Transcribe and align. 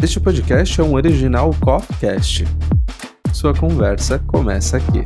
Este 0.00 0.20
podcast 0.20 0.80
é 0.80 0.84
um 0.84 0.94
original 0.94 1.52
Coffcast. 1.60 2.44
Sua 3.32 3.52
conversa 3.52 4.20
começa 4.20 4.76
aqui. 4.76 5.02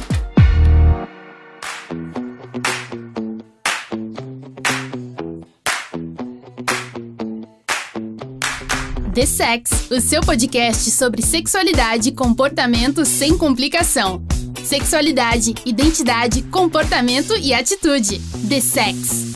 The 9.14 9.27
Sex, 9.27 9.91
o 9.91 10.01
seu 10.01 10.21
podcast 10.21 10.91
sobre 10.91 11.23
sexualidade 11.23 12.11
e 12.11 12.13
comportamento 12.13 13.07
sem 13.07 13.37
complicação. 13.39 14.23
Sexualidade, 14.63 15.55
identidade, 15.65 16.43
comportamento 16.43 17.35
e 17.39 17.55
atitude. 17.55 18.21
The 18.47 18.61
Sex. 18.61 19.32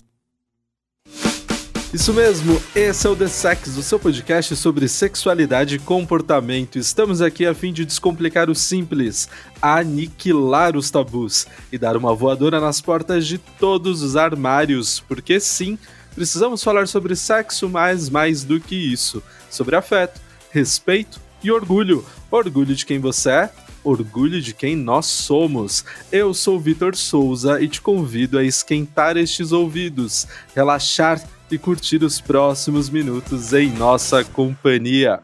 Isso 1.97 2.13
mesmo, 2.13 2.61
esse 2.75 3.07
é 3.07 3.11
o 3.11 3.17
The 3.17 3.27
Sex, 3.27 3.75
o 3.79 3.83
seu 3.83 3.99
podcast 3.99 4.55
sobre 4.55 4.87
sexualidade 4.87 5.77
e 5.77 5.79
comportamento. 5.79 6.79
Estamos 6.79 7.23
aqui 7.23 7.47
a 7.47 7.55
fim 7.55 7.73
de 7.73 7.87
descomplicar 7.87 8.51
o 8.51 8.55
simples, 8.55 9.31
aniquilar 9.63 10.77
os 10.77 10.91
tabus 10.91 11.47
e 11.73 11.79
dar 11.79 11.97
uma 11.97 12.15
voadora 12.15 12.61
nas 12.61 12.83
portas 12.83 13.27
de 13.27 13.39
todos 13.39 14.03
os 14.03 14.15
armários, 14.15 15.01
porque 15.09 15.41
sim, 15.41 15.79
precisamos 16.15 16.63
falar 16.63 16.87
sobre 16.87 17.17
sexo, 17.17 17.67
mas 17.67 18.11
mais 18.11 18.45
do 18.45 18.61
que 18.61 18.77
isso, 18.77 19.23
sobre 19.49 19.75
afeto, 19.75 20.21
respeito 20.51 21.19
e 21.43 21.51
orgulho. 21.51 22.05
Orgulho 22.31 22.75
de 22.75 22.85
quem 22.85 22.99
você 22.99 23.31
é, 23.31 23.51
orgulho 23.83 24.43
de 24.43 24.53
quem 24.53 24.77
nós 24.77 25.07
somos. 25.07 25.83
Eu 26.13 26.35
sou 26.35 26.61
Vitor 26.61 26.95
Souza 26.95 27.59
e 27.59 27.67
te 27.67 27.81
convido 27.81 28.39
a 28.39 28.45
esquentar 28.45 29.17
estes 29.17 29.51
ouvidos, 29.51 30.27
relaxar 30.55 31.23
e 31.51 31.59
curtir 31.59 32.03
os 32.03 32.21
próximos 32.21 32.91
minutos 32.91 33.53
em 33.53 33.71
nossa 33.71 34.25
companhia. 34.25 35.21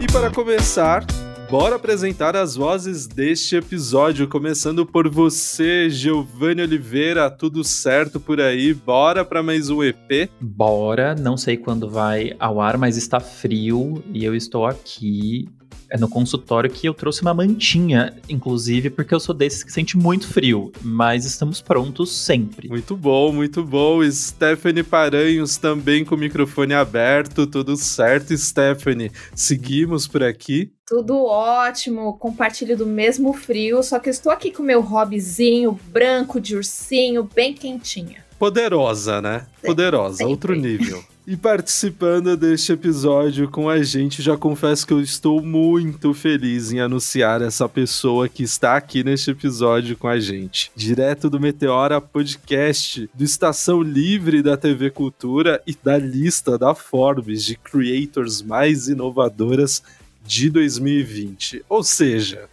E 0.00 0.06
para 0.12 0.30
começar, 0.30 1.04
bora 1.50 1.76
apresentar 1.76 2.36
as 2.36 2.56
vozes 2.56 3.06
deste 3.06 3.56
episódio, 3.56 4.28
começando 4.28 4.84
por 4.84 5.08
você, 5.08 5.88
Giovanni 5.88 6.62
Oliveira, 6.62 7.30
tudo 7.30 7.64
certo 7.64 8.20
por 8.20 8.40
aí? 8.40 8.74
Bora 8.74 9.24
para 9.24 9.42
mais 9.42 9.70
um 9.70 9.82
EP? 9.82 10.28
Bora, 10.40 11.14
não 11.14 11.36
sei 11.36 11.56
quando 11.56 11.88
vai 11.88 12.34
ao 12.38 12.60
ar, 12.60 12.76
mas 12.76 12.96
está 12.96 13.20
frio 13.20 14.02
e 14.12 14.24
eu 14.24 14.34
estou 14.34 14.66
aqui 14.66 15.48
é 15.94 15.96
no 15.96 16.08
consultório 16.08 16.68
que 16.68 16.88
eu 16.88 16.92
trouxe 16.92 17.22
uma 17.22 17.32
mantinha, 17.32 18.12
inclusive, 18.28 18.90
porque 18.90 19.14
eu 19.14 19.20
sou 19.20 19.32
desses 19.32 19.62
que 19.62 19.70
sente 19.70 19.96
muito 19.96 20.26
frio, 20.26 20.72
mas 20.82 21.24
estamos 21.24 21.62
prontos 21.62 22.10
sempre. 22.10 22.68
Muito 22.68 22.96
bom, 22.96 23.32
muito 23.32 23.62
bom. 23.62 24.00
Stephanie 24.10 24.82
Paranhos 24.82 25.56
também 25.56 26.04
com 26.04 26.16
o 26.16 26.18
microfone 26.18 26.74
aberto, 26.74 27.46
tudo 27.46 27.76
certo, 27.76 28.36
Stephanie. 28.36 29.12
Seguimos 29.36 30.08
por 30.08 30.24
aqui. 30.24 30.72
Tudo 30.84 31.26
ótimo, 31.26 32.18
compartilho 32.18 32.76
do 32.76 32.86
mesmo 32.86 33.32
frio, 33.32 33.80
só 33.80 34.00
que 34.00 34.08
eu 34.08 34.12
estou 34.12 34.32
aqui 34.32 34.50
com 34.50 34.64
meu 34.64 34.80
hobbyzinho 34.80 35.78
branco 35.92 36.40
de 36.40 36.56
ursinho, 36.56 37.22
bem 37.32 37.54
quentinha. 37.54 38.24
Poderosa, 38.36 39.22
né? 39.22 39.46
Poderosa, 39.64 40.16
Sempre. 40.16 40.32
outro 40.32 40.54
nível. 40.56 41.04
E 41.26 41.38
participando 41.38 42.36
deste 42.36 42.72
episódio 42.72 43.48
com 43.48 43.66
a 43.66 43.82
gente, 43.82 44.20
já 44.20 44.36
confesso 44.36 44.86
que 44.86 44.92
eu 44.92 45.00
estou 45.00 45.40
muito 45.40 46.12
feliz 46.12 46.70
em 46.70 46.80
anunciar 46.80 47.40
essa 47.40 47.66
pessoa 47.66 48.28
que 48.28 48.42
está 48.42 48.76
aqui 48.76 49.02
neste 49.02 49.30
episódio 49.30 49.96
com 49.96 50.06
a 50.06 50.20
gente. 50.20 50.70
Direto 50.76 51.30
do 51.30 51.40
Meteora 51.40 51.98
Podcast, 51.98 53.08
do 53.14 53.24
Estação 53.24 53.80
Livre 53.80 54.42
da 54.42 54.54
TV 54.54 54.90
Cultura 54.90 55.62
e 55.66 55.74
da 55.82 55.96
lista 55.96 56.58
da 56.58 56.74
Forbes 56.74 57.42
de 57.42 57.56
creators 57.56 58.42
mais 58.42 58.88
inovadoras 58.88 59.82
de 60.22 60.50
2020. 60.50 61.64
Ou 61.70 61.82
seja, 61.82 62.50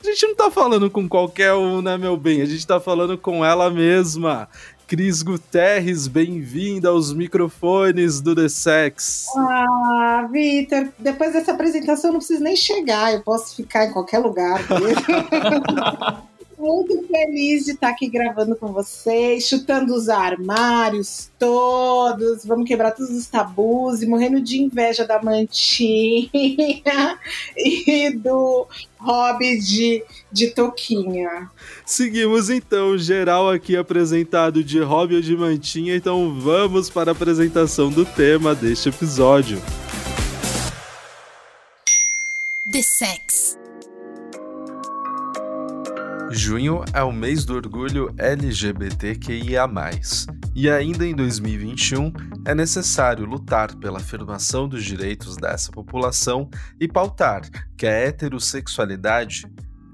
a 0.00 0.06
gente 0.06 0.28
não 0.28 0.36
tá 0.36 0.48
falando 0.48 0.88
com 0.88 1.08
qualquer 1.08 1.54
um, 1.54 1.82
né, 1.82 1.98
meu 1.98 2.16
bem? 2.16 2.40
A 2.40 2.46
gente 2.46 2.64
tá 2.64 2.80
falando 2.80 3.18
com 3.18 3.44
ela 3.44 3.68
mesma. 3.68 4.48
Cris 4.92 5.22
Guterres, 5.22 6.06
bem-vinda 6.06 6.90
aos 6.90 7.14
microfones 7.14 8.20
do 8.20 8.34
The 8.34 8.46
Sex. 8.46 9.24
Ah, 9.34 10.28
Vitor, 10.30 10.88
depois 10.98 11.32
dessa 11.32 11.52
apresentação 11.52 12.10
eu 12.10 12.12
não 12.12 12.18
preciso 12.18 12.42
nem 12.42 12.54
chegar, 12.54 13.14
eu 13.14 13.22
posso 13.22 13.56
ficar 13.56 13.86
em 13.86 13.90
qualquer 13.90 14.18
lugar 14.18 14.60
muito 16.62 17.04
feliz 17.08 17.64
de 17.64 17.72
estar 17.72 17.88
aqui 17.88 18.08
gravando 18.08 18.54
com 18.54 18.72
vocês, 18.72 19.48
chutando 19.48 19.92
os 19.92 20.08
armários 20.08 21.28
todos, 21.36 22.44
vamos 22.44 22.68
quebrar 22.68 22.92
todos 22.92 23.10
os 23.10 23.26
tabus 23.26 24.00
e 24.00 24.06
morrendo 24.06 24.40
de 24.40 24.62
inveja 24.62 25.04
da 25.04 25.20
mantinha 25.20 26.30
e 27.56 28.10
do 28.10 28.68
hobby 29.00 29.58
de, 29.58 30.04
de 30.30 30.50
toquinha. 30.50 31.50
Seguimos 31.84 32.48
então, 32.48 32.96
geral 32.96 33.50
aqui 33.50 33.76
apresentado 33.76 34.62
de 34.62 34.78
hobby 34.78 35.16
ou 35.16 35.20
de 35.20 35.36
mantinha, 35.36 35.96
então 35.96 36.38
vamos 36.38 36.88
para 36.88 37.10
a 37.10 37.12
apresentação 37.12 37.90
do 37.90 38.04
tema 38.04 38.54
deste 38.54 38.88
episódio. 38.88 39.60
The 42.70 42.82
Sex 42.82 43.61
Junho 46.34 46.82
é 46.94 47.02
o 47.02 47.12
mês 47.12 47.44
do 47.44 47.54
orgulho 47.54 48.12
LGBTQIA. 48.16 49.68
E 50.54 50.70
ainda 50.70 51.06
em 51.06 51.14
2021 51.14 52.10
é 52.46 52.54
necessário 52.54 53.26
lutar 53.26 53.76
pela 53.76 53.98
afirmação 53.98 54.66
dos 54.66 54.82
direitos 54.82 55.36
dessa 55.36 55.70
população 55.70 56.48
e 56.80 56.88
pautar 56.88 57.42
que 57.76 57.86
a 57.86 57.90
heterossexualidade 57.90 59.44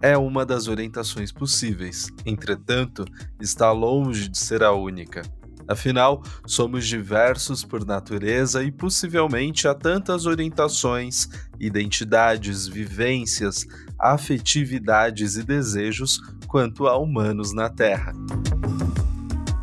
é 0.00 0.16
uma 0.16 0.46
das 0.46 0.68
orientações 0.68 1.32
possíveis, 1.32 2.08
entretanto, 2.24 3.04
está 3.40 3.72
longe 3.72 4.28
de 4.28 4.38
ser 4.38 4.62
a 4.62 4.72
única. 4.72 5.22
Afinal, 5.68 6.22
somos 6.46 6.86
diversos 6.86 7.62
por 7.62 7.84
natureza 7.84 8.62
e 8.62 8.70
possivelmente 8.70 9.68
há 9.68 9.74
tantas 9.74 10.24
orientações, 10.24 11.28
identidades, 11.60 12.66
vivências, 12.66 13.66
afetividades 13.98 15.36
e 15.36 15.42
desejos 15.42 16.18
quanto 16.46 16.86
há 16.86 16.96
humanos 16.96 17.52
na 17.52 17.68
Terra. 17.68 18.12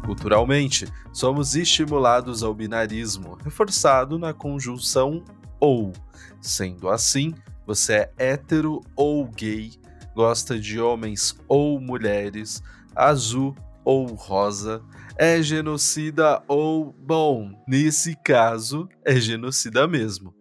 Culturalmente, 0.06 0.88
somos 1.12 1.56
estimulados 1.56 2.44
ao 2.44 2.54
binarismo, 2.54 3.38
reforçado 3.44 4.20
na 4.20 4.34
conjunção 4.34 5.24
ou. 5.60 5.92
Sendo 6.42 6.90
assim, 6.90 7.34
você 7.66 7.94
é 7.94 8.12
hétero 8.18 8.82
ou 8.96 9.26
gay, 9.26 9.72
gosta 10.14 10.60
de 10.60 10.80
homens 10.80 11.36
ou 11.48 11.80
mulheres, 11.80 12.62
azul 12.96 13.56
ou 13.84 14.06
rosa, 14.14 14.84
é 15.18 15.42
genocida 15.42 16.44
ou, 16.48 16.94
bom, 17.06 17.52
nesse 17.68 18.16
caso, 18.16 18.88
é 19.04 19.16
genocida 19.16 19.88
mesmo. 19.88 20.34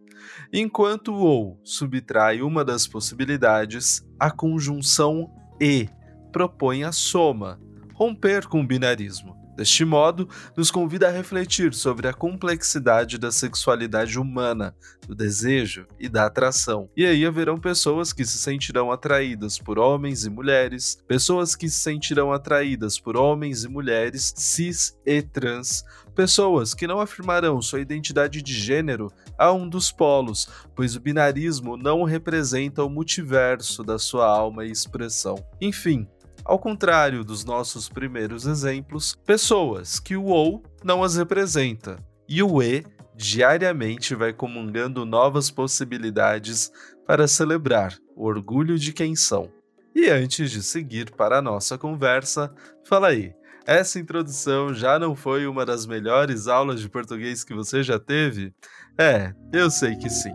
Enquanto 0.56 1.12
o 1.12 1.18
ou 1.18 1.60
subtrai 1.64 2.40
uma 2.40 2.64
das 2.64 2.86
possibilidades, 2.86 4.06
a 4.20 4.30
conjunção 4.30 5.28
e 5.60 5.88
propõe 6.30 6.84
a 6.84 6.92
soma, 6.92 7.60
romper 7.92 8.46
com 8.46 8.60
o 8.60 8.66
binarismo. 8.66 9.36
Deste 9.56 9.84
modo, 9.84 10.28
nos 10.56 10.70
convida 10.70 11.08
a 11.08 11.12
refletir 11.12 11.72
sobre 11.74 12.08
a 12.08 12.12
complexidade 12.12 13.18
da 13.18 13.30
sexualidade 13.30 14.18
humana, 14.18 14.74
do 15.06 15.14
desejo 15.14 15.86
e 15.98 16.08
da 16.08 16.26
atração. 16.26 16.88
E 16.96 17.06
aí 17.06 17.24
haverão 17.24 17.58
pessoas 17.58 18.12
que 18.12 18.24
se 18.24 18.38
sentirão 18.38 18.90
atraídas 18.90 19.58
por 19.58 19.78
homens 19.78 20.24
e 20.24 20.30
mulheres, 20.30 20.98
pessoas 21.06 21.54
que 21.54 21.68
se 21.68 21.80
sentirão 21.80 22.32
atraídas 22.32 22.98
por 22.98 23.16
homens 23.16 23.64
e 23.64 23.68
mulheres 23.68 24.34
cis 24.36 24.98
e 25.06 25.22
trans, 25.22 25.84
pessoas 26.14 26.74
que 26.74 26.86
não 26.86 27.00
afirmarão 27.00 27.60
sua 27.60 27.80
identidade 27.80 28.42
de 28.42 28.54
gênero 28.54 29.12
a 29.38 29.52
um 29.52 29.68
dos 29.68 29.90
polos, 29.92 30.48
pois 30.74 30.96
o 30.96 31.00
binarismo 31.00 31.76
não 31.76 32.04
representa 32.04 32.84
o 32.84 32.90
multiverso 32.90 33.82
da 33.82 33.98
sua 33.98 34.26
alma 34.26 34.64
e 34.64 34.70
expressão. 34.70 35.36
Enfim, 35.60 36.08
ao 36.44 36.58
contrário 36.58 37.24
dos 37.24 37.44
nossos 37.44 37.88
primeiros 37.88 38.46
exemplos, 38.46 39.16
pessoas 39.24 39.98
que 39.98 40.16
o 40.16 40.24
ou 40.26 40.62
não 40.82 41.02
as 41.02 41.16
representa 41.16 41.98
e 42.28 42.42
o 42.42 42.62
e 42.62 42.84
diariamente 43.16 44.14
vai 44.14 44.32
comungando 44.32 45.04
novas 45.04 45.50
possibilidades 45.50 46.70
para 47.06 47.28
celebrar 47.28 47.96
o 48.16 48.26
orgulho 48.26 48.78
de 48.78 48.92
quem 48.92 49.14
são. 49.14 49.50
E 49.94 50.08
antes 50.08 50.50
de 50.50 50.62
seguir 50.62 51.12
para 51.12 51.38
a 51.38 51.42
nossa 51.42 51.78
conversa, 51.78 52.52
fala 52.84 53.08
aí, 53.08 53.32
essa 53.66 53.98
introdução 53.98 54.74
já 54.74 54.98
não 54.98 55.14
foi 55.14 55.46
uma 55.46 55.64
das 55.64 55.86
melhores 55.86 56.48
aulas 56.48 56.80
de 56.80 56.88
português 56.88 57.44
que 57.44 57.54
você 57.54 57.82
já 57.82 57.98
teve? 57.98 58.52
É, 58.98 59.32
eu 59.52 59.70
sei 59.70 59.96
que 59.96 60.10
sim. 60.10 60.34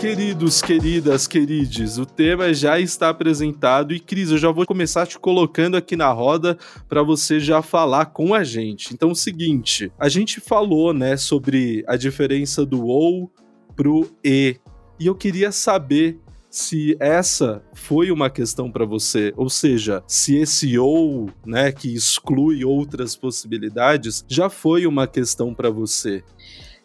Queridos, 0.00 0.62
queridas, 0.62 1.26
querides, 1.26 1.98
o 1.98 2.06
tema 2.06 2.54
já 2.54 2.80
está 2.80 3.10
apresentado 3.10 3.92
e 3.92 4.00
Cris, 4.00 4.30
eu 4.30 4.38
já 4.38 4.50
vou 4.50 4.64
começar 4.64 5.06
te 5.06 5.18
colocando 5.18 5.76
aqui 5.76 5.96
na 5.96 6.10
roda 6.10 6.56
para 6.88 7.02
você 7.02 7.38
já 7.38 7.60
falar 7.60 8.06
com 8.06 8.32
a 8.32 8.42
gente. 8.42 8.94
Então, 8.94 9.10
é 9.10 9.12
o 9.12 9.14
seguinte, 9.14 9.92
a 9.98 10.08
gente 10.08 10.40
falou, 10.40 10.94
né, 10.94 11.18
sobre 11.18 11.84
a 11.86 11.94
diferença 11.94 12.64
do 12.64 12.86
ou 12.86 13.30
pro 13.76 14.10
e, 14.24 14.56
e 14.98 15.06
eu 15.06 15.14
queria 15.14 15.52
saber 15.52 16.18
se 16.48 16.96
essa 16.98 17.62
foi 17.74 18.10
uma 18.10 18.30
questão 18.30 18.72
para 18.72 18.86
você, 18.86 19.34
ou 19.36 19.50
seja, 19.50 20.02
se 20.06 20.36
esse 20.36 20.78
ou, 20.78 21.28
né, 21.44 21.70
que 21.70 21.92
exclui 21.92 22.64
outras 22.64 23.14
possibilidades, 23.14 24.24
já 24.26 24.48
foi 24.48 24.86
uma 24.86 25.06
questão 25.06 25.52
para 25.52 25.68
você. 25.68 26.24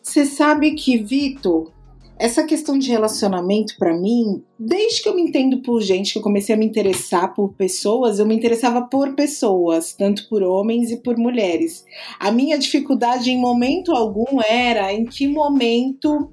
Você 0.01 0.25
sabe 0.25 0.75
que, 0.75 1.01
Vitor, 1.01 1.71
essa 2.17 2.45
questão 2.45 2.77
de 2.77 2.89
relacionamento 2.89 3.75
para 3.77 3.93
mim, 3.93 4.43
desde 4.57 5.01
que 5.01 5.09
eu 5.09 5.15
me 5.15 5.23
entendo 5.23 5.61
por 5.61 5.81
gente, 5.81 6.13
que 6.13 6.19
eu 6.19 6.23
comecei 6.23 6.55
a 6.55 6.57
me 6.57 6.65
interessar 6.65 7.33
por 7.33 7.53
pessoas, 7.53 8.19
eu 8.19 8.25
me 8.25 8.35
interessava 8.35 8.83
por 8.83 9.15
pessoas, 9.15 9.93
tanto 9.93 10.27
por 10.29 10.43
homens 10.43 10.91
e 10.91 10.97
por 10.97 11.17
mulheres. 11.17 11.83
A 12.19 12.31
minha 12.31 12.57
dificuldade 12.57 13.31
em 13.31 13.39
momento 13.39 13.91
algum 13.93 14.41
era 14.41 14.93
em 14.93 15.05
que 15.05 15.27
momento 15.27 16.31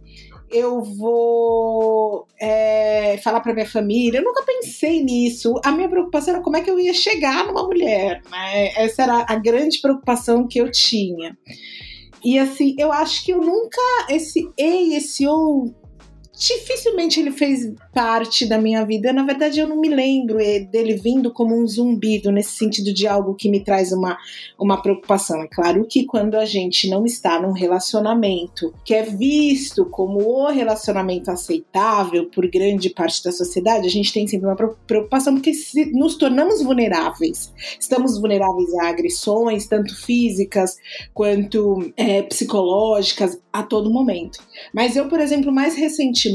eu 0.50 0.82
vou 0.82 2.26
é, 2.40 3.16
falar 3.22 3.40
para 3.40 3.54
minha 3.54 3.68
família. 3.68 4.18
Eu 4.18 4.24
nunca 4.24 4.42
pensei 4.42 5.02
nisso. 5.02 5.54
A 5.64 5.70
minha 5.70 5.88
preocupação 5.88 6.34
era 6.34 6.42
como 6.42 6.56
é 6.56 6.60
que 6.60 6.70
eu 6.70 6.78
ia 6.78 6.92
chegar 6.92 7.46
numa 7.46 7.62
mulher. 7.62 8.20
Né? 8.30 8.72
Essa 8.76 9.04
era 9.04 9.26
a 9.28 9.36
grande 9.36 9.80
preocupação 9.80 10.46
que 10.48 10.60
eu 10.60 10.70
tinha. 10.70 11.38
E 12.24 12.38
assim, 12.38 12.74
eu 12.78 12.92
acho 12.92 13.24
que 13.24 13.32
eu 13.32 13.40
nunca. 13.40 13.80
Esse 14.08 14.48
e, 14.56 14.96
esse 14.96 15.26
ou 15.26 15.74
dificilmente 16.40 17.20
ele 17.20 17.30
fez 17.30 17.70
parte 17.92 18.46
da 18.46 18.56
minha 18.56 18.82
vida. 18.84 19.12
Na 19.12 19.24
verdade, 19.24 19.60
eu 19.60 19.68
não 19.68 19.78
me 19.78 19.90
lembro 19.90 20.38
dele 20.38 20.94
vindo 20.94 21.30
como 21.30 21.54
um 21.54 21.66
zumbido, 21.66 22.32
nesse 22.32 22.52
sentido 22.52 22.94
de 22.94 23.06
algo 23.06 23.34
que 23.34 23.50
me 23.50 23.62
traz 23.62 23.92
uma, 23.92 24.16
uma 24.58 24.80
preocupação. 24.80 25.42
É 25.42 25.46
claro 25.46 25.86
que 25.86 26.06
quando 26.06 26.36
a 26.36 26.46
gente 26.46 26.88
não 26.88 27.04
está 27.04 27.38
num 27.38 27.52
relacionamento 27.52 28.72
que 28.86 28.94
é 28.94 29.02
visto 29.02 29.84
como 29.84 30.20
o 30.20 30.46
relacionamento 30.48 31.30
aceitável 31.30 32.30
por 32.30 32.48
grande 32.48 32.88
parte 32.88 33.22
da 33.22 33.32
sociedade, 33.32 33.86
a 33.86 33.90
gente 33.90 34.10
tem 34.10 34.26
sempre 34.26 34.46
uma 34.46 34.56
preocupação 34.56 35.34
porque 35.34 35.52
nos 35.92 36.16
tornamos 36.16 36.62
vulneráveis. 36.62 37.52
Estamos 37.78 38.18
vulneráveis 38.18 38.72
a 38.76 38.88
agressões, 38.88 39.66
tanto 39.66 39.94
físicas 39.94 40.76
quanto 41.12 41.92
é, 41.98 42.22
psicológicas, 42.22 43.38
a 43.52 43.62
todo 43.62 43.90
momento. 43.90 44.38
Mas 44.72 44.96
eu, 44.96 45.08
por 45.08 45.20
exemplo, 45.20 45.52
mais 45.52 45.74
recentemente 45.74 46.29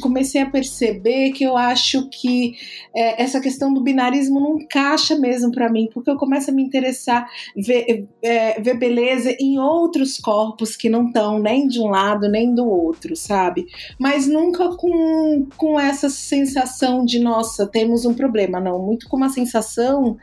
comecei 0.00 0.40
a 0.40 0.50
perceber 0.50 1.32
que 1.32 1.44
eu 1.44 1.56
acho 1.56 2.08
que 2.08 2.54
é, 2.94 3.22
essa 3.22 3.40
questão 3.40 3.72
do 3.72 3.82
binarismo 3.82 4.40
não 4.40 4.58
encaixa 4.58 5.16
mesmo 5.16 5.50
para 5.52 5.70
mim, 5.70 5.88
porque 5.92 6.10
eu 6.10 6.16
começo 6.16 6.50
a 6.50 6.54
me 6.54 6.62
interessar, 6.62 7.28
ver, 7.56 8.06
é, 8.22 8.60
ver 8.60 8.78
beleza 8.78 9.36
em 9.40 9.58
outros 9.58 10.18
corpos 10.18 10.76
que 10.76 10.88
não 10.88 11.06
estão 11.06 11.38
nem 11.38 11.66
de 11.66 11.80
um 11.80 11.86
lado 11.86 12.28
nem 12.28 12.54
do 12.54 12.66
outro, 12.66 13.14
sabe? 13.16 13.66
Mas 13.98 14.26
nunca 14.26 14.76
com, 14.76 15.46
com 15.56 15.78
essa 15.78 16.08
sensação 16.08 17.04
de, 17.04 17.18
nossa, 17.18 17.66
temos 17.66 18.04
um 18.04 18.14
problema, 18.14 18.60
não. 18.60 18.78
Muito 18.78 19.08
com 19.08 19.16
uma 19.16 19.28
sensação 19.28 20.16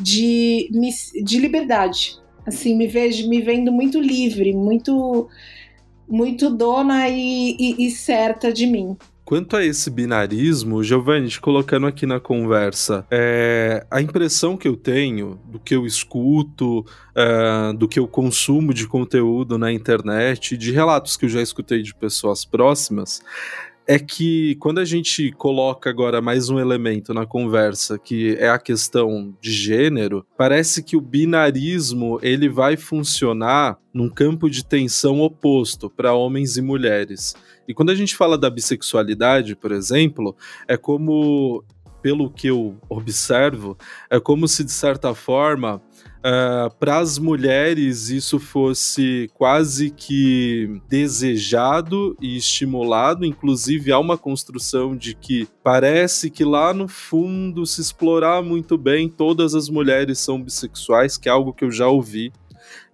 de, 0.00 0.70
de 1.24 1.38
liberdade. 1.38 2.16
Assim, 2.46 2.76
me 2.76 2.86
vejo 2.86 3.28
me 3.28 3.40
vendo 3.40 3.72
muito 3.72 4.00
livre, 4.00 4.52
muito 4.52 5.28
muito 6.08 6.50
dona 6.50 7.08
e, 7.08 7.56
e, 7.58 7.86
e 7.86 7.90
certa 7.90 8.52
de 8.52 8.66
mim. 8.66 8.96
Quanto 9.26 9.56
a 9.56 9.64
esse 9.64 9.90
binarismo, 9.90 10.84
Giovanni, 10.84 11.28
te 11.28 11.40
colocando 11.40 11.88
aqui 11.88 12.06
na 12.06 12.20
conversa, 12.20 13.04
é, 13.10 13.84
a 13.90 14.00
impressão 14.00 14.56
que 14.56 14.68
eu 14.68 14.76
tenho 14.76 15.40
do 15.46 15.58
que 15.58 15.74
eu 15.74 15.84
escuto, 15.84 16.86
é, 17.12 17.72
do 17.72 17.88
que 17.88 17.98
eu 17.98 18.06
consumo 18.06 18.72
de 18.72 18.86
conteúdo 18.86 19.58
na 19.58 19.72
internet, 19.72 20.56
de 20.56 20.70
relatos 20.70 21.16
que 21.16 21.24
eu 21.24 21.28
já 21.28 21.42
escutei 21.42 21.82
de 21.82 21.92
pessoas 21.92 22.44
próximas, 22.44 23.20
é 23.86 23.98
que 23.98 24.56
quando 24.56 24.78
a 24.78 24.84
gente 24.84 25.30
coloca 25.32 25.88
agora 25.88 26.20
mais 26.20 26.48
um 26.48 26.58
elemento 26.58 27.14
na 27.14 27.24
conversa, 27.24 27.96
que 27.96 28.34
é 28.34 28.48
a 28.48 28.58
questão 28.58 29.32
de 29.40 29.52
gênero, 29.52 30.26
parece 30.36 30.82
que 30.82 30.96
o 30.96 31.00
binarismo 31.00 32.18
ele 32.20 32.48
vai 32.48 32.76
funcionar 32.76 33.78
num 33.94 34.08
campo 34.08 34.50
de 34.50 34.64
tensão 34.64 35.20
oposto 35.20 35.88
para 35.88 36.12
homens 36.12 36.56
e 36.56 36.62
mulheres. 36.62 37.36
E 37.68 37.72
quando 37.72 37.90
a 37.90 37.94
gente 37.94 38.16
fala 38.16 38.36
da 38.36 38.50
bissexualidade, 38.50 39.54
por 39.54 39.70
exemplo, 39.70 40.36
é 40.66 40.76
como 40.76 41.64
pelo 42.02 42.30
que 42.30 42.48
eu 42.48 42.76
observo, 42.88 43.76
é 44.10 44.20
como 44.20 44.46
se 44.46 44.62
de 44.62 44.70
certa 44.70 45.14
forma 45.14 45.82
uh, 46.18 46.66
ah, 46.66 46.70
para 46.78 46.98
as 46.98 47.18
mulheres 47.18 48.08
isso 48.08 48.38
fosse 48.38 49.30
quase 49.34 49.90
que 49.90 50.80
desejado 50.88 52.16
e 52.20 52.36
estimulado, 52.36 53.24
inclusive 53.24 53.92
há 53.92 53.98
uma 53.98 54.18
construção 54.18 54.96
de 54.96 55.14
que 55.14 55.48
parece 55.62 56.30
que 56.30 56.44
lá 56.44 56.72
no 56.72 56.88
fundo 56.88 57.66
se 57.66 57.80
explorar 57.80 58.42
muito 58.42 58.76
bem 58.76 59.08
todas 59.08 59.54
as 59.54 59.68
mulheres 59.68 60.18
são 60.18 60.40
bissexuais, 60.40 61.16
que 61.16 61.28
é 61.28 61.32
algo 61.32 61.52
que 61.52 61.64
eu 61.64 61.70
já 61.70 61.88
ouvi 61.88 62.32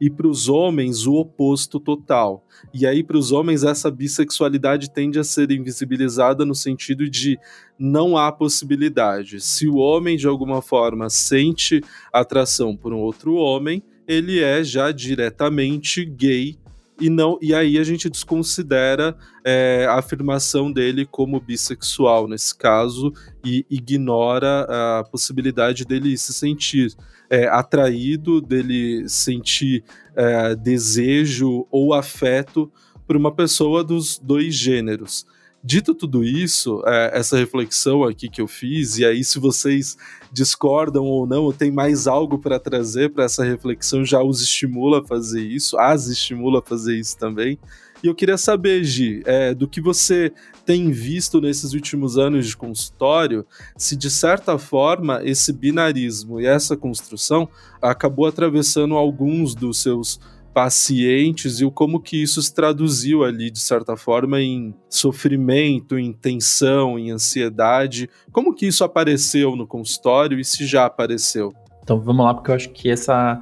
e 0.02 0.10
para 0.10 0.26
os 0.26 0.48
homens 0.48 1.06
o 1.06 1.14
oposto 1.14 1.78
total. 1.78 2.44
E 2.74 2.84
aí, 2.84 3.04
para 3.04 3.16
os 3.16 3.30
homens, 3.30 3.62
essa 3.62 3.88
bissexualidade 3.88 4.90
tende 4.90 5.16
a 5.16 5.22
ser 5.22 5.52
invisibilizada 5.52 6.44
no 6.44 6.56
sentido 6.56 7.08
de 7.08 7.38
não 7.78 8.16
há 8.16 8.32
possibilidade. 8.32 9.40
Se 9.40 9.68
o 9.68 9.76
homem, 9.76 10.16
de 10.16 10.26
alguma 10.26 10.60
forma, 10.60 11.08
sente 11.08 11.80
atração 12.12 12.76
por 12.76 12.92
um 12.92 12.98
outro 12.98 13.34
homem, 13.34 13.80
ele 14.04 14.40
é 14.40 14.64
já 14.64 14.90
diretamente 14.90 16.04
gay 16.04 16.58
e 17.00 17.08
não 17.08 17.38
e 17.40 17.54
aí 17.54 17.78
a 17.78 17.84
gente 17.84 18.10
desconsidera 18.10 19.16
é, 19.44 19.86
a 19.88 19.94
afirmação 19.94 20.70
dele 20.70 21.06
como 21.06 21.40
bissexual 21.40 22.28
nesse 22.28 22.56
caso 22.56 23.12
e 23.44 23.64
ignora 23.70 24.66
a 24.68 25.04
possibilidade 25.04 25.84
dele 25.84 26.16
se 26.18 26.32
sentir 26.32 26.94
é, 27.32 27.48
atraído, 27.48 28.42
dele 28.42 29.08
sentir 29.08 29.82
é, 30.14 30.54
desejo 30.54 31.66
ou 31.70 31.94
afeto 31.94 32.70
por 33.06 33.16
uma 33.16 33.32
pessoa 33.34 33.82
dos 33.82 34.18
dois 34.18 34.54
gêneros. 34.54 35.24
Dito 35.64 35.94
tudo 35.94 36.22
isso, 36.22 36.82
é, 36.86 37.18
essa 37.18 37.38
reflexão 37.38 38.04
aqui 38.04 38.28
que 38.28 38.42
eu 38.42 38.46
fiz, 38.46 38.98
e 38.98 39.06
aí 39.06 39.24
se 39.24 39.38
vocês 39.38 39.96
discordam 40.30 41.04
ou 41.04 41.26
não, 41.26 41.44
ou 41.44 41.54
tem 41.54 41.70
mais 41.70 42.06
algo 42.06 42.38
para 42.38 42.58
trazer 42.58 43.10
para 43.10 43.24
essa 43.24 43.42
reflexão, 43.42 44.04
já 44.04 44.22
os 44.22 44.42
estimula 44.42 45.00
a 45.00 45.04
fazer 45.04 45.40
isso, 45.40 45.78
as 45.78 46.08
estimula 46.08 46.58
a 46.58 46.62
fazer 46.62 46.98
isso 46.98 47.16
também. 47.16 47.58
E 48.02 48.08
eu 48.08 48.14
queria 48.14 48.36
saber, 48.36 48.82
Gi, 48.82 49.22
é, 49.24 49.54
do 49.54 49.68
que 49.68 49.80
você 49.80 50.32
tem 50.66 50.90
visto 50.90 51.40
nesses 51.40 51.72
últimos 51.72 52.18
anos 52.18 52.46
de 52.48 52.56
consultório, 52.56 53.46
se 53.76 53.94
de 53.94 54.10
certa 54.10 54.58
forma 54.58 55.20
esse 55.24 55.52
binarismo 55.52 56.40
e 56.40 56.46
essa 56.46 56.76
construção 56.76 57.48
acabou 57.80 58.26
atravessando 58.26 58.96
alguns 58.96 59.54
dos 59.54 59.80
seus 59.80 60.18
pacientes 60.52 61.60
e 61.60 61.64
o 61.64 61.70
como 61.70 62.00
que 62.00 62.22
isso 62.22 62.42
se 62.42 62.54
traduziu 62.54 63.24
ali 63.24 63.50
de 63.50 63.60
certa 63.60 63.96
forma 63.96 64.40
em 64.40 64.74
sofrimento, 64.88 65.98
em 65.98 66.12
tensão, 66.12 66.98
em 66.98 67.10
ansiedade. 67.10 68.08
Como 68.30 68.54
que 68.54 68.66
isso 68.66 68.84
apareceu 68.84 69.56
no 69.56 69.66
consultório 69.66 70.38
e 70.38 70.44
se 70.44 70.66
já 70.66 70.84
apareceu? 70.84 71.52
Então 71.82 72.00
vamos 72.00 72.24
lá 72.24 72.34
porque 72.34 72.50
eu 72.50 72.54
acho 72.54 72.70
que 72.70 72.90
essa 72.90 73.40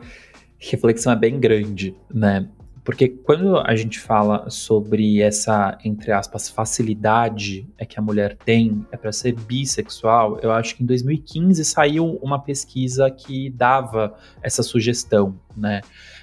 reflexão 0.58 1.12
é 1.12 1.16
bem 1.16 1.40
grande, 1.40 1.94
né? 2.12 2.48
Porque 2.84 3.08
quando 3.08 3.58
a 3.58 3.74
gente 3.76 3.98
fala 3.98 4.48
sobre 4.48 5.20
essa, 5.20 5.78
entre 5.84 6.12
aspas, 6.12 6.48
facilidade 6.48 7.68
é 7.76 7.84
que 7.84 7.98
a 7.98 8.02
mulher 8.02 8.36
tem 8.36 8.86
é 8.90 8.96
para 8.96 9.12
ser 9.12 9.34
bissexual, 9.34 10.38
eu 10.40 10.50
acho 10.52 10.76
que 10.76 10.82
em 10.82 10.86
2015 10.86 11.64
saiu 11.64 12.18
uma 12.22 12.38
pesquisa 12.38 13.10
que 13.10 13.50
dava 13.50 14.14
essa 14.42 14.62
sugestão, 14.62 15.38
né? 15.56 15.80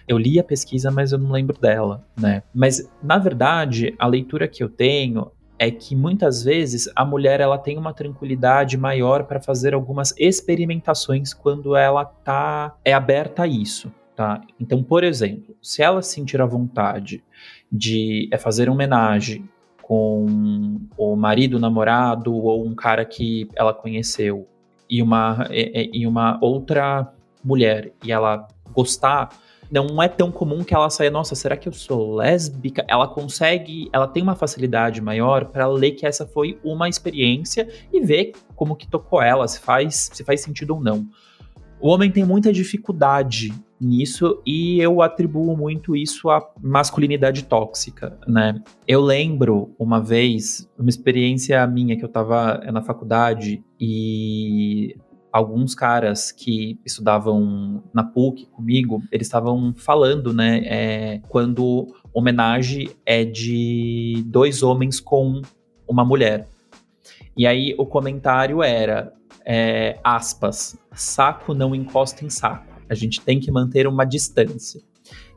Eu 0.07 0.17
li 0.17 0.39
a 0.39 0.43
pesquisa, 0.43 0.89
mas 0.89 1.11
eu 1.11 1.17
não 1.17 1.31
lembro 1.31 1.59
dela, 1.59 2.05
né? 2.19 2.41
Mas 2.53 2.89
na 3.03 3.17
verdade, 3.17 3.93
a 3.99 4.07
leitura 4.07 4.47
que 4.47 4.63
eu 4.63 4.69
tenho 4.69 5.31
é 5.59 5.71
que 5.71 5.95
muitas 5.95 6.43
vezes 6.43 6.89
a 6.95 7.03
mulher 7.03 7.39
ela 7.39 7.57
tem 7.57 7.77
uma 7.77 7.93
tranquilidade 7.93 8.77
maior 8.77 9.23
para 9.23 9.41
fazer 9.41 9.73
algumas 9.73 10.13
experimentações 10.17 11.33
quando 11.33 11.75
ela 11.75 12.05
tá 12.05 12.75
é 12.85 12.93
aberta 12.93 13.43
a 13.43 13.47
isso, 13.47 13.91
Tá? 14.17 14.41
Então, 14.59 14.81
por 14.81 15.03
exemplo, 15.03 15.55
se 15.61 15.83
ela 15.83 16.01
sentir 16.01 16.41
a 16.41 16.45
vontade 16.47 17.23
de 17.71 18.27
é, 18.31 18.37
fazer 18.39 18.67
homenagem 18.67 19.47
com 19.79 20.25
o 20.97 21.15
marido, 21.15 21.57
o 21.57 21.59
namorado 21.59 22.33
ou 22.33 22.65
um 22.65 22.73
cara 22.73 23.05
que 23.05 23.47
ela 23.55 23.71
conheceu 23.75 24.47
e 24.89 25.03
uma, 25.03 25.47
e, 25.51 25.91
e 25.93 26.07
uma 26.07 26.39
outra 26.41 27.13
mulher 27.43 27.93
e 28.03 28.11
ela 28.11 28.47
gostar 28.73 29.29
não 29.69 30.01
é 30.01 30.07
tão 30.07 30.31
comum 30.31 30.63
que 30.63 30.73
ela 30.73 30.89
saia, 30.89 31.11
nossa, 31.11 31.35
será 31.35 31.55
que 31.55 31.69
eu 31.69 31.73
sou 31.73 32.15
lésbica? 32.15 32.83
Ela 32.87 33.07
consegue, 33.07 33.87
ela 33.93 34.07
tem 34.07 34.23
uma 34.23 34.35
facilidade 34.35 34.99
maior 34.99 35.45
para 35.45 35.67
ler 35.67 35.91
que 35.91 36.07
essa 36.07 36.25
foi 36.25 36.59
uma 36.63 36.89
experiência 36.89 37.69
e 37.93 37.99
ver 38.01 38.31
como 38.55 38.75
que 38.75 38.87
tocou 38.87 39.21
ela, 39.21 39.47
se 39.47 39.59
faz, 39.59 40.09
se 40.11 40.23
faz 40.23 40.41
sentido 40.41 40.73
ou 40.73 40.81
não. 40.81 41.05
O 41.79 41.89
homem 41.89 42.09
tem 42.09 42.25
muita 42.25 42.51
dificuldade 42.51 43.53
nisso 43.79 44.41
e 44.45 44.79
eu 44.79 45.01
atribuo 45.01 45.55
muito 45.55 45.95
isso 45.95 46.29
à 46.29 46.41
masculinidade 46.61 47.43
tóxica, 47.43 48.17
né? 48.27 48.61
Eu 48.87 49.01
lembro 49.01 49.75
uma 49.77 50.01
vez, 50.01 50.69
uma 50.77 50.89
experiência 50.89 51.65
minha 51.67 51.95
que 51.95 52.03
eu 52.03 52.09
tava 52.09 52.59
na 52.71 52.81
faculdade 52.81 53.63
e 53.79 54.95
alguns 55.31 55.75
caras 55.75 56.31
que 56.31 56.79
estudavam 56.85 57.83
na 57.93 58.03
PUC 58.03 58.47
comigo, 58.47 59.03
eles 59.11 59.27
estavam 59.27 59.73
falando, 59.75 60.33
né, 60.33 60.61
é, 60.65 61.21
quando 61.27 61.87
homenagem 62.13 62.89
é 63.05 63.23
de 63.23 64.23
dois 64.25 64.63
homens 64.63 64.99
com 64.99 65.41
uma 65.87 66.03
mulher. 66.03 66.47
E 67.35 67.45
aí 67.45 67.75
o 67.77 67.85
comentário 67.85 68.63
era, 68.63 69.13
é, 69.45 69.99
aspas, 70.03 70.77
saco 70.91 71.53
não 71.53 71.75
encosta 71.75 72.25
em 72.25 72.29
saco. 72.29 72.66
A 72.89 72.95
gente 72.95 73.21
tem 73.21 73.39
que 73.39 73.51
manter 73.51 73.87
uma 73.87 74.05
distância. 74.05 74.81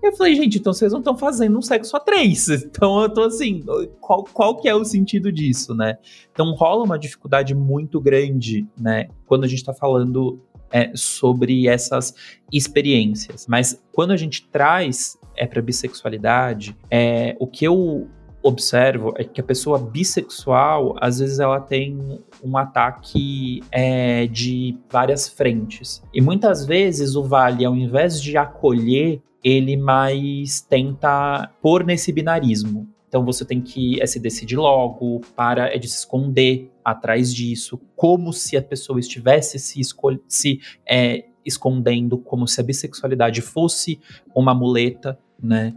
Eu 0.03 0.13
falei, 0.17 0.35
gente, 0.35 0.59
então 0.59 0.73
vocês 0.73 0.93
não 0.93 0.99
estão 0.99 1.17
fazendo 1.17 1.59
um 1.59 1.63
sexo 1.63 1.97
a 1.97 2.01
três. 2.01 2.49
Então 2.71 3.03
eu 3.03 3.09
tô 3.09 3.23
assim, 3.23 3.63
qual, 4.01 4.25
qual 4.25 4.57
que 4.57 4.69
é 4.69 4.75
o 4.75 4.85
sentido 4.85 5.31
disso, 5.31 5.75
né? 5.75 5.99
Então 6.33 6.53
rola 6.55 6.85
uma 6.85 6.99
dificuldade 6.99 7.55
muito 7.55 8.01
grande, 8.01 8.67
né? 8.79 9.09
Quando 9.27 9.45
a 9.45 9.49
gente 9.49 9.65
tá 9.65 9.75
falando 9.75 10.41
é, 10.73 10.93
sobre 10.95 11.69
essas 11.69 12.15
experiências. 12.53 13.47
Mas 13.47 13.83
quando 13.93 14.13
a 14.13 14.17
gente 14.17 14.49
traz 14.49 15.19
é 15.37 15.47
para 15.47 15.63
bissexualidade, 15.63 16.77
é, 16.91 17.37
o 17.41 17.47
que 17.47 17.65
eu 17.65 18.09
observo 18.43 19.13
é 19.17 19.25
que 19.25 19.41
a 19.41 19.45
pessoa 19.45 19.79
bissexual, 19.79 20.97
às 21.01 21.19
vezes 21.19 21.39
ela 21.39 21.61
tem 21.61 22.21
um 22.43 22.57
ataque 22.57 23.63
é, 23.71 24.27
de 24.27 24.77
várias 24.91 25.29
frentes. 25.29 26.03
E 26.13 26.21
muitas 26.21 26.65
vezes 26.65 27.17
o 27.17 27.23
Vale, 27.23 27.65
ao 27.65 27.77
invés 27.77 28.21
de 28.21 28.37
acolher, 28.37 29.21
ele 29.43 29.77
mais 29.77 30.61
tenta 30.61 31.51
pôr 31.61 31.85
nesse 31.85 32.13
binarismo. 32.13 32.89
Então 33.09 33.25
você 33.25 33.45
tem 33.45 33.61
que 33.61 34.01
é, 34.01 34.07
se 34.07 34.21
decidir 34.21 34.57
logo, 34.57 35.21
para 35.35 35.75
é 35.75 35.79
de 35.79 35.89
se 35.89 35.99
esconder 35.99 36.71
atrás 36.85 37.35
disso, 37.35 37.81
como 37.97 38.33
se 38.33 38.57
a 38.57 38.63
pessoa 38.63 39.01
estivesse 39.01 39.59
se, 39.59 39.81
se 40.29 40.61
é, 40.89 41.25
escondendo, 41.45 42.17
como 42.19 42.47
se 42.47 42.61
a 42.61 42.65
bissexualidade 42.65 43.41
fosse 43.41 44.01
uma 44.35 44.55
muleta, 44.55 45.19
né? 45.43 45.75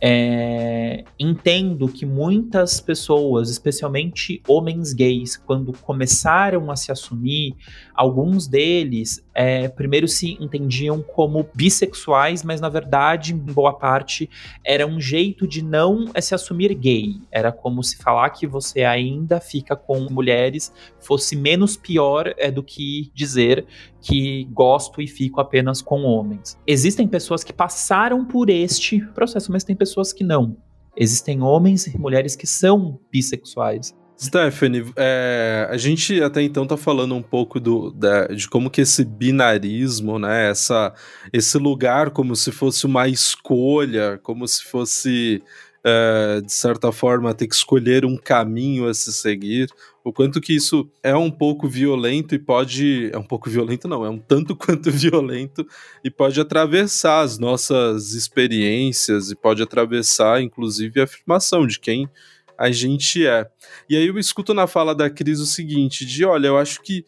É, 0.00 1.04
entendo 1.18 1.88
que 1.88 2.04
muitas 2.04 2.80
pessoas, 2.80 3.48
especialmente 3.48 4.42
homens 4.46 4.92
gays, 4.92 5.36
quando 5.36 5.72
começaram 5.72 6.70
a 6.70 6.76
se 6.76 6.92
assumir, 6.92 7.54
alguns 7.94 8.46
deles 8.46 9.24
é, 9.34 9.68
primeiro 9.68 10.06
se 10.06 10.36
entendiam 10.40 11.02
como 11.02 11.48
bissexuais, 11.54 12.42
mas 12.42 12.60
na 12.60 12.68
verdade, 12.68 13.32
em 13.32 13.38
boa 13.38 13.72
parte, 13.72 14.28
era 14.64 14.86
um 14.86 15.00
jeito 15.00 15.46
de 15.46 15.62
não 15.62 16.10
é, 16.12 16.20
se 16.20 16.34
assumir 16.34 16.74
gay. 16.74 17.16
Era 17.30 17.50
como 17.50 17.82
se 17.82 17.96
falar 17.96 18.30
que 18.30 18.46
você 18.46 18.84
ainda 18.84 19.40
fica 19.40 19.74
com 19.74 20.00
mulheres 20.10 20.72
fosse 21.04 21.36
menos 21.36 21.76
pior 21.76 22.34
é, 22.38 22.50
do 22.50 22.62
que 22.62 23.10
dizer 23.14 23.66
que 24.04 24.44
gosto 24.52 25.00
e 25.00 25.08
fico 25.08 25.40
apenas 25.40 25.80
com 25.80 26.02
homens. 26.02 26.58
Existem 26.66 27.08
pessoas 27.08 27.42
que 27.42 27.54
passaram 27.54 28.22
por 28.22 28.50
este 28.50 29.00
processo, 29.14 29.50
mas 29.50 29.64
tem 29.64 29.74
pessoas 29.74 30.12
que 30.12 30.22
não. 30.22 30.58
Existem 30.94 31.40
homens 31.40 31.86
e 31.86 31.98
mulheres 31.98 32.36
que 32.36 32.46
são 32.46 33.00
bissexuais. 33.10 33.94
Stephanie, 34.20 34.84
é, 34.94 35.66
a 35.70 35.76
gente 35.78 36.22
até 36.22 36.42
então 36.42 36.66
tá 36.66 36.76
falando 36.76 37.14
um 37.14 37.22
pouco 37.22 37.58
do, 37.58 37.90
da, 37.90 38.26
de 38.26 38.46
como 38.46 38.70
que 38.70 38.82
esse 38.82 39.04
binarismo, 39.04 40.18
né, 40.18 40.50
essa, 40.50 40.92
esse 41.32 41.56
lugar 41.58 42.10
como 42.10 42.36
se 42.36 42.52
fosse 42.52 42.84
uma 42.84 43.08
escolha, 43.08 44.20
como 44.22 44.46
se 44.46 44.62
fosse, 44.64 45.42
é, 45.84 46.40
de 46.40 46.52
certa 46.52 46.90
forma, 46.90 47.34
ter 47.34 47.46
que 47.46 47.54
escolher 47.54 48.04
um 48.06 48.16
caminho 48.16 48.88
a 48.88 48.94
se 48.94 49.12
seguir, 49.12 49.68
o 50.02 50.12
quanto 50.12 50.40
que 50.40 50.54
isso 50.54 50.90
é 51.02 51.14
um 51.14 51.30
pouco 51.30 51.68
violento 51.68 52.34
e 52.34 52.38
pode. 52.38 53.10
É 53.12 53.18
um 53.18 53.22
pouco 53.22 53.50
violento, 53.50 53.86
não, 53.86 54.04
é 54.04 54.08
um 54.08 54.18
tanto 54.18 54.56
quanto 54.56 54.90
violento 54.90 55.66
e 56.02 56.10
pode 56.10 56.40
atravessar 56.40 57.20
as 57.20 57.38
nossas 57.38 58.14
experiências 58.14 59.30
e 59.30 59.36
pode 59.36 59.62
atravessar, 59.62 60.42
inclusive, 60.42 61.00
a 61.00 61.04
afirmação 61.04 61.66
de 61.66 61.78
quem 61.78 62.08
a 62.56 62.70
gente 62.70 63.26
é. 63.26 63.46
E 63.88 63.96
aí 63.96 64.06
eu 64.06 64.18
escuto 64.18 64.54
na 64.54 64.66
fala 64.66 64.94
da 64.94 65.10
Cris 65.10 65.40
o 65.40 65.46
seguinte: 65.46 66.06
de 66.06 66.24
olha, 66.24 66.46
eu 66.46 66.56
acho 66.56 66.80
que 66.82 67.04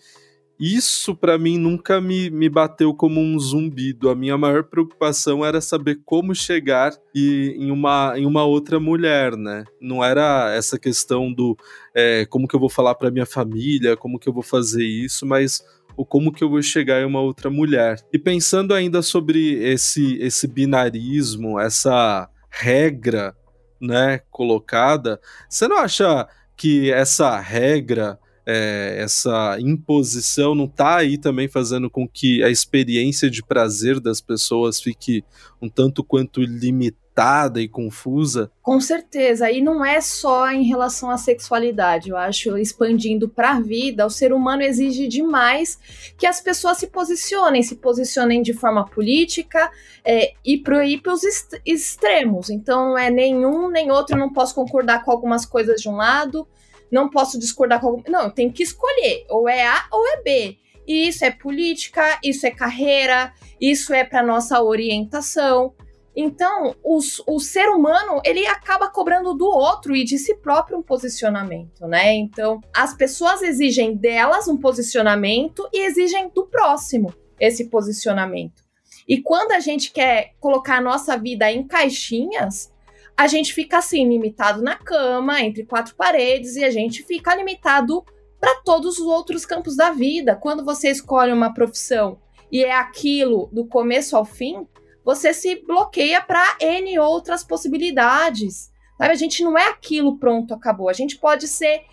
isso 0.58 1.14
para 1.14 1.36
mim 1.36 1.58
nunca 1.58 2.00
me, 2.00 2.30
me 2.30 2.48
bateu 2.48 2.94
como 2.94 3.20
um 3.20 3.38
zumbido. 3.38 4.08
A 4.08 4.14
minha 4.14 4.38
maior 4.38 4.64
preocupação 4.64 5.44
era 5.44 5.60
saber 5.60 6.00
como 6.04 6.34
chegar 6.34 6.92
e, 7.14 7.54
em, 7.58 7.70
uma, 7.70 8.14
em 8.16 8.24
uma 8.24 8.44
outra 8.44 8.80
mulher, 8.80 9.36
né? 9.36 9.64
Não 9.80 10.02
era 10.02 10.54
essa 10.54 10.78
questão 10.78 11.32
do 11.32 11.56
é, 11.94 12.24
como 12.26 12.48
que 12.48 12.56
eu 12.56 12.60
vou 12.60 12.70
falar 12.70 12.94
para 12.94 13.10
minha 13.10 13.26
família, 13.26 13.96
como 13.96 14.18
que 14.18 14.28
eu 14.28 14.32
vou 14.32 14.42
fazer 14.42 14.84
isso, 14.84 15.26
mas 15.26 15.62
o 15.96 16.04
como 16.04 16.32
que 16.32 16.44
eu 16.44 16.50
vou 16.50 16.62
chegar 16.62 17.00
em 17.00 17.06
uma 17.06 17.20
outra 17.20 17.50
mulher. 17.50 17.98
E 18.12 18.18
pensando 18.18 18.74
ainda 18.74 19.02
sobre 19.02 19.54
esse, 19.62 20.16
esse 20.18 20.46
binarismo, 20.46 21.58
essa 21.58 22.28
regra, 22.50 23.36
né, 23.80 24.20
colocada, 24.30 25.20
você 25.48 25.68
não 25.68 25.78
acha 25.78 26.26
que 26.56 26.90
essa 26.90 27.38
regra 27.38 28.18
é, 28.46 28.98
essa 29.00 29.56
imposição 29.58 30.54
não 30.54 30.66
está 30.66 30.98
aí 30.98 31.18
também 31.18 31.48
fazendo 31.48 31.90
com 31.90 32.06
que 32.06 32.44
a 32.44 32.48
experiência 32.48 33.28
de 33.28 33.42
prazer 33.42 33.98
das 33.98 34.20
pessoas 34.20 34.80
fique 34.80 35.24
um 35.60 35.68
tanto 35.68 36.04
quanto 36.04 36.40
limitada 36.40 37.60
e 37.60 37.66
confusa? 37.66 38.52
Com 38.62 38.78
certeza, 38.80 39.50
e 39.50 39.60
não 39.60 39.84
é 39.84 40.00
só 40.00 40.48
em 40.50 40.62
relação 40.62 41.10
à 41.10 41.16
sexualidade. 41.16 42.10
Eu 42.10 42.16
acho 42.16 42.56
expandindo 42.56 43.28
para 43.28 43.52
a 43.52 43.60
vida, 43.60 44.06
o 44.06 44.10
ser 44.10 44.32
humano 44.32 44.62
exige 44.62 45.08
demais 45.08 45.78
que 46.16 46.26
as 46.26 46.40
pessoas 46.40 46.78
se 46.78 46.86
posicionem, 46.86 47.62
se 47.64 47.76
posicionem 47.76 48.42
de 48.42 48.52
forma 48.52 48.84
política 48.86 49.70
é, 50.04 50.34
e 50.44 50.58
proíbe 50.58 51.08
os 51.08 51.22
extremos. 51.64 52.48
Então, 52.50 52.90
não 52.90 52.98
é 52.98 53.10
nenhum 53.10 53.68
nem 53.70 53.90
outro. 53.90 54.14
Eu 54.14 54.20
não 54.20 54.32
posso 54.32 54.54
concordar 54.54 55.02
com 55.02 55.10
algumas 55.10 55.44
coisas 55.44 55.80
de 55.80 55.88
um 55.88 55.96
lado 55.96 56.46
não 56.90 57.08
posso 57.08 57.38
discordar 57.38 57.80
com 57.80 57.88
algum. 57.88 58.02
Não, 58.10 58.30
tenho 58.30 58.52
que 58.52 58.62
escolher. 58.62 59.24
Ou 59.28 59.48
é 59.48 59.66
A 59.66 59.86
ou 59.92 60.06
é 60.08 60.22
B. 60.22 60.58
E 60.86 61.08
isso 61.08 61.24
é 61.24 61.30
política, 61.30 62.18
isso 62.22 62.46
é 62.46 62.50
carreira, 62.50 63.32
isso 63.60 63.92
é 63.92 64.04
para 64.04 64.22
nossa 64.22 64.62
orientação. 64.62 65.74
Então, 66.14 66.74
os, 66.82 67.22
o 67.26 67.38
ser 67.38 67.68
humano, 67.68 68.22
ele 68.24 68.46
acaba 68.46 68.88
cobrando 68.88 69.34
do 69.34 69.44
outro 69.44 69.94
e 69.94 70.02
de 70.02 70.16
si 70.16 70.34
próprio 70.36 70.78
um 70.78 70.82
posicionamento, 70.82 71.86
né? 71.86 72.14
Então, 72.14 72.60
as 72.74 72.94
pessoas 72.94 73.42
exigem 73.42 73.94
delas 73.94 74.48
um 74.48 74.56
posicionamento 74.56 75.68
e 75.74 75.84
exigem 75.84 76.30
do 76.34 76.46
próximo 76.46 77.12
esse 77.38 77.68
posicionamento. 77.68 78.64
E 79.06 79.20
quando 79.20 79.52
a 79.52 79.60
gente 79.60 79.92
quer 79.92 80.32
colocar 80.40 80.78
a 80.78 80.80
nossa 80.80 81.18
vida 81.18 81.52
em 81.52 81.66
caixinhas, 81.66 82.72
a 83.16 83.26
gente 83.26 83.54
fica 83.54 83.78
assim, 83.78 84.06
limitado 84.06 84.62
na 84.62 84.76
cama, 84.76 85.40
entre 85.40 85.64
quatro 85.64 85.94
paredes, 85.94 86.56
e 86.56 86.64
a 86.64 86.70
gente 86.70 87.02
fica 87.02 87.34
limitado 87.34 88.04
para 88.38 88.60
todos 88.62 88.98
os 88.98 89.06
outros 89.06 89.46
campos 89.46 89.76
da 89.76 89.90
vida. 89.90 90.36
Quando 90.36 90.64
você 90.64 90.90
escolhe 90.90 91.32
uma 91.32 91.54
profissão 91.54 92.20
e 92.52 92.62
é 92.62 92.72
aquilo 92.72 93.48
do 93.50 93.66
começo 93.66 94.16
ao 94.16 94.24
fim, 94.24 94.66
você 95.04 95.32
se 95.32 95.64
bloqueia 95.64 96.20
para 96.20 96.56
N 96.60 96.98
outras 96.98 97.42
possibilidades. 97.42 98.70
Sabe? 98.98 99.12
A 99.12 99.16
gente 99.16 99.42
não 99.42 99.56
é 99.56 99.68
aquilo, 99.68 100.18
pronto, 100.18 100.52
acabou. 100.52 100.88
A 100.88 100.92
gente 100.92 101.16
pode 101.16 101.48
ser 101.48 101.84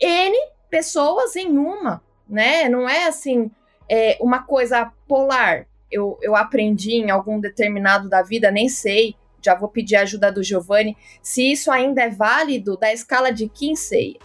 N 0.00 0.36
pessoas 0.70 1.34
em 1.34 1.56
uma, 1.58 2.02
né? 2.28 2.68
Não 2.68 2.88
é 2.88 3.06
assim, 3.06 3.50
é, 3.88 4.16
uma 4.20 4.42
coisa 4.42 4.92
polar. 5.08 5.66
Eu, 5.90 6.18
eu 6.22 6.36
aprendi 6.36 6.92
em 6.92 7.10
algum 7.10 7.40
determinado 7.40 8.08
da 8.08 8.22
vida, 8.22 8.50
nem 8.50 8.68
sei, 8.68 9.16
já 9.42 9.54
vou 9.54 9.68
pedir 9.68 9.96
a 9.96 10.02
ajuda 10.02 10.30
do 10.30 10.42
Giovanni, 10.42 10.96
se 11.22 11.52
isso 11.52 11.70
ainda 11.70 12.02
é 12.02 12.10
válido 12.10 12.76
da 12.76 12.92
escala 12.92 13.30
de 13.30 13.48
Kinsey, 13.48 14.18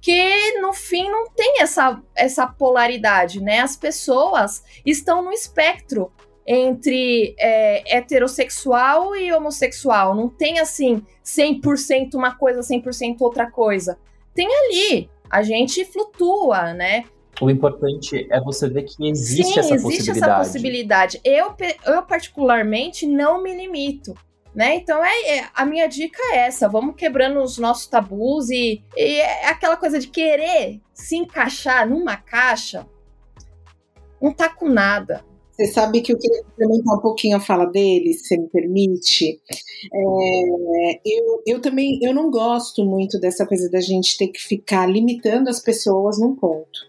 que 0.00 0.60
no 0.60 0.72
fim 0.72 1.10
não 1.10 1.28
tem 1.30 1.60
essa, 1.60 2.00
essa 2.14 2.46
polaridade, 2.46 3.42
né? 3.42 3.60
As 3.60 3.76
pessoas 3.76 4.62
estão 4.84 5.22
no 5.22 5.32
espectro 5.32 6.12
entre 6.46 7.34
é, 7.38 7.96
heterossexual 7.96 9.14
e 9.14 9.30
homossexual, 9.32 10.14
não 10.14 10.28
tem 10.28 10.58
assim 10.58 11.02
100% 11.22 12.14
uma 12.14 12.34
coisa, 12.34 12.60
100% 12.60 13.16
outra 13.20 13.50
coisa. 13.50 13.98
Tem 14.34 14.46
ali, 14.46 15.10
a 15.28 15.42
gente 15.42 15.84
flutua, 15.84 16.72
né? 16.72 17.04
O 17.40 17.50
importante 17.50 18.26
é 18.30 18.40
você 18.40 18.68
ver 18.68 18.84
que 18.84 19.08
existe 19.08 19.52
Sim, 19.52 19.60
essa 19.60 19.74
existe 19.74 19.98
possibilidade. 19.98 20.32
essa 20.32 20.38
possibilidade. 20.38 21.20
Eu, 21.24 21.54
eu 21.86 22.02
particularmente 22.02 23.06
não 23.06 23.42
me 23.42 23.54
limito. 23.54 24.14
Né? 24.58 24.74
Então 24.74 25.04
é, 25.04 25.38
é, 25.38 25.48
a 25.54 25.64
minha 25.64 25.86
dica 25.86 26.20
é 26.32 26.38
essa: 26.38 26.68
vamos 26.68 26.96
quebrando 26.96 27.40
os 27.40 27.58
nossos 27.58 27.86
tabus 27.86 28.50
e, 28.50 28.82
e 28.96 29.20
é 29.20 29.46
aquela 29.46 29.76
coisa 29.76 30.00
de 30.00 30.08
querer 30.08 30.80
se 30.92 31.14
encaixar 31.16 31.88
numa 31.88 32.16
caixa, 32.16 32.84
não 34.20 34.34
tá 34.34 34.48
com 34.48 34.68
nada. 34.68 35.24
Você 35.52 35.66
sabe 35.66 36.00
que 36.00 36.12
eu 36.12 36.18
queria 36.18 36.42
complementar 36.42 36.96
um 36.96 37.00
pouquinho 37.00 37.36
a 37.36 37.40
fala 37.40 37.66
dele, 37.66 38.12
se 38.14 38.36
me 38.36 38.48
permite. 38.48 39.40
É, 39.94 41.00
eu, 41.06 41.42
eu 41.46 41.60
também 41.60 42.00
eu 42.02 42.12
não 42.12 42.28
gosto 42.28 42.84
muito 42.84 43.20
dessa 43.20 43.46
coisa 43.46 43.70
da 43.70 43.80
gente 43.80 44.18
ter 44.18 44.26
que 44.26 44.40
ficar 44.40 44.86
limitando 44.86 45.48
as 45.48 45.60
pessoas 45.60 46.18
num 46.18 46.34
ponto. 46.34 46.80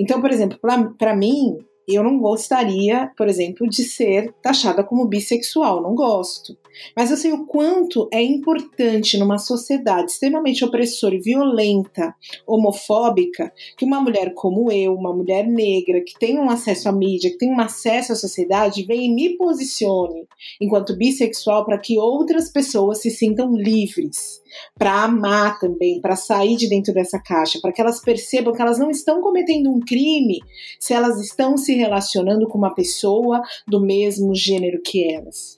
Então, 0.00 0.20
por 0.20 0.32
exemplo, 0.32 0.58
para 0.98 1.14
mim, 1.14 1.58
eu 1.94 2.02
não 2.02 2.18
gostaria, 2.18 3.10
por 3.16 3.28
exemplo, 3.28 3.68
de 3.68 3.82
ser 3.82 4.34
taxada 4.42 4.84
como 4.84 5.06
bissexual, 5.06 5.82
não 5.82 5.94
gosto. 5.94 6.56
Mas 6.96 7.10
eu 7.10 7.16
sei 7.16 7.32
o 7.32 7.46
quanto 7.46 8.08
é 8.12 8.22
importante 8.22 9.18
numa 9.18 9.38
sociedade 9.38 10.12
extremamente 10.12 10.64
opressora 10.64 11.14
e 11.14 11.20
violenta, 11.20 12.14
homofóbica, 12.46 13.52
que 13.76 13.84
uma 13.84 14.00
mulher 14.00 14.32
como 14.34 14.70
eu, 14.70 14.94
uma 14.94 15.12
mulher 15.12 15.46
negra, 15.46 16.02
que 16.02 16.18
tem 16.18 16.38
um 16.38 16.50
acesso 16.50 16.88
à 16.88 16.92
mídia, 16.92 17.30
que 17.30 17.38
tem 17.38 17.50
um 17.50 17.60
acesso 17.60 18.12
à 18.12 18.16
sociedade, 18.16 18.84
venha 18.84 19.06
e 19.06 19.14
me 19.14 19.36
posicione 19.36 20.26
enquanto 20.60 20.96
bissexual 20.96 21.64
para 21.64 21.78
que 21.78 21.98
outras 21.98 22.50
pessoas 22.50 23.00
se 23.00 23.10
sintam 23.10 23.54
livres 23.56 24.40
para 24.78 25.04
amar 25.04 25.58
também, 25.58 26.00
para 26.00 26.16
sair 26.16 26.56
de 26.56 26.68
dentro 26.68 26.94
dessa 26.94 27.18
caixa, 27.18 27.58
para 27.60 27.72
que 27.72 27.80
elas 27.80 28.00
percebam 28.00 28.54
que 28.54 28.62
elas 28.62 28.78
não 28.78 28.90
estão 28.90 29.20
cometendo 29.20 29.70
um 29.70 29.80
crime 29.80 30.40
se 30.78 30.94
elas 30.94 31.20
estão 31.20 31.56
se 31.56 31.74
relacionando 31.74 32.48
com 32.48 32.58
uma 32.58 32.74
pessoa 32.74 33.42
do 33.66 33.80
mesmo 33.80 34.34
gênero 34.34 34.80
que 34.82 35.12
elas. 35.12 35.57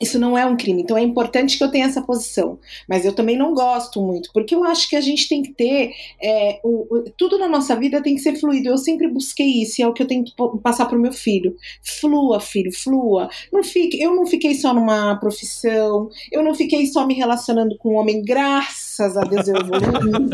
Isso 0.00 0.18
não 0.18 0.36
é 0.36 0.44
um 0.44 0.56
crime, 0.56 0.82
então 0.82 0.96
é 0.96 1.02
importante 1.02 1.56
que 1.56 1.64
eu 1.64 1.70
tenha 1.70 1.86
essa 1.86 2.02
posição. 2.02 2.58
Mas 2.86 3.06
eu 3.06 3.14
também 3.14 3.36
não 3.36 3.54
gosto 3.54 4.02
muito, 4.02 4.30
porque 4.32 4.54
eu 4.54 4.62
acho 4.62 4.88
que 4.90 4.96
a 4.96 5.00
gente 5.00 5.26
tem 5.26 5.42
que 5.42 5.52
ter. 5.54 5.92
É, 6.22 6.60
o, 6.62 7.04
tudo 7.16 7.38
na 7.38 7.48
nossa 7.48 7.74
vida 7.74 8.02
tem 8.02 8.14
que 8.14 8.20
ser 8.20 8.36
fluido. 8.36 8.68
Eu 8.68 8.76
sempre 8.76 9.08
busquei 9.08 9.62
isso, 9.62 9.80
e 9.80 9.82
é 9.82 9.88
o 9.88 9.94
que 9.94 10.02
eu 10.02 10.06
tenho 10.06 10.24
que 10.24 10.32
passar 10.62 10.84
para 10.84 10.98
o 10.98 11.00
meu 11.00 11.12
filho. 11.12 11.56
Flua, 11.82 12.40
filho, 12.40 12.70
flua. 12.72 13.30
Não 13.50 13.62
fique, 13.62 13.98
eu 14.02 14.14
não 14.14 14.26
fiquei 14.26 14.54
só 14.54 14.74
numa 14.74 15.16
profissão, 15.16 16.10
eu 16.30 16.42
não 16.42 16.54
fiquei 16.54 16.86
só 16.86 17.06
me 17.06 17.14
relacionando 17.14 17.76
com 17.78 17.94
um 17.94 17.96
homem, 17.96 18.22
graças 18.22 19.16
a 19.16 19.22
Deus 19.22 19.48
eu 19.48 19.56
evoluí. 19.56 20.28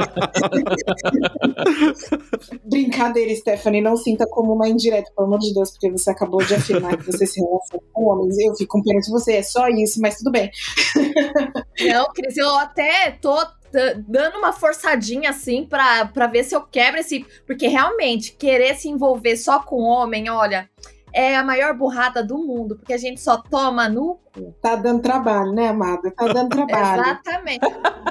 Brincadeira, 2.69 3.33
Stephanie, 3.37 3.81
não 3.81 3.97
sinta 3.97 4.26
como 4.26 4.54
uma 4.54 4.69
indireta, 4.69 5.12
pelo 5.14 5.28
amor 5.28 5.38
de 5.38 5.54
Deus, 5.54 5.71
porque 5.71 5.88
você 5.90 6.11
acabou 6.11 6.42
de 6.45 6.54
afirmar 6.54 6.97
que 6.97 7.07
você 7.07 7.26
se 7.26 7.40
relaciona 7.40 7.83
com 7.92 8.04
homens. 8.07 8.37
Eu 8.38 8.57
fico 8.57 8.73
com 8.78 8.83
pena 8.83 9.00
de 9.00 9.11
você. 9.11 9.35
É 9.35 9.42
só 9.52 9.68
isso, 9.68 10.00
mas 10.00 10.16
tudo 10.16 10.30
bem. 10.30 10.50
Não, 11.80 12.12
Cris, 12.12 12.37
eu 12.37 12.56
até 12.56 13.11
tô 13.12 13.37
dando 14.06 14.38
uma 14.38 14.52
forçadinha 14.52 15.30
assim 15.30 15.64
pra 15.66 16.26
ver 16.26 16.44
se 16.44 16.54
eu 16.54 16.62
quebro 16.62 17.00
esse. 17.00 17.25
Porque 17.47 17.68
realmente, 17.68 18.32
querer 18.32 18.75
se 18.75 18.88
envolver 18.88 19.37
só 19.37 19.61
com 19.61 19.82
homem, 19.82 20.28
olha, 20.28 20.68
é 21.12 21.37
a 21.37 21.45
maior 21.45 21.76
burrada 21.76 22.23
do 22.23 22.38
mundo, 22.38 22.76
porque 22.76 22.92
a 22.92 22.99
gente 22.99 23.21
só 23.21 23.37
toma 23.37 23.88
no 23.88 24.19
cu. 24.35 24.54
Tá 24.61 24.76
dando 24.76 25.02
trabalho, 25.02 25.52
né, 25.52 25.69
amada? 25.69 26.11
Tá 26.11 26.26
dando 26.28 26.49
trabalho. 26.66 27.02
Exatamente. 27.02 27.66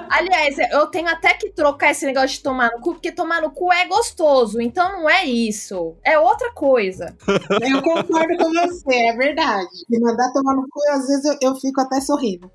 Aliás, 0.09 0.57
eu 0.71 0.87
tenho 0.87 1.07
até 1.07 1.33
que 1.33 1.49
trocar 1.51 1.91
esse 1.91 2.05
negócio 2.05 2.29
de 2.29 2.43
tomar 2.43 2.71
no 2.71 2.81
cu, 2.81 2.93
porque 2.93 3.11
tomar 3.11 3.41
no 3.41 3.51
cu 3.51 3.71
é 3.71 3.87
gostoso, 3.87 4.61
então 4.61 4.91
não 4.91 5.09
é 5.09 5.25
isso. 5.25 5.95
É 6.03 6.19
outra 6.19 6.51
coisa. 6.53 7.15
Eu 7.61 7.81
concordo 7.81 8.37
com 8.37 8.51
você, 8.51 8.95
é 8.95 9.13
verdade. 9.13 9.69
Se 9.71 9.99
mandar 9.99 10.31
tomar 10.33 10.55
no 10.55 10.67
cu, 10.69 10.79
às 10.91 11.07
vezes 11.07 11.25
eu, 11.25 11.37
eu 11.41 11.55
fico 11.55 11.81
até 11.81 11.99
sorrindo. 12.01 12.51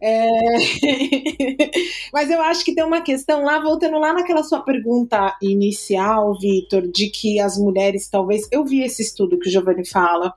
É... 0.00 0.26
Mas 2.12 2.30
eu 2.30 2.40
acho 2.42 2.64
que 2.64 2.74
tem 2.74 2.84
uma 2.84 3.00
questão 3.00 3.42
lá, 3.44 3.58
voltando 3.60 3.98
lá 3.98 4.12
naquela 4.12 4.42
sua 4.42 4.60
pergunta 4.60 5.36
inicial, 5.40 6.38
Vitor, 6.38 6.86
de 6.88 7.08
que 7.08 7.40
as 7.40 7.56
mulheres 7.56 8.08
talvez. 8.08 8.46
Eu 8.52 8.64
vi 8.64 8.82
esse 8.82 9.02
estudo 9.02 9.38
que 9.38 9.48
o 9.48 9.50
Giovanni 9.50 9.86
fala, 9.86 10.34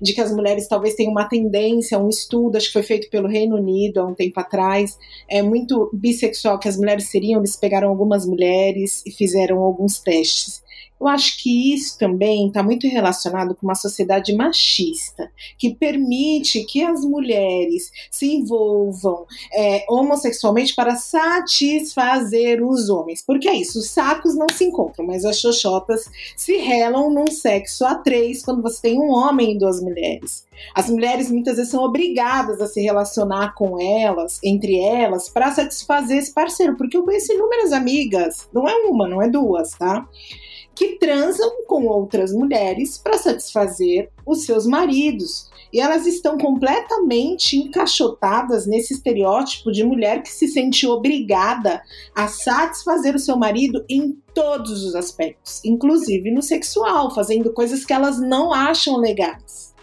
de 0.00 0.12
que 0.12 0.20
as 0.20 0.32
mulheres 0.32 0.68
talvez 0.68 0.94
tenham 0.94 1.12
uma 1.12 1.28
tendência, 1.28 1.98
um 1.98 2.08
estudo, 2.08 2.56
acho 2.56 2.66
que 2.66 2.72
foi 2.72 2.82
feito 2.82 3.10
pelo 3.10 3.28
Reino 3.28 3.56
Unido 3.56 4.00
há 4.00 4.06
um 4.06 4.14
tempo 4.14 4.38
atrás, 4.38 4.98
é 5.28 5.42
muito 5.42 5.90
bissexual 5.92 6.58
que 6.58 6.68
as 6.68 6.76
mulheres 6.76 7.10
seriam, 7.10 7.40
eles 7.40 7.56
pegaram 7.56 7.88
algumas 7.88 8.26
mulheres 8.26 9.02
e 9.06 9.10
fizeram 9.10 9.58
alguns 9.58 9.98
testes. 9.98 10.62
Eu 11.00 11.06
acho 11.06 11.42
que 11.42 11.74
isso 11.74 11.98
também 11.98 12.48
está 12.48 12.62
muito 12.62 12.86
relacionado 12.88 13.54
com 13.54 13.66
uma 13.66 13.74
sociedade 13.74 14.34
machista, 14.34 15.30
que 15.56 15.74
permite 15.74 16.64
que 16.64 16.82
as 16.82 17.04
mulheres 17.04 17.90
se 18.10 18.26
envolvam 18.34 19.26
é, 19.52 19.84
homossexualmente 19.88 20.74
para 20.74 20.96
satisfazer 20.96 22.62
os 22.62 22.88
homens. 22.88 23.22
Porque 23.24 23.48
é 23.48 23.54
isso, 23.54 23.78
os 23.78 23.90
sacos 23.90 24.34
não 24.34 24.48
se 24.48 24.64
encontram, 24.64 25.06
mas 25.06 25.24
as 25.24 25.38
xoxotas 25.38 26.10
se 26.36 26.56
relam 26.56 27.10
num 27.10 27.28
sexo 27.28 27.84
a 27.84 27.94
três 27.94 28.42
quando 28.42 28.62
você 28.62 28.82
tem 28.82 28.98
um 28.98 29.10
homem 29.10 29.52
e 29.52 29.58
duas 29.58 29.80
mulheres. 29.80 30.46
As 30.74 30.90
mulheres 30.90 31.30
muitas 31.30 31.56
vezes 31.56 31.70
são 31.70 31.82
obrigadas 31.82 32.60
a 32.60 32.66
se 32.66 32.80
relacionar 32.80 33.54
com 33.54 33.80
elas, 33.80 34.40
entre 34.42 34.78
elas, 34.78 35.28
para 35.28 35.52
satisfazer 35.52 36.18
esse 36.18 36.32
parceiro. 36.32 36.76
Porque 36.76 36.96
eu 36.96 37.04
conheço 37.04 37.32
inúmeras 37.32 37.72
amigas, 37.72 38.48
não 38.52 38.68
é 38.68 38.74
uma, 38.74 39.08
não 39.08 39.22
é 39.22 39.28
duas, 39.28 39.70
tá? 39.72 40.06
Que 40.78 40.96
transam 40.96 41.64
com 41.66 41.86
outras 41.86 42.32
mulheres 42.32 42.96
para 42.96 43.18
satisfazer 43.18 44.12
os 44.24 44.44
seus 44.44 44.64
maridos. 44.64 45.50
E 45.72 45.80
elas 45.80 46.06
estão 46.06 46.38
completamente 46.38 47.56
encaixotadas 47.56 48.64
nesse 48.64 48.94
estereótipo 48.94 49.72
de 49.72 49.82
mulher 49.82 50.22
que 50.22 50.30
se 50.30 50.46
sente 50.46 50.86
obrigada 50.86 51.82
a 52.14 52.28
satisfazer 52.28 53.16
o 53.16 53.18
seu 53.18 53.36
marido 53.36 53.84
em 53.88 54.16
todos 54.32 54.84
os 54.84 54.94
aspectos, 54.94 55.60
inclusive 55.64 56.30
no 56.30 56.42
sexual, 56.42 57.12
fazendo 57.12 57.52
coisas 57.52 57.84
que 57.84 57.92
elas 57.92 58.20
não 58.20 58.52
acham 58.52 58.96
legais. 58.98 59.74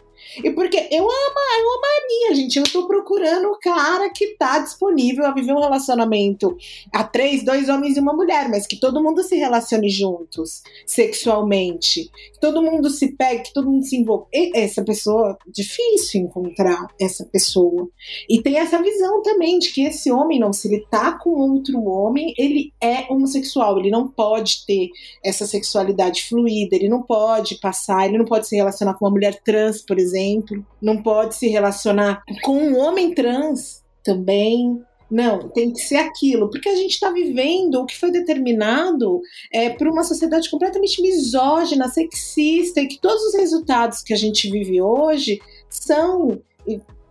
E 0.44 0.52
porque 0.52 0.88
eu 0.92 1.04
amo, 1.04 1.40
eu 1.60 1.70
amaria, 1.78 2.36
gente. 2.36 2.58
Eu 2.58 2.66
tô 2.66 2.88
procurando 2.88 3.48
o 3.48 3.60
cara 3.60 4.10
que 4.10 4.36
tá 4.38 4.60
disponível 4.60 5.26
a 5.26 5.34
viver 5.34 5.54
um 5.54 5.60
relacionamento 5.60 6.56
a 6.92 7.04
três, 7.04 7.44
dois 7.44 7.70
homens 7.70 7.96
e 7.96 8.00
uma 8.00 8.14
mulher, 8.14 8.50
mas 8.50 8.68
que 8.68 8.76
todo 8.76 9.02
mundo 9.02 9.24
se 9.24 9.36
relacione 9.36 9.90
juntos, 9.90 10.64
sexualmente. 10.86 12.10
Que 12.34 12.40
todo 12.40 12.62
mundo 12.62 12.90
se 12.90 13.16
pegue, 13.16 13.44
que 13.44 13.54
todo 13.54 13.70
mundo 13.70 13.86
se 13.86 13.96
envolva. 13.96 14.28
E 14.34 14.52
essa 14.58 14.84
pessoa, 14.84 15.38
difícil 15.48 16.22
encontrar 16.22 16.88
essa 17.00 17.26
pessoa. 17.26 17.88
E 18.30 18.42
tem 18.42 18.58
essa 18.58 18.82
visão 18.82 19.22
também 19.22 19.60
de 19.60 19.72
que 19.72 19.84
esse 19.84 20.12
homem, 20.12 20.40
não, 20.40 20.52
se 20.52 20.68
ele 20.68 20.86
tá 20.90 21.14
com 21.18 21.30
outro 21.30 21.82
homem, 21.84 22.34
ele 22.38 22.74
é 22.82 23.06
homossexual, 23.12 23.80
ele 23.80 23.92
não 23.92 24.08
pode 24.08 24.66
ter 24.66 24.90
essa 25.24 25.46
sexualidade 25.46 26.24
fluida, 26.24 26.76
ele 26.76 26.90
não 26.90 27.02
pode 27.02 27.56
passar, 27.56 28.08
ele 28.08 28.18
não 28.18 28.26
pode 28.26 28.48
se 28.48 28.56
relacionar 28.56 28.96
com 28.96 29.06
uma 29.06 29.12
mulher 29.12 29.40
trans, 29.44 29.82
por 29.82 29.98
exemplo 29.98 30.25
exemplo, 30.26 30.66
não 30.82 31.02
pode 31.02 31.36
se 31.36 31.48
relacionar 31.48 32.24
com 32.44 32.58
um 32.58 32.78
homem 32.78 33.14
trans 33.14 33.84
também. 34.04 34.82
Não, 35.10 35.50
tem 35.50 35.72
que 35.72 35.80
ser 35.80 35.98
aquilo, 35.98 36.50
porque 36.50 36.68
a 36.68 36.76
gente 36.76 36.94
está 36.94 37.12
vivendo 37.12 37.76
o 37.76 37.86
que 37.86 37.98
foi 37.98 38.12
determinado 38.12 39.22
é, 39.54 39.70
por 39.70 39.88
uma 39.88 40.04
sociedade 40.04 40.50
completamente 40.50 41.00
misógina, 41.00 41.88
sexista, 41.88 42.82
e 42.82 42.88
que 42.88 43.00
todos 43.00 43.22
os 43.24 43.36
resultados 43.36 44.02
que 44.02 44.14
a 44.14 44.18
gente 44.18 44.50
vive 44.50 44.82
hoje 44.82 45.40
são 45.70 46.42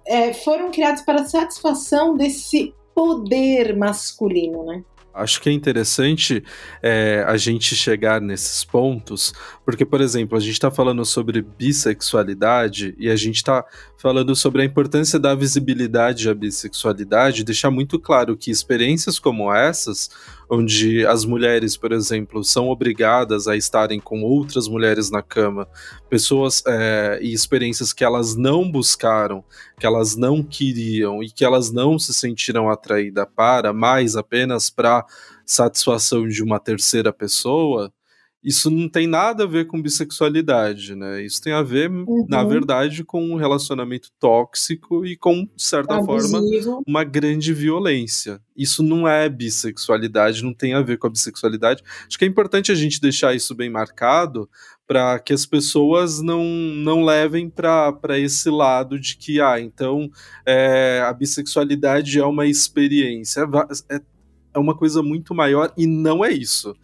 é, 0.07 0.35
foram 0.35 0.71
criados 0.71 1.03
para 1.03 1.25
satisfação 1.25 2.17
desse 2.17 2.75
poder 2.95 3.77
masculino, 3.77 4.65
né? 4.65 4.83
Acho 5.15 5.41
que 5.41 5.49
é 5.49 5.53
interessante 5.53 6.43
é, 6.83 7.25
a 7.25 7.37
gente 7.37 7.77
chegar 7.77 8.21
nesses 8.21 8.65
pontos, 8.65 9.33
porque, 9.65 9.85
por 9.85 10.01
exemplo, 10.01 10.37
a 10.37 10.41
gente 10.41 10.53
está 10.53 10.71
falando 10.71 11.05
sobre 11.05 11.41
bissexualidade 11.41 12.95
e 12.99 13.09
a 13.09 13.17
gente 13.17 13.37
está 13.37 13.65
falando 13.97 14.37
sobre 14.37 14.61
a 14.61 14.65
importância 14.65 15.19
da 15.19 15.35
visibilidade 15.35 16.29
à 16.29 16.35
bissexualidade, 16.35 17.43
deixar 17.43 17.71
muito 17.71 17.99
claro 17.99 18.37
que 18.37 18.51
experiências 18.51 19.19
como 19.19 19.53
essas, 19.53 20.11
onde 20.51 21.07
as 21.07 21.25
mulheres, 21.25 21.79
por 21.79 21.93
exemplo, 21.93 22.45
são 22.45 22.69
obrigadas 22.69 23.49
a 23.49 23.57
estarem 23.57 23.99
com 23.99 24.23
outras 24.23 24.69
mulheres 24.69 25.11
na 25.11 25.23
cama, 25.23 25.67
pessoas 26.11 26.63
é, 26.67 27.19
e 27.23 27.33
experiências 27.33 27.95
que 27.95 28.05
elas 28.05 28.37
não 28.37 28.71
buscaram, 28.71 29.43
que 29.81 29.87
elas 29.87 30.15
não 30.15 30.43
queriam 30.43 31.23
e 31.23 31.31
que 31.31 31.45
elas 31.45 31.73
não 31.73 31.99
se 31.99 32.13
sentiram 32.13 32.69
atraídas 32.69 33.27
para, 33.35 33.73
mas 33.73 34.15
apenas 34.15 34.69
para 34.69 35.07
satisfação 35.47 36.27
de 36.27 36.43
uma 36.43 36.59
terceira 36.59 37.13
pessoa, 37.13 37.93
isso 38.45 38.71
não 38.71 38.91
tem 38.91 39.07
nada 39.07 39.45
a 39.45 39.47
ver 39.47 39.67
com 39.67 39.81
bissexualidade, 39.81 40.95
né? 40.95 41.25
Isso 41.25 41.41
tem 41.41 41.55
a 41.55 41.63
ver, 41.63 41.91
uhum. 41.91 42.27
na 42.29 42.45
verdade, 42.45 43.03
com 43.03 43.25
um 43.25 43.37
relacionamento 43.37 44.11
tóxico 44.21 45.07
e 45.07 45.17
com, 45.17 45.47
de 45.57 45.63
certa 45.63 45.97
Abusivo. 45.97 46.43
forma, 46.63 46.83
uma 46.87 47.03
grande 47.05 47.55
violência. 47.55 48.39
Isso 48.55 48.83
não 48.83 49.09
é 49.09 49.31
bissexualidade, 49.31 50.45
não 50.45 50.53
tem 50.53 50.75
a 50.75 50.83
ver 50.83 50.99
com 50.99 51.07
a 51.07 51.11
bissexualidade. 51.11 51.83
Acho 52.07 52.19
que 52.19 52.25
é 52.27 52.29
importante 52.29 52.71
a 52.71 52.75
gente 52.75 53.01
deixar 53.01 53.35
isso 53.35 53.55
bem 53.55 53.71
marcado 53.71 54.47
para 54.87 55.19
que 55.19 55.33
as 55.33 55.47
pessoas 55.47 56.21
não, 56.21 56.45
não 56.45 57.03
levem 57.03 57.49
para 57.49 58.19
esse 58.19 58.51
lado 58.51 59.01
de 59.01 59.17
que, 59.17 59.41
ah, 59.41 59.59
então 59.59 60.11
é, 60.45 61.03
a 61.03 61.13
bissexualidade 61.15 62.19
é 62.19 62.25
uma 62.27 62.47
experiência. 62.47 63.47
É, 63.89 64.03
é 64.53 64.59
uma 64.59 64.77
coisa 64.77 65.03
muito 65.03 65.35
maior 65.35 65.73
e 65.79 65.87
não 65.87 66.23
é 66.23 66.31
isso. 66.31 66.77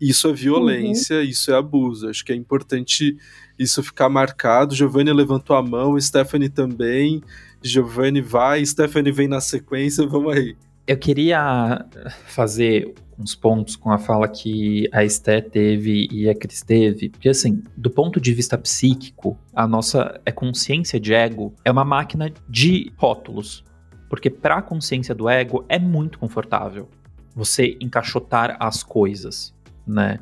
Isso 0.00 0.28
é 0.28 0.32
violência, 0.32 1.18
uhum. 1.18 1.22
isso 1.22 1.50
é 1.50 1.56
abuso. 1.56 2.08
Acho 2.08 2.24
que 2.24 2.32
é 2.32 2.34
importante 2.34 3.16
isso 3.58 3.82
ficar 3.82 4.08
marcado. 4.08 4.74
Giovanni 4.74 5.12
levantou 5.12 5.54
a 5.54 5.62
mão, 5.62 6.00
Stephanie 6.00 6.48
também. 6.48 7.22
Giovanni 7.62 8.22
vai, 8.22 8.64
Stephanie 8.64 9.12
vem 9.12 9.28
na 9.28 9.40
sequência, 9.40 10.06
vamos 10.06 10.34
aí. 10.34 10.56
Eu 10.86 10.96
queria 10.96 11.84
fazer 12.26 12.94
uns 13.18 13.34
pontos 13.34 13.76
com 13.76 13.90
a 13.92 13.98
fala 13.98 14.26
que 14.26 14.88
a 14.92 15.04
Esté 15.04 15.42
teve 15.42 16.08
e 16.10 16.28
a 16.28 16.34
Cris 16.34 16.62
teve, 16.62 17.10
porque 17.10 17.28
assim, 17.28 17.62
do 17.76 17.90
ponto 17.90 18.18
de 18.18 18.32
vista 18.32 18.56
psíquico, 18.56 19.38
a 19.54 19.68
nossa 19.68 20.18
é 20.24 20.32
consciência 20.32 20.98
de 20.98 21.12
ego 21.12 21.54
é 21.62 21.70
uma 21.70 21.84
máquina 21.84 22.32
de 22.48 22.90
rótulos, 22.96 23.62
porque 24.08 24.30
para 24.30 24.56
a 24.56 24.62
consciência 24.62 25.14
do 25.14 25.28
ego 25.28 25.64
é 25.68 25.78
muito 25.78 26.18
confortável 26.18 26.88
você 27.34 27.76
encaixotar 27.80 28.56
as 28.58 28.82
coisas 28.82 29.54
né? 29.86 30.18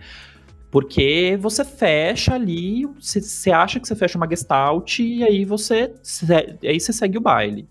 Porque 0.71 1.39
você 1.41 1.65
fecha 1.65 2.35
ali, 2.35 2.87
você 3.01 3.51
acha 3.51 3.81
que 3.81 3.89
você 3.89 3.97
fecha 3.97 4.19
uma 4.19 4.29
gestalt 4.29 4.99
e 4.99 5.25
aí 5.25 5.45
você, 5.45 5.95
aí 6.63 6.79
você 6.79 6.93
segue 6.93 7.17
o 7.17 7.23
baile. 7.23 7.67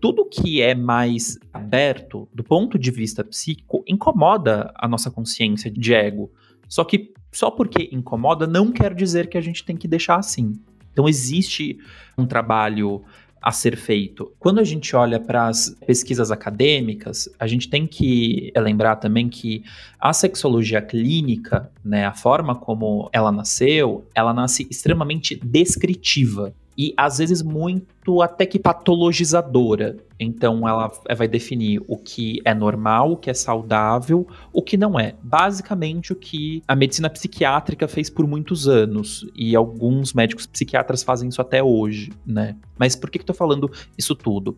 Tudo 0.00 0.24
que 0.24 0.60
é 0.62 0.74
mais 0.74 1.38
aberto, 1.52 2.28
do 2.32 2.44
ponto 2.44 2.78
de 2.78 2.90
vista 2.90 3.24
psíquico, 3.24 3.84
incomoda 3.88 4.72
a 4.76 4.86
nossa 4.86 5.10
consciência 5.10 5.70
de 5.70 5.94
ego. 5.94 6.30
Só 6.68 6.84
que 6.84 7.12
só 7.32 7.50
porque 7.50 7.88
incomoda 7.90 8.46
não 8.46 8.70
quer 8.70 8.94
dizer 8.94 9.28
que 9.28 9.38
a 9.38 9.40
gente 9.40 9.64
tem 9.64 9.76
que 9.76 9.88
deixar 9.88 10.16
assim. 10.16 10.52
Então 10.92 11.08
existe 11.08 11.78
um 12.16 12.26
trabalho 12.26 13.02
a 13.42 13.50
ser 13.50 13.76
feito. 13.76 14.32
Quando 14.38 14.60
a 14.60 14.64
gente 14.64 14.94
olha 14.94 15.18
para 15.18 15.48
as 15.48 15.76
pesquisas 15.86 16.30
acadêmicas, 16.30 17.28
a 17.38 17.46
gente 17.46 17.68
tem 17.68 17.86
que 17.86 18.52
lembrar 18.56 18.96
também 18.96 19.28
que 19.28 19.64
a 19.98 20.12
sexologia 20.12 20.80
clínica, 20.80 21.70
né, 21.84 22.06
a 22.06 22.12
forma 22.12 22.54
como 22.54 23.10
ela 23.12 23.32
nasceu, 23.32 24.06
ela 24.14 24.32
nasce 24.32 24.66
extremamente 24.70 25.40
descritiva 25.42 26.54
e 26.76 26.94
às 26.96 27.18
vezes 27.18 27.42
muito 27.42 28.22
até 28.22 28.46
que 28.46 28.58
patologizadora. 28.58 29.96
Então 30.18 30.66
ela 30.66 30.90
vai 31.16 31.28
definir 31.28 31.82
o 31.86 31.96
que 31.96 32.40
é 32.44 32.54
normal, 32.54 33.12
o 33.12 33.16
que 33.16 33.28
é 33.28 33.34
saudável, 33.34 34.26
o 34.52 34.62
que 34.62 34.76
não 34.76 34.98
é. 34.98 35.14
Basicamente 35.22 36.12
o 36.12 36.16
que 36.16 36.62
a 36.66 36.74
medicina 36.74 37.10
psiquiátrica 37.10 37.86
fez 37.86 38.08
por 38.08 38.26
muitos 38.26 38.68
anos 38.68 39.26
e 39.34 39.54
alguns 39.54 40.12
médicos 40.12 40.46
psiquiatras 40.46 41.02
fazem 41.02 41.28
isso 41.28 41.40
até 41.40 41.62
hoje, 41.62 42.10
né? 42.26 42.56
Mas 42.78 42.96
por 42.96 43.10
que 43.10 43.18
que 43.18 43.24
tô 43.24 43.34
falando 43.34 43.70
isso 43.96 44.14
tudo? 44.14 44.56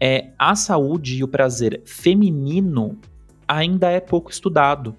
É, 0.00 0.30
a 0.38 0.54
saúde 0.54 1.16
e 1.16 1.24
o 1.24 1.28
prazer 1.28 1.82
feminino 1.84 2.98
ainda 3.46 3.90
é 3.90 4.00
pouco 4.00 4.30
estudado. 4.30 4.94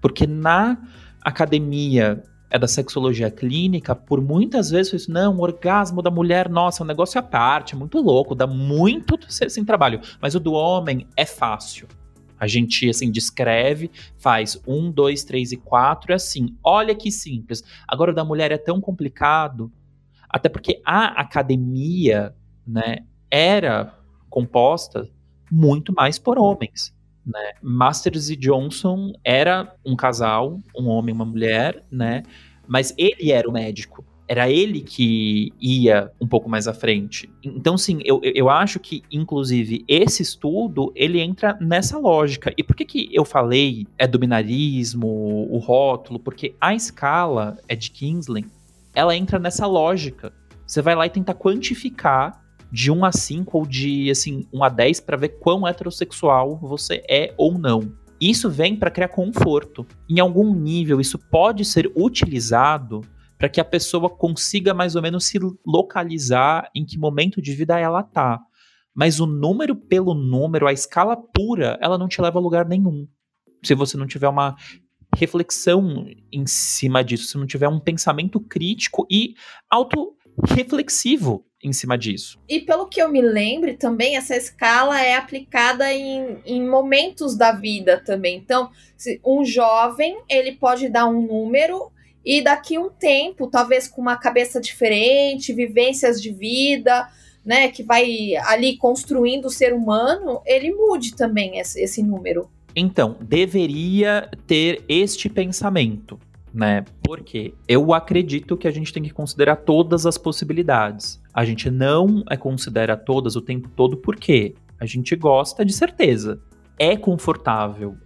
Porque 0.00 0.26
na 0.26 0.78
academia 1.22 2.22
é 2.54 2.58
da 2.58 2.68
sexologia 2.68 3.32
clínica, 3.32 3.96
por 3.96 4.20
muitas 4.20 4.70
vezes 4.70 4.90
foi 4.90 4.96
isso, 4.98 5.10
não, 5.10 5.36
o 5.36 5.42
orgasmo 5.42 6.00
da 6.00 6.08
mulher, 6.08 6.48
nossa, 6.48 6.80
é 6.80 6.84
um 6.84 6.86
negócio 6.86 7.18
à 7.18 7.22
parte, 7.22 7.74
é 7.74 7.76
muito 7.76 8.00
louco, 8.00 8.32
dá 8.32 8.46
muito 8.46 9.18
sem 9.28 9.64
trabalho. 9.64 10.00
Mas 10.20 10.36
o 10.36 10.40
do 10.40 10.52
homem 10.52 11.04
é 11.16 11.26
fácil. 11.26 11.88
A 12.38 12.46
gente, 12.46 12.88
assim, 12.88 13.10
descreve, 13.10 13.90
faz 14.16 14.56
um, 14.68 14.88
dois, 14.88 15.24
três 15.24 15.50
e 15.50 15.56
quatro, 15.56 16.12
é 16.12 16.14
assim, 16.14 16.56
olha 16.62 16.94
que 16.94 17.10
simples. 17.10 17.64
Agora 17.88 18.12
o 18.12 18.14
da 18.14 18.24
mulher 18.24 18.52
é 18.52 18.58
tão 18.58 18.80
complicado, 18.80 19.72
até 20.28 20.48
porque 20.48 20.80
a 20.84 21.06
academia, 21.20 22.36
né, 22.64 22.98
era 23.28 23.98
composta 24.30 25.10
muito 25.50 25.92
mais 25.92 26.20
por 26.20 26.38
homens. 26.38 26.94
Né? 27.26 27.52
Masters 27.62 28.28
e 28.28 28.36
Johnson 28.36 29.12
era 29.24 29.74
um 29.84 29.96
casal, 29.96 30.60
um 30.76 30.88
homem 30.88 31.14
e 31.14 31.16
uma 31.16 31.24
mulher, 31.24 31.82
né? 31.90 32.22
Mas 32.66 32.94
ele 32.98 33.32
era 33.32 33.48
o 33.48 33.52
médico. 33.52 34.04
Era 34.26 34.50
ele 34.50 34.80
que 34.80 35.52
ia 35.60 36.10
um 36.18 36.26
pouco 36.26 36.48
mais 36.48 36.66
à 36.66 36.72
frente. 36.72 37.30
Então, 37.42 37.76
sim, 37.76 38.00
eu, 38.04 38.20
eu 38.22 38.48
acho 38.48 38.80
que, 38.80 39.02
inclusive, 39.12 39.84
esse 39.86 40.22
estudo, 40.22 40.90
ele 40.94 41.20
entra 41.20 41.58
nessa 41.60 41.98
lógica. 41.98 42.52
E 42.56 42.62
por 42.62 42.74
que, 42.74 42.86
que 42.86 43.08
eu 43.12 43.24
falei 43.24 43.86
é 43.98 44.06
do 44.06 44.18
binarismo, 44.18 45.06
o 45.50 45.58
rótulo? 45.58 46.18
Porque 46.18 46.54
a 46.58 46.74
escala 46.74 47.58
é 47.68 47.76
de 47.76 47.90
Kinsling, 47.90 48.46
ela 48.94 49.14
entra 49.14 49.38
nessa 49.38 49.66
lógica. 49.66 50.32
Você 50.66 50.80
vai 50.80 50.94
lá 50.94 51.04
e 51.06 51.10
tenta 51.10 51.34
quantificar 51.34 52.43
de 52.74 52.90
1 52.90 53.04
a 53.04 53.12
5 53.12 53.56
ou 53.56 53.64
de 53.64 54.10
assim 54.10 54.48
1 54.52 54.64
a 54.64 54.68
10 54.68 55.00
para 55.02 55.16
ver 55.16 55.28
quão 55.38 55.64
heterossexual 55.64 56.58
você 56.60 57.04
é 57.08 57.32
ou 57.38 57.56
não. 57.56 57.94
Isso 58.20 58.50
vem 58.50 58.74
para 58.74 58.90
criar 58.90 59.08
conforto. 59.08 59.86
Em 60.10 60.18
algum 60.18 60.52
nível, 60.52 61.00
isso 61.00 61.16
pode 61.16 61.64
ser 61.64 61.88
utilizado 61.94 63.02
para 63.38 63.48
que 63.48 63.60
a 63.60 63.64
pessoa 63.64 64.10
consiga 64.10 64.74
mais 64.74 64.96
ou 64.96 65.02
menos 65.02 65.24
se 65.24 65.38
localizar 65.64 66.68
em 66.74 66.84
que 66.84 66.98
momento 66.98 67.40
de 67.40 67.52
vida 67.52 67.78
ela 67.78 68.02
tá. 68.02 68.40
Mas 68.92 69.20
o 69.20 69.26
número 69.26 69.76
pelo 69.76 70.12
número, 70.12 70.66
a 70.66 70.72
escala 70.72 71.16
pura, 71.16 71.78
ela 71.80 71.96
não 71.96 72.08
te 72.08 72.20
leva 72.20 72.40
a 72.40 72.42
lugar 72.42 72.66
nenhum. 72.66 73.06
Se 73.62 73.72
você 73.74 73.96
não 73.96 74.06
tiver 74.06 74.28
uma 74.28 74.56
reflexão 75.16 76.06
em 76.32 76.44
cima 76.44 77.04
disso, 77.04 77.28
se 77.28 77.38
não 77.38 77.46
tiver 77.46 77.68
um 77.68 77.78
pensamento 77.78 78.40
crítico 78.40 79.06
e 79.08 79.34
auto-reflexivo 79.70 81.46
em 81.64 81.72
cima 81.72 81.96
disso. 81.96 82.38
E 82.48 82.60
pelo 82.60 82.86
que 82.86 83.00
eu 83.00 83.08
me 83.08 83.22
lembre 83.22 83.74
também, 83.74 84.16
essa 84.16 84.36
escala 84.36 85.00
é 85.00 85.16
aplicada 85.16 85.92
em, 85.92 86.38
em 86.44 86.62
momentos 86.62 87.36
da 87.36 87.52
vida 87.52 88.00
também. 88.04 88.36
Então, 88.36 88.70
um 89.24 89.44
jovem, 89.44 90.18
ele 90.28 90.52
pode 90.52 90.88
dar 90.90 91.06
um 91.06 91.26
número 91.26 91.90
e 92.24 92.42
daqui 92.42 92.78
um 92.78 92.90
tempo, 92.90 93.48
talvez 93.48 93.88
com 93.88 94.00
uma 94.00 94.16
cabeça 94.16 94.60
diferente, 94.60 95.52
vivências 95.52 96.20
de 96.20 96.30
vida, 96.30 97.08
né, 97.44 97.68
que 97.68 97.82
vai 97.82 98.36
ali 98.46 98.76
construindo 98.76 99.46
o 99.46 99.50
ser 99.50 99.72
humano, 99.74 100.40
ele 100.46 100.70
mude 100.72 101.14
também 101.16 101.58
esse, 101.58 101.82
esse 101.82 102.02
número. 102.02 102.50
Então, 102.76 103.16
deveria 103.20 104.30
ter 104.46 104.82
este 104.88 105.28
pensamento 105.28 106.18
né? 106.54 106.84
Porque 107.02 107.52
eu 107.66 107.92
acredito 107.92 108.56
que 108.56 108.68
a 108.68 108.70
gente 108.70 108.92
tem 108.92 109.02
que 109.02 109.10
considerar 109.10 109.56
todas 109.56 110.06
as 110.06 110.16
possibilidades. 110.16 111.20
A 111.34 111.44
gente 111.44 111.70
não 111.70 112.22
é 112.30 112.36
considera 112.36 112.96
todas 112.96 113.34
o 113.34 113.40
tempo 113.40 113.68
todo 113.70 113.96
porque 113.96 114.54
a 114.78 114.86
gente 114.86 115.16
gosta 115.16 115.64
de 115.64 115.72
certeza. 115.72 116.40
É 116.78 116.96
confortável, 116.96 117.96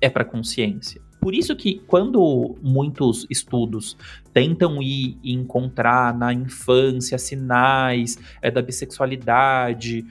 é 0.00 0.10
para 0.10 0.24
consciência. 0.24 1.00
Por 1.20 1.34
isso 1.34 1.54
que 1.54 1.80
quando 1.86 2.56
muitos 2.60 3.24
estudos 3.30 3.96
tentam 4.32 4.82
ir 4.82 5.16
e 5.22 5.32
encontrar 5.32 6.12
na 6.16 6.32
infância 6.32 7.16
sinais 7.16 8.18
é, 8.40 8.50
da 8.50 8.60
bissexualidade 8.60 10.04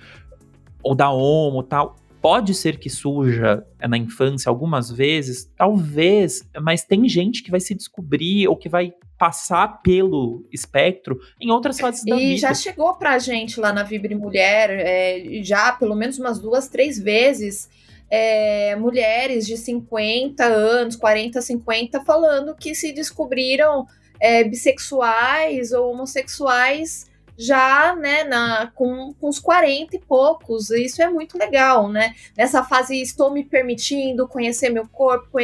ou 0.81 0.95
da 0.95 1.11
homo 1.11 1.63
tal, 1.63 1.97
Pode 2.21 2.53
ser 2.53 2.77
que 2.77 2.87
surja 2.87 3.65
é, 3.79 3.87
na 3.87 3.97
infância 3.97 4.47
algumas 4.47 4.91
vezes, 4.91 5.51
talvez, 5.57 6.47
mas 6.61 6.83
tem 6.83 7.09
gente 7.09 7.41
que 7.41 7.49
vai 7.49 7.59
se 7.59 7.73
descobrir 7.73 8.47
ou 8.47 8.55
que 8.55 8.69
vai 8.69 8.93
passar 9.21 9.83
pelo 9.83 10.47
espectro 10.51 11.19
em 11.39 11.51
outras 11.51 11.79
fases 11.79 12.03
da 12.03 12.15
vida. 12.15 12.33
E 12.33 12.37
já 12.37 12.55
chegou 12.55 12.95
pra 12.95 13.19
gente 13.19 13.59
lá 13.59 13.71
na 13.71 13.83
Vibre 13.83 14.15
Mulher, 14.15 14.71
é, 14.71 15.43
já 15.43 15.71
pelo 15.73 15.93
menos 15.95 16.17
umas 16.17 16.39
duas, 16.39 16.67
três 16.67 16.97
vezes, 16.97 17.69
é, 18.09 18.75
mulheres 18.77 19.45
de 19.45 19.57
50 19.57 20.43
anos, 20.43 20.95
40, 20.95 21.39
50, 21.39 22.03
falando 22.03 22.55
que 22.55 22.73
se 22.73 22.91
descobriram 22.91 23.85
é, 24.19 24.43
bissexuais 24.43 25.71
ou 25.71 25.91
homossexuais 25.91 27.05
já, 27.37 27.95
né, 27.95 28.23
na, 28.23 28.71
com, 28.73 29.13
com 29.19 29.29
os 29.29 29.39
40 29.39 29.97
e 29.97 29.99
poucos. 29.99 30.71
Isso 30.71 30.99
é 30.99 31.09
muito 31.09 31.37
legal, 31.37 31.89
né? 31.89 32.15
Nessa 32.35 32.63
fase, 32.63 32.99
estou 32.99 33.31
me 33.31 33.43
permitindo 33.43 34.27
conhecer 34.27 34.69
meu 34.69 34.87
corpo, 34.87 35.39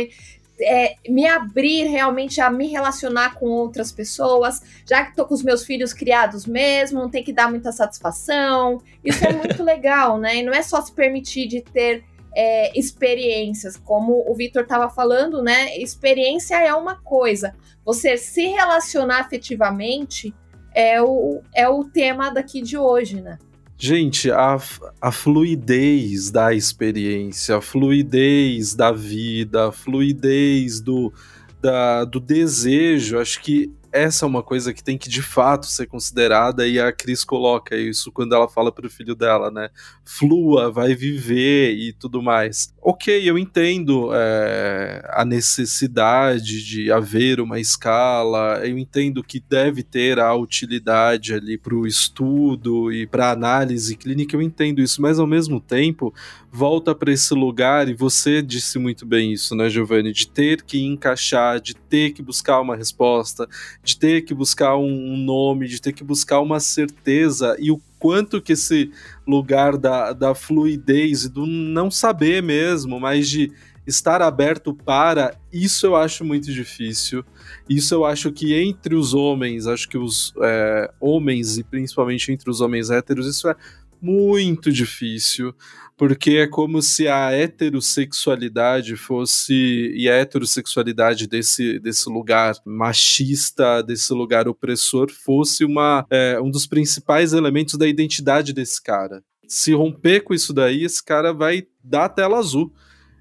é, 0.60 0.96
me 1.08 1.28
abrir 1.28 1.86
realmente 1.86 2.41
a 2.41 2.50
me 2.50 2.67
relacionar 2.67 3.36
com 3.36 3.48
outras 3.48 3.91
pessoas, 3.91 4.62
já 4.88 5.04
que 5.04 5.12
estou 5.12 5.26
com 5.26 5.34
os 5.34 5.43
meus 5.43 5.65
filhos 5.65 5.93
criados 5.93 6.46
mesmo, 6.46 7.00
não 7.00 7.10
tem 7.10 7.24
que 7.24 7.34
dar 7.34 7.50
muita 7.50 7.72
satisfação. 7.72 8.82
Isso 9.04 9.26
é 9.26 9.34
muito 9.34 9.62
legal, 9.63 10.17
né? 10.17 10.38
E 10.38 10.43
não 10.43 10.54
é 10.54 10.62
só 10.62 10.82
se 10.82 10.91
permitir 10.91 11.48
de 11.48 11.62
ter 11.62 12.04
é, 12.36 12.78
experiências, 12.78 13.78
como 13.78 14.24
o 14.30 14.36
Vitor 14.36 14.63
estava 14.63 14.89
falando, 14.89 15.41
né? 15.41 15.78
Experiência 15.78 16.56
é 16.62 16.74
uma 16.74 16.96
coisa, 17.02 17.56
você 17.84 18.17
se 18.17 18.48
relacionar 18.48 19.22
afetivamente 19.22 20.34
é 20.76 21.02
o, 21.02 21.41
é 21.56 21.67
o 21.67 21.84
tema 21.86 22.30
daqui 22.30 22.62
de 22.62 22.78
hoje, 22.78 23.22
né? 23.22 23.39
Gente, 23.80 24.32
a, 24.32 24.58
a 25.00 25.12
fluidez 25.12 26.32
da 26.32 26.52
experiência, 26.52 27.58
a 27.58 27.62
fluidez 27.62 28.74
da 28.74 28.92
vida, 28.92 29.68
a 29.68 29.72
fluidez 29.72 30.82
do, 30.82 31.13
da, 31.62 32.04
do 32.04 32.20
desejo, 32.20 33.20
acho 33.20 33.40
que 33.40 33.72
essa 33.98 34.26
é 34.26 34.28
uma 34.28 34.44
coisa 34.44 34.74
que 34.74 34.84
tem 34.84 34.98
que 34.98 35.10
de 35.10 35.22
fato 35.22 35.66
ser 35.66 35.88
considerada 35.88 36.68
e 36.68 36.80
a 36.80 36.92
Cris 36.92 37.24
coloca 37.24 37.76
isso 37.76 38.12
quando 38.12 38.34
ela 38.34 38.48
fala 38.48 38.72
pro 38.72 38.90
filho 38.90 39.16
dela, 39.16 39.50
né? 39.50 39.70
Flua, 40.06 40.72
vai 40.72 40.94
viver 40.94 41.74
e 41.74 41.94
tudo 41.94 42.22
mais. 42.22 42.74
Ok, 42.82 43.30
eu 43.30 43.38
entendo 43.38 44.10
é, 44.14 45.06
a 45.10 45.26
necessidade 45.26 46.64
de 46.64 46.92
haver 46.92 47.40
uma 47.40 47.60
escala, 47.60 48.62
eu 48.66 48.78
entendo 48.78 49.24
que 49.24 49.40
deve 49.40 49.84
ter 49.84 50.20
a 50.20 50.34
utilidade 50.34 51.34
ali 51.34 51.58
pro 51.58 51.86
estudo 51.86 52.92
e 52.92 53.06
para 53.06 53.32
análise 53.32 53.96
clínica, 53.98 54.36
eu 54.36 54.42
entendo 54.42 54.82
isso, 54.82 55.02
mas 55.02 55.20
ao 55.20 55.28
mesmo 55.28 55.60
tempo 55.60 56.14
volta 56.58 56.96
para 56.96 57.13
esse 57.13 57.36
lugar, 57.36 57.88
e 57.88 57.93
você 57.93 58.41
disse 58.41 58.80
muito 58.80 59.06
bem 59.06 59.32
isso, 59.32 59.56
né, 59.56 59.70
Giovanni, 59.70 60.12
de 60.12 60.28
ter 60.28 60.63
que 60.63 60.84
encaixar, 60.84 61.62
de 61.62 61.76
ter 61.76 62.13
que 62.13 62.24
buscar 62.24 62.60
uma 62.60 62.76
resposta, 62.76 63.48
de 63.84 63.96
ter 63.96 64.24
que 64.24 64.34
buscar 64.34 64.76
um 64.76 65.15
nome, 65.17 65.67
de 65.67 65.80
ter 65.80 65.93
que 65.93 66.04
buscar 66.04 66.41
uma 66.41 66.60
certeza, 66.60 67.56
e 67.60 67.70
o 67.70 67.80
quanto 68.00 68.41
que 68.41 68.54
esse 68.54 68.89
lugar 69.28 69.78
da, 69.78 70.13
da 70.13 70.34
fluidez 70.34 71.26
e 71.26 71.30
do 71.30 71.46
não 71.46 71.91
saber 71.91 72.41
mesmo, 72.41 73.00
mas 73.00 73.30
de 73.30 73.52
estar 73.86 74.20
aberto 74.24 74.74
para, 74.74 75.38
isso 75.54 75.86
eu 75.86 75.96
acho 75.96 76.26
muito 76.26 76.52
difícil. 76.52 77.24
Isso 77.70 77.93
eu 77.93 78.04
acho 78.04 78.32
que 78.32 78.56
entre 78.56 78.96
os 78.96 79.13
homens, 79.13 79.67
acho 79.67 79.88
que 79.88 79.98
os 79.98 80.34
é, 80.41 80.91
homens, 81.00 81.60
e 81.60 81.63
principalmente 81.63 82.32
entre 82.32 82.50
os 82.50 82.62
homens 82.62 82.89
héteros, 82.89 83.28
isso 83.28 83.48
é 83.48 83.56
muito 84.02 84.72
difícil 84.72 85.56
porque 85.98 86.38
é 86.38 86.48
como 86.48 86.80
se 86.80 87.08
a 87.08 87.32
heterossexualidade 87.32 88.96
fosse 88.96 89.92
e 89.96 90.08
a 90.08 90.14
heterossexualidade 90.14 91.28
desse, 91.28 91.80
desse 91.80 92.08
lugar 92.08 92.56
machista, 92.64 93.82
desse 93.82 94.14
lugar 94.14 94.48
opressor, 94.48 95.12
fosse 95.12 95.66
uma, 95.66 96.06
é, 96.12 96.40
um 96.40 96.52
dos 96.52 96.68
principais 96.68 97.34
elementos 97.34 97.74
da 97.76 97.88
identidade 97.88 98.54
desse 98.54 98.82
cara. 98.82 99.24
Se 99.48 99.74
romper 99.74 100.22
com 100.22 100.36
isso 100.36 100.54
daí, 100.54 100.84
esse 100.84 101.04
cara 101.04 101.34
vai 101.34 101.66
dar 101.84 102.10
tela 102.10 102.38
azul. 102.38 102.72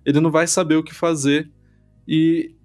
Ele 0.05 0.21
não 0.21 0.31
vai 0.31 0.47
saber 0.47 0.77
o 0.77 0.83
que 0.83 0.95
fazer. 0.95 1.51
E 2.07 2.56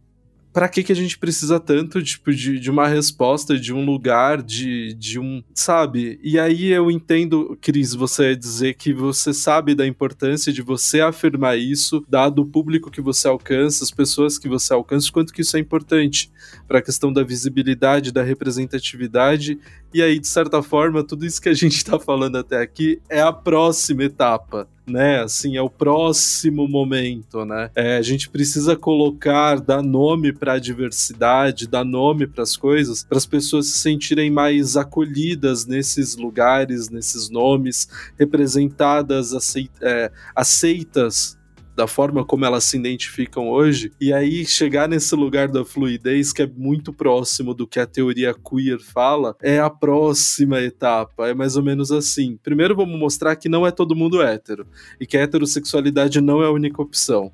para 0.53 0.67
que 0.67 0.83
que 0.83 0.91
a 0.91 0.95
gente 0.95 1.17
precisa 1.17 1.59
tanto 1.59 2.01
tipo 2.03 2.33
de, 2.33 2.59
de 2.59 2.69
uma 2.69 2.87
resposta 2.87 3.57
de 3.57 3.73
um 3.73 3.85
lugar 3.85 4.41
de, 4.41 4.93
de 4.93 5.19
um 5.19 5.43
sabe? 5.53 6.19
E 6.21 6.37
aí 6.39 6.67
eu 6.67 6.91
entendo 6.91 7.57
Cris 7.61 7.93
você 7.93 8.35
dizer 8.35 8.73
que 8.75 8.93
você 8.93 9.33
sabe 9.33 9.73
da 9.73 9.87
importância 9.87 10.51
de 10.51 10.61
você 10.61 11.01
afirmar 11.01 11.57
isso 11.57 12.05
dado 12.09 12.41
o 12.41 12.45
público 12.45 12.91
que 12.91 13.01
você 13.01 13.27
alcança 13.27 13.83
as 13.83 13.91
pessoas 13.91 14.37
que 14.37 14.49
você 14.49 14.73
alcança 14.73 15.11
quanto 15.11 15.33
que 15.33 15.41
isso 15.41 15.55
é 15.55 15.59
importante 15.59 16.31
para 16.67 16.79
a 16.79 16.81
questão 16.81 17.13
da 17.13 17.23
visibilidade 17.23 18.11
da 18.11 18.23
representatividade. 18.23 19.57
E 19.93 20.01
aí 20.01 20.19
de 20.19 20.27
certa 20.27 20.61
forma 20.61 21.03
tudo 21.03 21.25
isso 21.25 21.41
que 21.41 21.49
a 21.49 21.53
gente 21.53 21.77
está 21.77 21.99
falando 21.99 22.37
até 22.37 22.61
aqui 22.61 23.01
é 23.09 23.21
a 23.21 23.31
próxima 23.31 24.03
etapa 24.03 24.67
né? 24.87 25.21
Assim, 25.21 25.57
é 25.57 25.61
o 25.61 25.69
próximo 25.69 26.67
momento, 26.67 27.45
né? 27.45 27.69
É, 27.75 27.97
a 27.97 28.01
gente 28.01 28.29
precisa 28.29 28.75
colocar, 28.75 29.59
dar 29.59 29.81
nome 29.81 30.33
para 30.33 30.53
a 30.53 30.59
diversidade, 30.59 31.67
dar 31.67 31.83
nome 31.83 32.27
para 32.27 32.43
as 32.43 32.57
coisas, 32.57 33.03
para 33.03 33.17
as 33.17 33.25
pessoas 33.25 33.67
se 33.67 33.79
sentirem 33.79 34.31
mais 34.31 34.75
acolhidas 34.77 35.65
nesses 35.65 36.15
lugares, 36.15 36.89
nesses 36.89 37.29
nomes, 37.29 37.87
representadas, 38.17 39.33
é, 39.81 40.11
aceitas 40.35 41.37
da 41.81 41.87
forma 41.87 42.23
como 42.23 42.45
elas 42.45 42.63
se 42.65 42.77
identificam 42.77 43.49
hoje, 43.49 43.91
e 43.99 44.13
aí 44.13 44.45
chegar 44.45 44.87
nesse 44.87 45.15
lugar 45.15 45.47
da 45.47 45.65
fluidez 45.65 46.31
que 46.31 46.43
é 46.43 46.47
muito 46.47 46.93
próximo 46.93 47.55
do 47.55 47.65
que 47.65 47.79
a 47.79 47.87
teoria 47.87 48.35
queer 48.35 48.79
fala, 48.79 49.35
é 49.41 49.59
a 49.59 49.67
próxima 49.67 50.61
etapa. 50.61 51.27
É 51.27 51.33
mais 51.33 51.55
ou 51.55 51.63
menos 51.63 51.91
assim. 51.91 52.37
Primeiro 52.43 52.75
vamos 52.75 52.99
mostrar 52.99 53.35
que 53.35 53.49
não 53.49 53.65
é 53.65 53.71
todo 53.71 53.95
mundo 53.95 54.21
hétero, 54.21 54.67
e 54.99 55.07
que 55.07 55.17
a 55.17 55.21
heterossexualidade 55.21 56.21
não 56.21 56.43
é 56.43 56.45
a 56.45 56.51
única 56.51 56.79
opção 56.79 57.31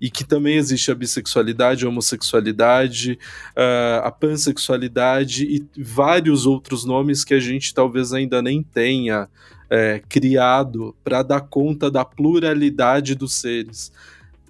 e 0.00 0.10
que 0.10 0.24
também 0.24 0.56
existe 0.56 0.90
a 0.90 0.94
bissexualidade, 0.94 1.84
a 1.84 1.88
homossexualidade, 1.88 3.18
uh, 3.56 4.04
a 4.04 4.10
pansexualidade 4.12 5.44
e 5.44 5.82
vários 5.82 6.44
outros 6.44 6.84
nomes 6.84 7.24
que 7.24 7.32
a 7.32 7.40
gente 7.40 7.72
talvez 7.72 8.12
ainda 8.12 8.42
nem 8.42 8.62
tenha 8.62 9.26
é, 9.70 10.02
criado 10.08 10.94
para 11.02 11.22
dar 11.22 11.40
conta 11.40 11.90
da 11.90 12.04
pluralidade 12.04 13.14
dos 13.14 13.34
seres. 13.34 13.92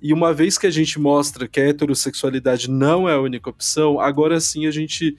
E 0.02 0.12
uma 0.12 0.33
vez 0.33 0.59
que 0.59 0.66
a 0.66 0.70
gente 0.70 0.98
mostra 1.00 1.48
que 1.48 1.59
a 1.59 1.68
heterossexualidade 1.68 2.70
não 2.70 3.09
é 3.09 3.14
a 3.14 3.20
única 3.20 3.50
opção, 3.50 3.98
agora 3.98 4.38
sim 4.40 4.66
a 4.66 4.70
gente 4.70 5.16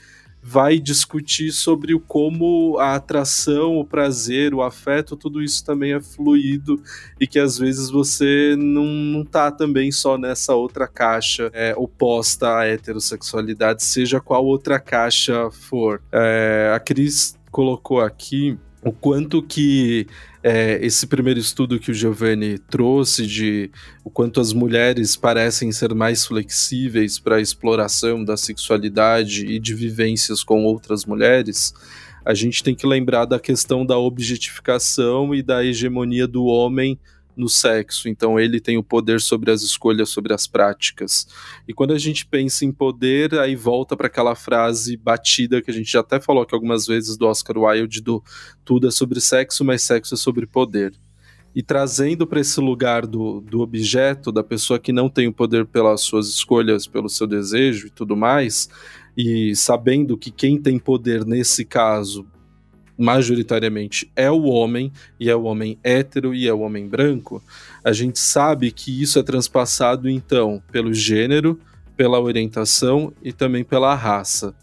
vai 0.49 0.79
discutir 0.79 1.51
sobre 1.51 1.93
o 1.93 1.99
como 1.99 2.77
a 2.79 2.95
atração, 2.95 3.77
o 3.77 3.83
prazer, 3.83 4.53
o 4.53 4.61
afeto, 4.61 5.17
tudo 5.17 5.43
isso 5.43 5.65
também 5.65 5.93
é 5.93 5.99
fluido 5.99 6.81
e 7.19 7.27
que 7.27 7.37
às 7.37 7.57
vezes 7.57 7.89
você 7.89 8.55
não, 8.57 8.85
não 8.85 9.25
tá 9.25 9.51
também 9.51 9.91
só 9.91 10.17
nessa 10.17 10.55
outra 10.55 10.87
caixa 10.87 11.49
é, 11.53 11.73
oposta 11.75 12.59
à 12.59 12.65
heterossexualidade, 12.65 13.83
seja 13.83 14.21
qual 14.21 14.45
outra 14.45 14.79
caixa 14.79 15.51
for. 15.51 16.01
É, 16.13 16.71
a 16.73 16.79
Cris 16.79 17.37
colocou 17.51 17.99
aqui 17.99 18.57
o 18.81 18.91
quanto 18.91 19.41
que 19.41 20.07
é, 20.43 20.79
esse 20.85 21.07
primeiro 21.07 21.39
estudo 21.39 21.79
que 21.79 21.91
o 21.91 21.93
Giovanni 21.93 22.57
trouxe 22.57 23.25
de 23.25 23.71
o 24.03 24.09
quanto 24.09 24.39
as 24.39 24.53
mulheres 24.53 25.15
parecem 25.15 25.71
ser 25.71 25.93
mais 25.93 26.25
flexíveis 26.25 27.19
para 27.19 27.37
a 27.37 27.41
exploração 27.41 28.23
da 28.23 28.37
sexualidade 28.37 29.45
e 29.45 29.59
de 29.59 29.73
vivências 29.73 30.43
com 30.43 30.63
outras 30.63 31.05
mulheres, 31.05 31.73
a 32.23 32.33
gente 32.33 32.63
tem 32.63 32.75
que 32.75 32.85
lembrar 32.85 33.25
da 33.25 33.39
questão 33.39 33.85
da 33.85 33.97
objetificação 33.97 35.33
e 35.33 35.41
da 35.41 35.65
hegemonia 35.65 36.27
do 36.27 36.45
homem 36.45 36.99
no 37.37 37.47
sexo, 37.47 38.09
então 38.09 38.39
ele 38.39 38.59
tem 38.59 38.77
o 38.77 38.83
poder 38.83 39.21
sobre 39.21 39.51
as 39.51 39.61
escolhas, 39.61 40.09
sobre 40.09 40.33
as 40.33 40.47
práticas. 40.47 41.27
E 41.67 41.73
quando 41.73 41.93
a 41.93 41.97
gente 41.97 42.25
pensa 42.25 42.65
em 42.65 42.71
poder, 42.71 43.35
aí 43.39 43.55
volta 43.55 43.95
para 43.95 44.07
aquela 44.07 44.35
frase 44.35 44.97
batida 44.97 45.61
que 45.61 45.69
a 45.69 45.73
gente 45.73 45.91
já 45.91 45.99
até 45.99 46.19
falou 46.19 46.43
aqui 46.43 46.55
algumas 46.55 46.87
vezes 46.87 47.17
do 47.17 47.27
Oscar 47.27 47.57
Wilde 47.57 48.01
do 48.01 48.23
tudo 48.65 48.87
é 48.87 48.91
sobre 48.91 49.21
sexo, 49.21 49.63
mas 49.63 49.83
sexo 49.83 50.15
é 50.15 50.17
sobre 50.17 50.45
poder. 50.45 50.93
E 51.55 51.63
trazendo 51.63 52.27
para 52.27 52.39
esse 52.39 52.59
lugar 52.59 53.07
do, 53.07 53.41
do 53.41 53.61
objeto, 53.61 54.31
da 54.31 54.43
pessoa 54.43 54.77
que 54.77 54.91
não 54.91 55.09
tem 55.09 55.27
o 55.27 55.33
poder 55.33 55.65
pelas 55.65 56.01
suas 56.01 56.27
escolhas, 56.27 56.85
pelo 56.85 57.09
seu 57.09 57.25
desejo 57.25 57.87
e 57.87 57.89
tudo 57.89 58.15
mais, 58.15 58.69
e 59.15 59.55
sabendo 59.55 60.17
que 60.17 60.29
quem 60.29 60.61
tem 60.61 60.77
poder 60.77 61.25
nesse 61.25 61.65
caso 61.65 62.27
majoritariamente 62.97 64.11
é 64.15 64.29
o 64.31 64.43
homem, 64.43 64.91
e 65.19 65.29
é 65.29 65.35
o 65.35 65.43
homem 65.43 65.77
hétero 65.83 66.33
e 66.33 66.47
é 66.47 66.53
o 66.53 66.61
homem 66.61 66.87
branco, 66.87 67.41
a 67.83 67.91
gente 67.91 68.19
sabe 68.19 68.71
que 68.71 69.01
isso 69.01 69.19
é 69.19 69.23
transpassado 69.23 70.09
então 70.09 70.61
pelo 70.71 70.93
gênero, 70.93 71.59
pela 71.95 72.19
orientação 72.19 73.13
e 73.23 73.31
também 73.31 73.63
pela 73.63 73.93
raça. 73.95 74.53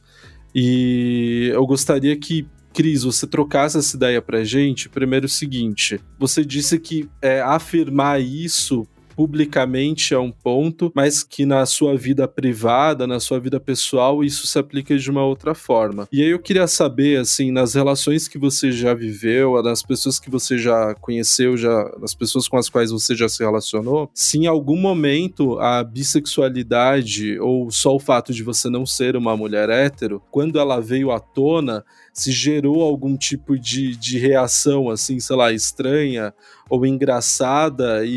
E 0.54 1.50
eu 1.52 1.66
gostaria 1.66 2.16
que 2.16 2.46
Cris, 2.74 3.04
você 3.04 3.24
trocasse 3.24 3.78
essa 3.78 3.96
ideia 3.96 4.20
pra 4.20 4.42
gente. 4.42 4.88
Primeiro, 4.88 5.26
o 5.26 5.28
seguinte: 5.28 6.00
você 6.18 6.44
disse 6.44 6.76
que 6.78 7.08
é, 7.22 7.40
afirmar 7.40 8.20
isso 8.20 8.84
publicamente 9.16 10.14
é 10.14 10.18
um 10.18 10.30
ponto, 10.30 10.92
mas 10.94 11.22
que 11.22 11.46
na 11.46 11.64
sua 11.66 11.96
vida 11.96 12.26
privada, 12.26 13.06
na 13.06 13.20
sua 13.20 13.38
vida 13.38 13.58
pessoal, 13.60 14.24
isso 14.24 14.46
se 14.46 14.58
aplica 14.58 14.96
de 14.96 15.10
uma 15.10 15.24
outra 15.24 15.54
forma. 15.54 16.08
E 16.12 16.22
aí 16.22 16.30
eu 16.30 16.38
queria 16.38 16.66
saber, 16.66 17.18
assim, 17.18 17.50
nas 17.50 17.74
relações 17.74 18.28
que 18.28 18.38
você 18.38 18.72
já 18.72 18.94
viveu, 18.94 19.62
nas 19.62 19.82
pessoas 19.82 20.18
que 20.18 20.30
você 20.30 20.58
já 20.58 20.94
conheceu, 20.94 21.56
já, 21.56 21.90
nas 22.00 22.14
pessoas 22.14 22.48
com 22.48 22.56
as 22.56 22.68
quais 22.68 22.90
você 22.90 23.14
já 23.14 23.28
se 23.28 23.42
relacionou, 23.42 24.10
se 24.12 24.38
em 24.38 24.46
algum 24.46 24.76
momento 24.76 25.58
a 25.58 25.82
bissexualidade 25.82 27.38
ou 27.38 27.70
só 27.70 27.94
o 27.94 28.00
fato 28.00 28.32
de 28.32 28.42
você 28.42 28.68
não 28.68 28.84
ser 28.84 29.16
uma 29.16 29.36
mulher 29.36 29.68
hétero, 29.70 30.22
quando 30.30 30.58
ela 30.58 30.80
veio 30.80 31.10
à 31.10 31.20
tona, 31.20 31.84
se 32.14 32.30
gerou 32.30 32.80
algum 32.80 33.16
tipo 33.16 33.58
de, 33.58 33.96
de 33.96 34.18
reação, 34.18 34.88
assim, 34.88 35.18
sei 35.18 35.34
lá, 35.34 35.52
estranha 35.52 36.32
ou 36.70 36.86
engraçada, 36.86 38.06
e, 38.06 38.08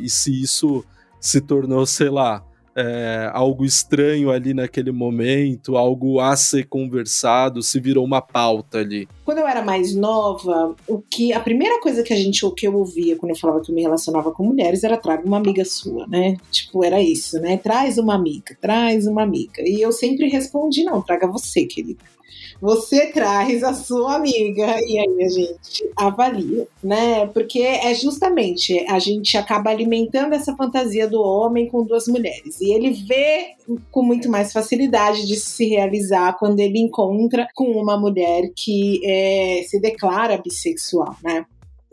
e, 0.00 0.04
e 0.06 0.08
se 0.08 0.42
isso 0.42 0.82
se 1.20 1.42
tornou, 1.42 1.84
sei 1.84 2.08
lá, 2.08 2.42
é, 2.74 3.30
algo 3.32 3.64
estranho 3.64 4.30
ali 4.30 4.52
naquele 4.52 4.90
momento, 4.90 5.76
algo 5.76 6.18
a 6.18 6.34
ser 6.36 6.66
conversado, 6.66 7.62
se 7.62 7.78
virou 7.78 8.04
uma 8.04 8.20
pauta 8.20 8.78
ali? 8.78 9.08
Quando 9.24 9.38
eu 9.38 9.48
era 9.48 9.62
mais 9.62 9.94
nova, 9.94 10.74
o 10.86 10.98
que 10.98 11.32
a 11.32 11.40
primeira 11.40 11.80
coisa 11.80 12.02
que 12.02 12.12
a 12.12 12.16
gente 12.16 12.44
o 12.44 12.50
que 12.50 12.66
eu 12.66 12.76
ouvia 12.76 13.16
quando 13.16 13.30
eu 13.30 13.36
falava 13.36 13.62
que 13.62 13.70
eu 13.70 13.74
me 13.74 13.82
relacionava 13.82 14.30
com 14.30 14.44
mulheres 14.44 14.84
era 14.84 14.96
traga 14.96 15.26
uma 15.26 15.38
amiga 15.38 15.64
sua, 15.64 16.06
né? 16.06 16.36
Tipo, 16.50 16.84
era 16.84 17.02
isso, 17.02 17.40
né? 17.40 17.56
Traz 17.56 17.96
uma 17.96 18.14
amiga, 18.14 18.56
traz 18.60 19.06
uma 19.06 19.22
amiga. 19.22 19.62
E 19.62 19.80
eu 19.80 19.90
sempre 19.90 20.28
respondi 20.28 20.84
não, 20.84 21.00
traga 21.00 21.26
você, 21.26 21.64
querida 21.64 22.04
você 22.60 23.06
traz 23.08 23.62
a 23.62 23.74
sua 23.74 24.16
amiga 24.16 24.76
e 24.80 24.98
aí 24.98 25.24
a 25.24 25.28
gente 25.28 25.90
avalia, 25.96 26.66
né? 26.82 27.26
Porque 27.26 27.60
é 27.60 27.94
justamente 27.94 28.84
a 28.88 28.98
gente 28.98 29.36
acaba 29.36 29.70
alimentando 29.70 30.34
essa 30.34 30.54
fantasia 30.56 31.08
do 31.08 31.20
homem 31.20 31.68
com 31.68 31.84
duas 31.84 32.06
mulheres 32.06 32.60
e 32.60 32.72
ele 32.72 32.92
vê 32.92 33.54
com 33.90 34.02
muito 34.02 34.30
mais 34.30 34.52
facilidade 34.52 35.26
de 35.26 35.36
se 35.36 35.66
realizar 35.68 36.36
quando 36.38 36.60
ele 36.60 36.78
encontra 36.78 37.48
com 37.54 37.72
uma 37.72 37.98
mulher 37.98 38.50
que 38.54 39.00
é, 39.04 39.62
se 39.66 39.80
declara 39.80 40.38
bissexual, 40.38 41.16
né? 41.22 41.44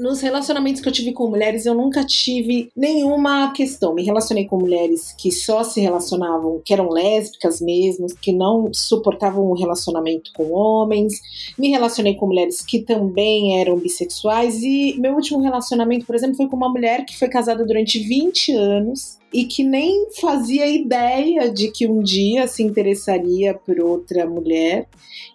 Nos 0.03 0.19
relacionamentos 0.19 0.81
que 0.81 0.89
eu 0.89 0.91
tive 0.91 1.13
com 1.13 1.29
mulheres, 1.29 1.65
eu 1.65 1.73
nunca 1.73 2.03
tive 2.03 2.69
nenhuma 2.75 3.53
questão. 3.53 3.95
Me 3.95 4.03
relacionei 4.03 4.45
com 4.45 4.57
mulheres 4.57 5.15
que 5.17 5.31
só 5.31 5.63
se 5.63 5.79
relacionavam, 5.79 6.61
que 6.63 6.73
eram 6.73 6.89
lésbicas 6.89 7.61
mesmo, 7.61 8.07
que 8.21 8.33
não 8.33 8.69
suportavam 8.73 9.49
um 9.49 9.53
relacionamento 9.53 10.31
com 10.33 10.51
homens. 10.51 11.21
Me 11.57 11.69
relacionei 11.69 12.15
com 12.15 12.27
mulheres 12.27 12.61
que 12.61 12.81
também 12.81 13.61
eram 13.61 13.77
bissexuais. 13.77 14.61
E 14.61 14.99
meu 14.99 15.13
último 15.13 15.41
relacionamento, 15.41 16.05
por 16.05 16.15
exemplo, 16.15 16.35
foi 16.35 16.49
com 16.49 16.57
uma 16.57 16.69
mulher 16.69 17.05
que 17.05 17.17
foi 17.17 17.29
casada 17.29 17.65
durante 17.65 17.97
20 17.97 18.51
anos 18.51 19.17
e 19.31 19.45
que 19.45 19.63
nem 19.63 20.09
fazia 20.19 20.67
ideia 20.67 21.49
de 21.49 21.71
que 21.71 21.87
um 21.87 22.03
dia 22.03 22.45
se 22.45 22.61
interessaria 22.61 23.53
por 23.53 23.79
outra 23.79 24.29
mulher 24.29 24.85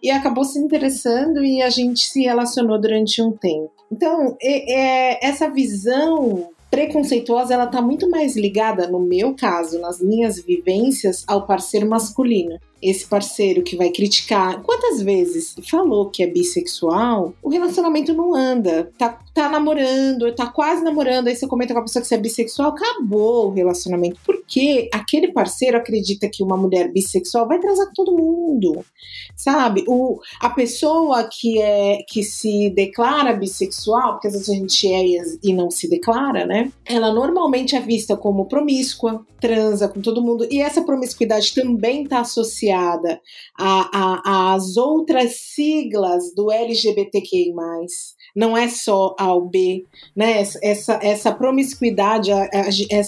e 0.02 0.10
acabou 0.10 0.44
se 0.44 0.58
interessando 0.58 1.42
e 1.42 1.62
a 1.62 1.70
gente 1.70 2.00
se 2.00 2.20
relacionou 2.20 2.78
durante 2.78 3.22
um 3.22 3.32
tempo. 3.32 3.77
Então, 3.90 4.36
é, 4.40 4.72
é, 4.72 5.26
essa 5.26 5.48
visão 5.48 6.50
preconceituosa, 6.70 7.54
ela 7.54 7.66
tá 7.66 7.80
muito 7.80 8.10
mais 8.10 8.36
ligada, 8.36 8.86
no 8.86 9.00
meu 9.00 9.34
caso, 9.34 9.80
nas 9.80 10.00
minhas 10.00 10.38
vivências, 10.40 11.24
ao 11.26 11.46
parceiro 11.46 11.88
masculino 11.88 12.58
esse 12.82 13.06
parceiro 13.06 13.62
que 13.62 13.76
vai 13.76 13.90
criticar. 13.90 14.62
Quantas 14.62 15.02
vezes 15.02 15.54
falou 15.70 16.10
que 16.10 16.22
é 16.22 16.26
bissexual, 16.26 17.34
o 17.42 17.48
relacionamento 17.48 18.14
não 18.14 18.34
anda. 18.34 18.90
Tá, 18.96 19.18
tá 19.34 19.48
namorando, 19.48 20.32
tá 20.34 20.46
quase 20.46 20.82
namorando, 20.82 21.28
aí 21.28 21.36
você 21.36 21.46
comenta 21.46 21.74
com 21.74 21.80
a 21.80 21.82
pessoa 21.82 22.00
que 22.00 22.08
você 22.08 22.14
é 22.14 22.18
bissexual, 22.18 22.70
acabou 22.70 23.48
o 23.48 23.52
relacionamento. 23.52 24.20
Porque 24.24 24.88
aquele 24.92 25.32
parceiro 25.32 25.76
acredita 25.76 26.28
que 26.28 26.42
uma 26.42 26.56
mulher 26.56 26.92
bissexual 26.92 27.46
vai 27.46 27.58
transar 27.58 27.86
com 27.86 27.92
todo 27.92 28.16
mundo. 28.16 28.84
Sabe? 29.36 29.84
O, 29.86 30.20
a 30.40 30.50
pessoa 30.50 31.24
que 31.24 31.60
é 31.60 31.98
que 32.08 32.22
se 32.22 32.70
declara 32.70 33.32
bissexual, 33.32 34.12
porque 34.12 34.28
às 34.28 34.34
vezes 34.34 34.48
a 34.48 34.54
gente 34.54 34.86
é 34.92 35.08
e 35.42 35.54
não 35.54 35.70
se 35.70 35.88
declara, 35.88 36.44
né? 36.44 36.70
Ela 36.84 37.12
normalmente 37.12 37.74
é 37.74 37.80
vista 37.80 38.16
como 38.16 38.46
promíscua, 38.46 39.24
transa 39.40 39.88
com 39.88 40.00
todo 40.00 40.22
mundo. 40.22 40.46
E 40.50 40.60
essa 40.60 40.82
promiscuidade 40.82 41.54
também 41.54 42.02
está 42.02 42.20
associada 42.20 42.67
às 43.56 44.76
outras 44.76 45.36
siglas 45.36 46.34
do 46.34 46.50
LGBTQI. 46.50 47.54
Não 48.34 48.56
é 48.56 48.68
só 48.68 49.16
A 49.18 49.34
ou 49.34 49.48
B, 49.48 49.84
né? 50.14 50.40
Essa, 50.62 50.98
essa 51.02 51.32
promiscuidade, 51.32 52.30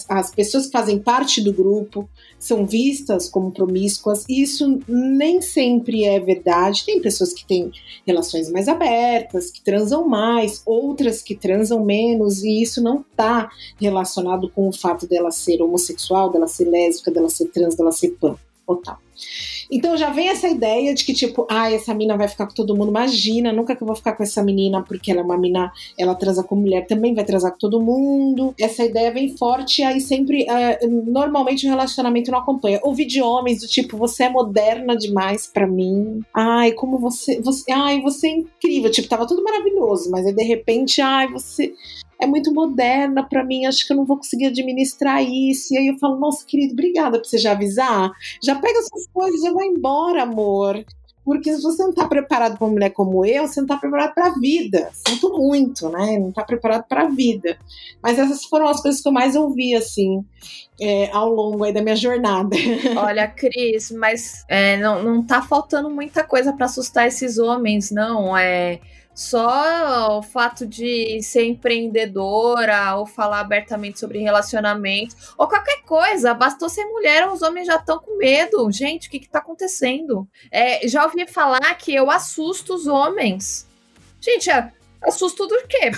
as 0.09 0.31
pessoas 0.35 0.67
que 0.67 0.73
fazem 0.73 0.99
parte 0.99 1.41
do 1.41 1.53
grupo 1.53 2.09
são 2.39 2.67
vistas 2.67 3.29
como 3.29 3.53
promíscuas, 3.53 4.25
e 4.29 4.43
isso 4.43 4.81
nem 4.89 5.43
sempre 5.43 6.05
é 6.05 6.19
verdade. 6.19 6.85
Tem 6.85 7.01
pessoas 7.01 7.33
que 7.33 7.47
têm 7.47 7.71
relações 8.07 8.51
mais 8.51 8.67
abertas, 8.67 9.51
que 9.51 9.63
transam 9.63 10.09
mais, 10.09 10.63
outras 10.65 11.23
que 11.23 11.35
transam 11.35 11.85
menos, 11.85 12.43
e 12.43 12.63
isso 12.63 12.83
não 12.83 13.01
está 13.01 13.51
relacionado 13.79 14.51
com 14.51 14.69
o 14.69 14.73
fato 14.73 15.07
dela 15.07 15.31
ser 15.31 15.63
homossexual, 15.63 16.31
dela 16.31 16.49
ser 16.49 16.69
lésbica, 16.69 17.11
dela 17.11 17.29
ser 17.29 17.47
trans, 17.49 17.77
dela 17.77 17.93
ser 17.93 18.11
pan 18.13 18.37
Então 19.71 19.97
já 19.97 20.11
vem 20.11 20.29
essa 20.29 20.49
ideia 20.49 20.95
de 20.95 21.05
que, 21.05 21.13
tipo, 21.13 21.47
ah, 21.49 21.71
essa 21.71 21.95
mina 21.95 22.17
vai 22.17 22.27
ficar 22.27 22.47
com 22.47 22.55
todo 22.55 22.77
mundo. 22.77 22.89
Imagina, 22.91 23.53
nunca 23.53 23.77
que 23.77 23.83
eu 23.83 23.87
vou 23.87 23.95
ficar 23.95 24.15
com 24.15 24.23
essa 24.23 24.43
menina, 24.43 24.83
porque 24.83 25.11
ela 25.11 25.21
é 25.21 25.23
uma 25.23 25.39
mina, 25.39 25.73
ela 25.99 26.15
transa 26.15 26.43
com 26.43 26.57
mulher, 26.57 26.87
também 26.87 27.15
vai 27.15 27.25
transar 27.25 27.53
com 27.53 27.59
todo 27.59 27.81
mundo. 27.81 28.55
Essa 28.59 28.85
ideia 28.85 29.13
vem 29.13 29.37
forte, 29.37 29.83
aí 29.83 30.01
sempre, 30.01 30.45
uh, 30.45 31.11
normalmente 31.11 31.67
o 31.67 31.71
relacionamento 31.71 32.31
não 32.31 32.39
acompanha. 32.39 32.81
Ouvi 32.83 33.05
de 33.05 33.23
homens 33.23 33.61
do 33.61 33.69
tipo, 33.69 33.97
você 33.97 34.25
é 34.25 34.29
moderna 34.29 34.97
demais 34.97 35.47
para 35.47 35.67
mim. 35.67 36.21
Ai, 36.35 36.73
como 36.73 36.99
você, 36.99 37.41
você. 37.41 37.71
Ai, 37.71 38.01
você 38.01 38.29
é 38.29 38.31
incrível. 38.31 38.91
Tipo, 38.91 39.09
tava 39.09 39.27
tudo 39.27 39.45
maravilhoso, 39.45 40.11
mas 40.11 40.27
aí 40.27 40.33
de 40.33 40.43
repente, 40.43 41.01
ai, 41.01 41.29
você 41.29 41.73
é 42.21 42.27
muito 42.27 42.53
moderna 42.53 43.23
para 43.23 43.45
mim, 43.45 43.67
acho 43.67 43.87
que 43.87 43.93
eu 43.93 43.97
não 43.97 44.05
vou 44.05 44.17
conseguir 44.17 44.47
administrar 44.47 45.23
isso. 45.23 45.73
E 45.75 45.79
aí 45.79 45.87
eu 45.89 45.99
falo, 45.99 46.19
nossa, 46.19 46.45
querido, 46.45 46.73
obrigada 46.73 47.19
por 47.19 47.27
você 47.27 47.39
já 47.39 47.53
avisar. 47.53 48.11
Já 48.43 48.55
pega 48.55 48.81
suas 48.83 49.07
coisas, 49.13 49.41
já 49.41 49.53
vai 49.53 49.67
embora, 49.67 50.23
amor. 50.23 50.85
Porque 51.25 51.55
se 51.55 51.63
você 51.63 51.83
não 51.83 51.91
está 51.91 52.09
preparado 52.09 52.57
para 52.57 52.67
uma 52.67 52.73
mulher 52.73 52.91
como 52.91 53.25
eu, 53.25 53.47
você 53.47 53.61
não 53.61 53.67
está 53.67 53.77
preparado 53.77 54.15
para 54.15 54.29
a 54.29 54.35
vida. 54.39 54.91
Sinto 54.93 55.31
muito, 55.39 55.89
né? 55.91 56.19
Não 56.19 56.31
está 56.31 56.43
preparado 56.43 56.85
para 56.89 57.03
a 57.03 57.09
vida. 57.09 57.59
Mas 58.03 58.19
essas 58.19 58.45
foram 58.45 58.67
as 58.67 58.81
coisas 58.81 59.01
que 59.01 59.09
eu 59.09 59.13
mais 59.13 59.37
ouvi, 59.37 59.75
assim, 59.75 60.25
é, 60.81 61.11
ao 61.13 61.31
longo 61.31 61.63
aí 61.63 61.73
da 61.73 61.83
minha 61.83 61.95
jornada. 61.95 62.57
Olha, 62.97 63.29
Cris, 63.29 63.91
mas 63.91 64.45
é, 64.49 64.77
não, 64.79 65.03
não 65.03 65.23
tá 65.25 65.43
faltando 65.43 65.91
muita 65.91 66.25
coisa 66.25 66.53
para 66.53 66.67
assustar 66.67 67.07
esses 67.07 67.39
homens, 67.39 67.91
não. 67.91 68.37
É 68.37 68.81
só 69.15 70.19
o 70.19 70.23
fato 70.23 70.67
de 70.67 71.21
ser 71.23 71.45
empreendedora 71.45 72.97
ou 72.97 73.07
falar 73.07 73.41
abertamente 73.41 73.99
sobre 73.99 74.19
relacionamento 74.19 75.15
ou 75.37 75.49
qualquer 75.49 75.83
coisa, 75.83 76.33
bastou 76.33 76.69
ser 76.69 76.85
mulher, 76.87 77.29
os 77.29 77.43
homens 77.43 77.67
já 77.67 77.77
estão 77.77 77.99
com 77.99 78.17
medo. 78.17 78.71
Gente, 78.71 79.09
o 79.09 79.11
que 79.11 79.19
está 79.19 79.41
acontecendo? 79.41 80.29
É, 80.51 80.87
já 80.89 81.05
ouvi 81.05 81.27
falar 81.27 81.75
que 81.75 81.95
eu 81.95 82.11
assusto 82.11 82.75
os 82.75 82.87
homens. 82.87 83.69
Gente, 84.21 84.51
é, 84.51 84.71
assusto 85.03 85.47
do 85.47 85.57
quê? 85.69 85.91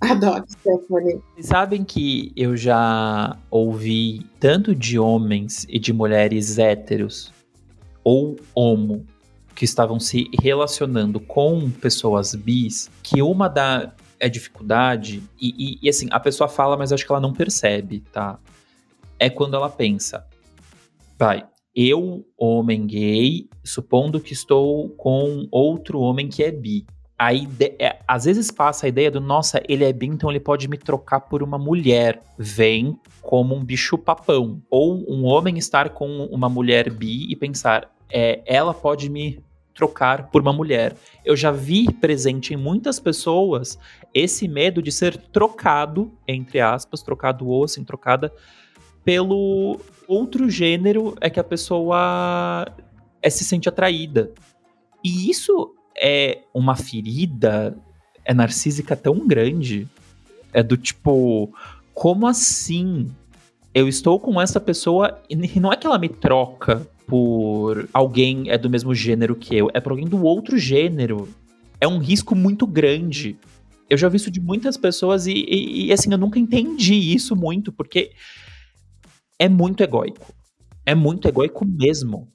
Adoro, 0.00 0.44
Stephanie. 0.48 1.20
Sabem 1.40 1.84
que 1.84 2.32
eu 2.36 2.56
já 2.56 3.36
ouvi 3.50 4.24
tanto 4.38 4.74
de 4.74 4.98
homens 4.98 5.66
e 5.68 5.78
de 5.78 5.92
mulheres 5.92 6.58
héteros 6.58 7.32
ou 8.04 8.36
homo 8.54 9.04
que 9.56 9.64
estavam 9.64 9.98
se 9.98 10.30
relacionando 10.40 11.18
com 11.18 11.70
pessoas 11.70 12.34
bis, 12.34 12.90
que 13.02 13.22
uma 13.22 13.48
da 13.48 13.92
é 14.20 14.28
dificuldade, 14.28 15.22
e, 15.40 15.48
e, 15.58 15.78
e, 15.82 15.88
assim, 15.88 16.08
a 16.10 16.20
pessoa 16.20 16.48
fala, 16.48 16.76
mas 16.76 16.92
acho 16.92 17.04
que 17.04 17.12
ela 17.12 17.20
não 17.20 17.32
percebe, 17.32 18.00
tá? 18.12 18.38
É 19.18 19.28
quando 19.28 19.56
ela 19.56 19.68
pensa, 19.68 20.26
vai, 21.18 21.46
eu, 21.74 22.26
homem 22.38 22.86
gay, 22.86 23.48
supondo 23.64 24.20
que 24.20 24.32
estou 24.32 24.88
com 24.90 25.46
outro 25.50 26.00
homem 26.00 26.28
que 26.28 26.42
é 26.42 26.50
bi. 26.50 26.86
Aí, 27.18 27.48
é, 27.78 27.98
às 28.06 28.24
vezes 28.24 28.50
passa 28.50 28.86
a 28.86 28.88
ideia 28.88 29.10
do, 29.10 29.20
nossa, 29.20 29.62
ele 29.68 29.84
é 29.84 29.92
bi, 29.92 30.06
então 30.06 30.30
ele 30.30 30.40
pode 30.40 30.68
me 30.68 30.76
trocar 30.76 31.20
por 31.20 31.42
uma 31.42 31.58
mulher. 31.58 32.22
Vem 32.38 32.98
como 33.22 33.54
um 33.54 33.64
bicho 33.64 33.96
papão. 33.96 34.62
Ou 34.70 35.04
um 35.10 35.24
homem 35.24 35.56
estar 35.58 35.90
com 35.90 36.24
uma 36.26 36.48
mulher 36.48 36.90
bi 36.90 37.30
e 37.30 37.36
pensar, 37.36 37.90
é, 38.10 38.42
ela 38.46 38.72
pode 38.72 39.08
me 39.08 39.40
trocar 39.74 40.28
por 40.30 40.40
uma 40.40 40.52
mulher. 40.52 40.96
Eu 41.24 41.36
já 41.36 41.50
vi 41.50 41.92
presente 41.92 42.54
em 42.54 42.56
muitas 42.56 42.98
pessoas 42.98 43.78
esse 44.14 44.48
medo 44.48 44.80
de 44.80 44.90
ser 44.90 45.16
trocado, 45.16 46.10
entre 46.26 46.60
aspas, 46.60 47.02
trocado 47.02 47.46
ou 47.46 47.64
assim, 47.64 47.84
trocada 47.84 48.32
pelo 49.04 49.78
outro 50.08 50.48
gênero 50.48 51.14
é 51.20 51.28
que 51.28 51.38
a 51.38 51.44
pessoa 51.44 52.66
é, 53.22 53.28
se 53.28 53.44
sente 53.44 53.68
atraída. 53.68 54.32
E 55.04 55.30
isso 55.30 55.74
é 55.96 56.40
uma 56.54 56.74
ferida 56.74 57.76
é 58.24 58.34
narcísica 58.34 58.96
tão 58.96 59.26
grande. 59.26 59.86
É 60.52 60.62
do 60.62 60.76
tipo, 60.76 61.52
como 61.94 62.26
assim? 62.26 63.08
Eu 63.72 63.86
estou 63.86 64.18
com 64.18 64.40
essa 64.40 64.58
pessoa 64.58 65.20
e 65.28 65.60
não 65.60 65.72
é 65.72 65.76
que 65.76 65.86
ela 65.86 65.98
me 65.98 66.08
troca 66.08 66.86
por 67.06 67.88
alguém 67.92 68.50
é 68.50 68.58
do 68.58 68.68
mesmo 68.68 68.94
gênero 68.94 69.36
que 69.36 69.54
eu, 69.54 69.70
é 69.72 69.80
por 69.80 69.92
alguém 69.92 70.06
do 70.06 70.22
outro 70.24 70.58
gênero. 70.58 71.28
É 71.80 71.86
um 71.86 71.98
risco 71.98 72.34
muito 72.34 72.66
grande. 72.66 73.36
Eu 73.88 73.96
já 73.96 74.08
vi 74.08 74.16
isso 74.16 74.30
de 74.30 74.40
muitas 74.40 74.76
pessoas 74.76 75.26
e, 75.26 75.32
e, 75.32 75.86
e 75.86 75.92
assim, 75.92 76.10
eu 76.10 76.18
nunca 76.18 76.38
entendi 76.38 76.94
isso 76.94 77.36
muito, 77.36 77.70
porque 77.70 78.10
é 79.38 79.48
muito 79.48 79.82
egóico. 79.82 80.34
É 80.84 80.94
muito 80.94 81.28
egóico 81.28 81.64
mesmo. 81.64 82.28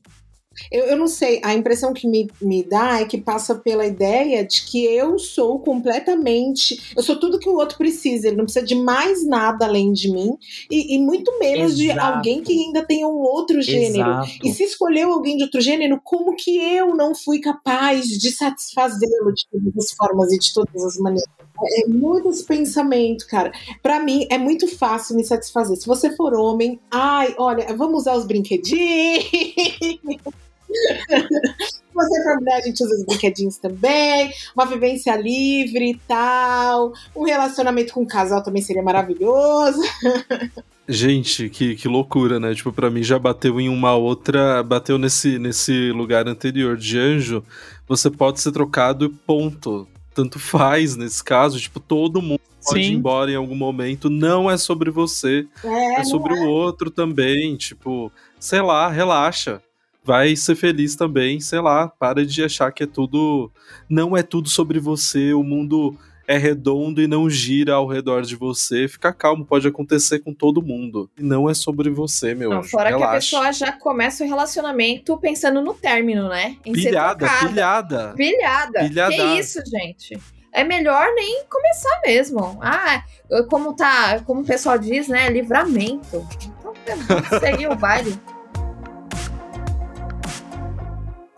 Eu, 0.71 0.85
eu 0.85 0.97
não 0.97 1.07
sei, 1.07 1.39
a 1.43 1.53
impressão 1.53 1.93
que 1.93 2.07
me, 2.07 2.29
me 2.41 2.63
dá 2.63 2.99
é 2.99 3.05
que 3.05 3.17
passa 3.17 3.55
pela 3.55 3.85
ideia 3.85 4.45
de 4.45 4.63
que 4.65 4.85
eu 4.85 5.17
sou 5.17 5.59
completamente. 5.59 6.93
Eu 6.95 7.03
sou 7.03 7.19
tudo 7.19 7.39
que 7.39 7.49
o 7.49 7.55
outro 7.55 7.77
precisa, 7.77 8.27
ele 8.27 8.37
não 8.37 8.45
precisa 8.45 8.65
de 8.65 8.75
mais 8.75 9.25
nada 9.25 9.65
além 9.65 9.91
de 9.91 10.11
mim, 10.11 10.37
e, 10.69 10.95
e 10.95 10.99
muito 10.99 11.37
menos 11.39 11.79
Exato. 11.79 11.93
de 11.93 11.99
alguém 11.99 12.41
que 12.41 12.53
ainda 12.53 12.85
tenha 12.85 13.07
um 13.07 13.21
outro 13.21 13.61
gênero. 13.61 14.11
Exato. 14.11 14.29
E 14.43 14.53
se 14.53 14.63
escolheu 14.63 15.11
alguém 15.11 15.37
de 15.37 15.43
outro 15.43 15.61
gênero, 15.61 15.99
como 16.03 16.35
que 16.35 16.57
eu 16.57 16.95
não 16.95 17.15
fui 17.15 17.39
capaz 17.39 18.07
de 18.07 18.31
satisfazê-lo 18.31 19.33
de 19.33 19.45
todas 19.49 19.77
as 19.77 19.91
formas 19.91 20.31
e 20.31 20.39
de 20.39 20.53
todas 20.53 20.83
as 20.83 20.97
maneiras? 20.97 21.29
É, 21.63 21.83
é 21.83 21.87
muito 21.87 22.29
esse 22.29 22.43
pensamento, 22.43 23.27
cara. 23.27 23.51
Para 23.81 23.99
mim 23.99 24.25
é 24.29 24.37
muito 24.37 24.67
fácil 24.67 25.15
me 25.15 25.23
satisfazer. 25.23 25.77
Se 25.77 25.87
você 25.87 26.15
for 26.15 26.33
homem, 26.33 26.79
ai, 26.91 27.35
olha, 27.37 27.75
vamos 27.75 28.01
usar 28.01 28.15
os 28.15 28.25
brinquedinhos. 28.25 28.71
Você 31.93 32.23
for 32.23 32.35
mulher, 32.37 32.55
a 32.55 32.61
gente 32.61 32.81
usa 32.81 32.95
os 32.95 33.05
brinquedinhos 33.05 33.57
também, 33.57 34.31
uma 34.55 34.65
vivência 34.65 35.13
livre 35.15 35.91
e 35.91 35.97
tal. 36.07 36.93
Um 37.15 37.23
relacionamento 37.23 37.93
com 37.93 38.01
um 38.01 38.05
casal 38.05 38.41
também 38.41 38.61
seria 38.61 38.81
maravilhoso. 38.81 39.81
Gente, 40.87 41.47
que, 41.49 41.75
que 41.75 41.87
loucura, 41.87 42.39
né? 42.39 42.53
Tipo, 42.55 42.73
pra 42.73 42.89
mim 42.89 43.03
já 43.03 43.17
bateu 43.19 43.61
em 43.61 43.69
uma 43.69 43.95
outra. 43.95 44.63
Bateu 44.63 44.97
nesse, 44.97 45.37
nesse 45.37 45.91
lugar 45.91 46.27
anterior 46.27 46.75
de 46.75 46.97
anjo. 46.97 47.43
Você 47.87 48.09
pode 48.09 48.41
ser 48.41 48.51
trocado, 48.51 49.09
ponto 49.25 49.87
tanto 50.13 50.39
faz 50.39 50.95
nesse 50.95 51.23
caso, 51.23 51.59
tipo, 51.59 51.79
todo 51.79 52.21
mundo 52.21 52.41
pode 52.63 52.83
Sim. 52.83 52.91
ir 52.91 52.95
embora 52.95 53.31
em 53.31 53.35
algum 53.35 53.55
momento, 53.55 54.09
não 54.09 54.49
é 54.49 54.57
sobre 54.57 54.91
você, 54.91 55.47
é, 55.63 56.01
é 56.01 56.03
sobre 56.03 56.37
é. 56.37 56.41
o 56.41 56.49
outro 56.49 56.91
também, 56.91 57.55
tipo, 57.55 58.11
sei 58.39 58.61
lá, 58.61 58.89
relaxa. 58.89 59.61
Vai 60.03 60.35
ser 60.35 60.55
feliz 60.55 60.95
também, 60.95 61.39
sei 61.39 61.59
lá, 61.59 61.87
para 61.87 62.25
de 62.25 62.43
achar 62.43 62.71
que 62.71 62.83
é 62.83 62.87
tudo. 62.87 63.51
Não 63.89 64.17
é 64.17 64.23
tudo 64.23 64.49
sobre 64.49 64.79
você, 64.79 65.33
o 65.33 65.43
mundo 65.43 65.95
é 66.27 66.37
redondo 66.37 67.01
e 67.01 67.07
não 67.07 67.29
gira 67.29 67.73
ao 67.73 67.87
redor 67.87 68.21
de 68.21 68.35
você. 68.35 68.87
Fica 68.87 69.11
calmo, 69.13 69.45
pode 69.45 69.67
acontecer 69.67 70.19
com 70.19 70.33
todo 70.33 70.61
mundo. 70.61 71.09
E 71.17 71.23
não 71.23 71.49
é 71.49 71.53
sobre 71.53 71.89
você, 71.89 72.33
meu 72.33 72.49
não, 72.49 72.59
anjo. 72.59 72.69
Fora 72.69 72.89
Relaxa. 72.89 73.05
que 73.05 73.15
a 73.15 73.19
pessoa 73.19 73.51
já 73.51 73.71
começa 73.73 74.23
o 74.23 74.27
relacionamento 74.27 75.17
pensando 75.17 75.61
no 75.61 75.73
término, 75.73 76.29
né? 76.29 76.55
Em 76.65 76.71
pilhada, 76.71 77.27
pilhada. 77.39 78.13
Pilhada. 78.15 78.79
Pilhada. 78.79 79.13
Que 79.13 79.39
isso, 79.39 79.59
gente? 79.65 80.17
É 80.53 80.63
melhor 80.63 81.07
nem 81.15 81.43
começar 81.49 82.01
mesmo. 82.05 82.59
Ah, 82.61 83.03
como 83.49 83.73
tá, 83.73 84.21
como 84.25 84.41
o 84.41 84.45
pessoal 84.45 84.77
diz, 84.77 85.07
né? 85.07 85.29
Livramento. 85.29 86.27
Então, 86.59 86.73
seguir 87.39 87.69
o 87.69 87.75
baile. 87.75 88.17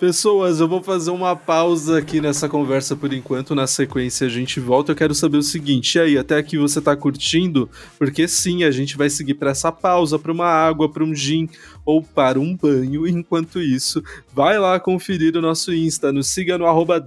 Pessoas, 0.03 0.59
eu 0.59 0.67
vou 0.67 0.83
fazer 0.83 1.11
uma 1.11 1.33
pausa 1.33 1.97
aqui 1.97 2.19
nessa 2.19 2.49
conversa 2.49 2.93
por 2.93 3.13
enquanto. 3.13 3.55
Na 3.55 3.65
sequência 3.65 4.27
a 4.27 4.29
gente 4.29 4.59
volta. 4.59 4.91
Eu 4.91 4.97
quero 4.97 5.15
saber 5.15 5.37
o 5.37 5.41
seguinte: 5.41 5.95
e 5.95 6.01
aí, 6.01 6.17
até 6.17 6.35
aqui 6.35 6.57
você 6.57 6.81
tá 6.81 6.93
curtindo? 6.93 7.69
Porque 7.97 8.27
sim, 8.27 8.65
a 8.65 8.69
gente 8.69 8.97
vai 8.97 9.09
seguir 9.09 9.35
para 9.35 9.51
essa 9.51 9.71
pausa, 9.71 10.19
para 10.19 10.33
uma 10.33 10.45
água, 10.45 10.91
para 10.91 11.05
um 11.05 11.15
gin 11.15 11.47
ou 11.85 12.03
para 12.03 12.37
um 12.37 12.53
banho. 12.53 13.07
Enquanto 13.07 13.61
isso, 13.61 14.03
vai 14.33 14.59
lá 14.59 14.77
conferir 14.77 15.37
o 15.37 15.41
nosso 15.41 15.73
Insta, 15.73 16.11
nos 16.11 16.27
siga 16.27 16.57
no 16.57 16.65
arroba 16.65 17.01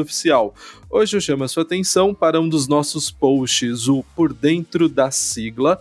Oficial. 0.00 0.54
Hoje 0.90 1.18
eu 1.18 1.20
chamo 1.20 1.44
a 1.44 1.48
sua 1.48 1.64
atenção 1.64 2.14
para 2.14 2.40
um 2.40 2.48
dos 2.48 2.66
nossos 2.66 3.10
posts, 3.10 3.88
o 3.88 4.02
Por 4.16 4.32
Dentro 4.32 4.88
da 4.88 5.10
Sigla, 5.10 5.78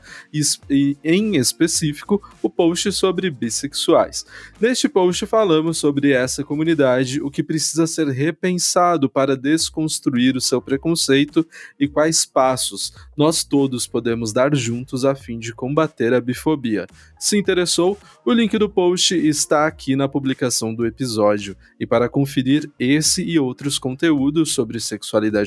e 0.69 0.97
em 1.01 1.37
específico 1.37 2.21
o 2.43 2.49
post 2.49 2.91
sobre 2.91 3.31
bissexuais. 3.31 4.25
Neste 4.59 4.89
post 4.89 5.25
falamos 5.25 5.77
sobre 5.77 6.11
essa 6.11 6.43
comunidade, 6.43 7.21
o 7.21 7.31
que 7.31 7.41
precisa 7.41 7.87
ser 7.87 8.09
repensado 8.09 9.09
para 9.09 9.37
desconstruir 9.37 10.35
o 10.35 10.41
seu 10.41 10.61
preconceito 10.61 11.47
e 11.79 11.87
quais 11.87 12.25
passos 12.25 12.91
nós 13.15 13.45
todos 13.45 13.87
podemos 13.87 14.33
dar 14.33 14.53
juntos 14.53 15.05
a 15.05 15.15
fim 15.15 15.39
de 15.39 15.53
combater 15.53 16.13
a 16.13 16.19
bifobia. 16.19 16.85
Se 17.17 17.37
interessou? 17.37 17.97
O 18.25 18.33
link 18.33 18.57
do 18.57 18.69
post 18.69 19.15
está 19.15 19.67
aqui 19.67 19.95
na 19.95 20.09
publicação 20.09 20.75
do 20.75 20.85
episódio. 20.85 21.55
E 21.79 21.85
para 21.87 22.09
conferir 22.09 22.69
esse 22.77 23.23
e 23.23 23.39
outros 23.39 23.79
conteúdos 23.79 24.53
sobre 24.53 24.79
sexualidade 24.79 24.96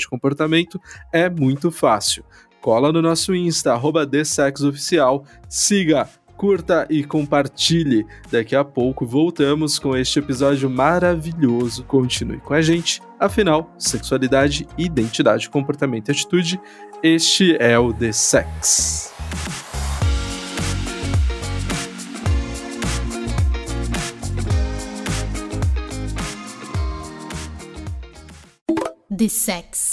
e 0.07 0.09
comportamento 0.09 0.81
é 1.13 1.29
muito 1.29 1.71
fácil. 1.71 2.25
Cola 2.61 2.93
no 2.93 3.01
nosso 3.01 3.35
Insta, 3.35 3.73
arroba 3.73 4.07
siga, 5.49 6.09
curta 6.37 6.87
e 6.89 7.05
compartilhe. 7.05 8.07
Daqui 8.31 8.57
a 8.57 8.65
pouco 8.65 9.07
voltamos 9.07 9.79
com 9.79 9.97
este 9.97 10.19
episódio 10.19 10.71
maravilhoso. 10.71 11.85
Continue 11.85 12.39
com 12.39 12.55
a 12.55 12.63
gente. 12.63 13.03
Afinal, 13.19 13.75
sexualidade, 13.79 14.67
identidade, 14.79 15.51
comportamento 15.51 16.09
e 16.09 16.13
atitude, 16.13 16.61
este 17.03 17.57
é 17.59 17.79
o 17.79 17.93
The 17.93 18.13
Sex. 18.13 19.70
The 29.21 29.29
Sex. 29.29 29.90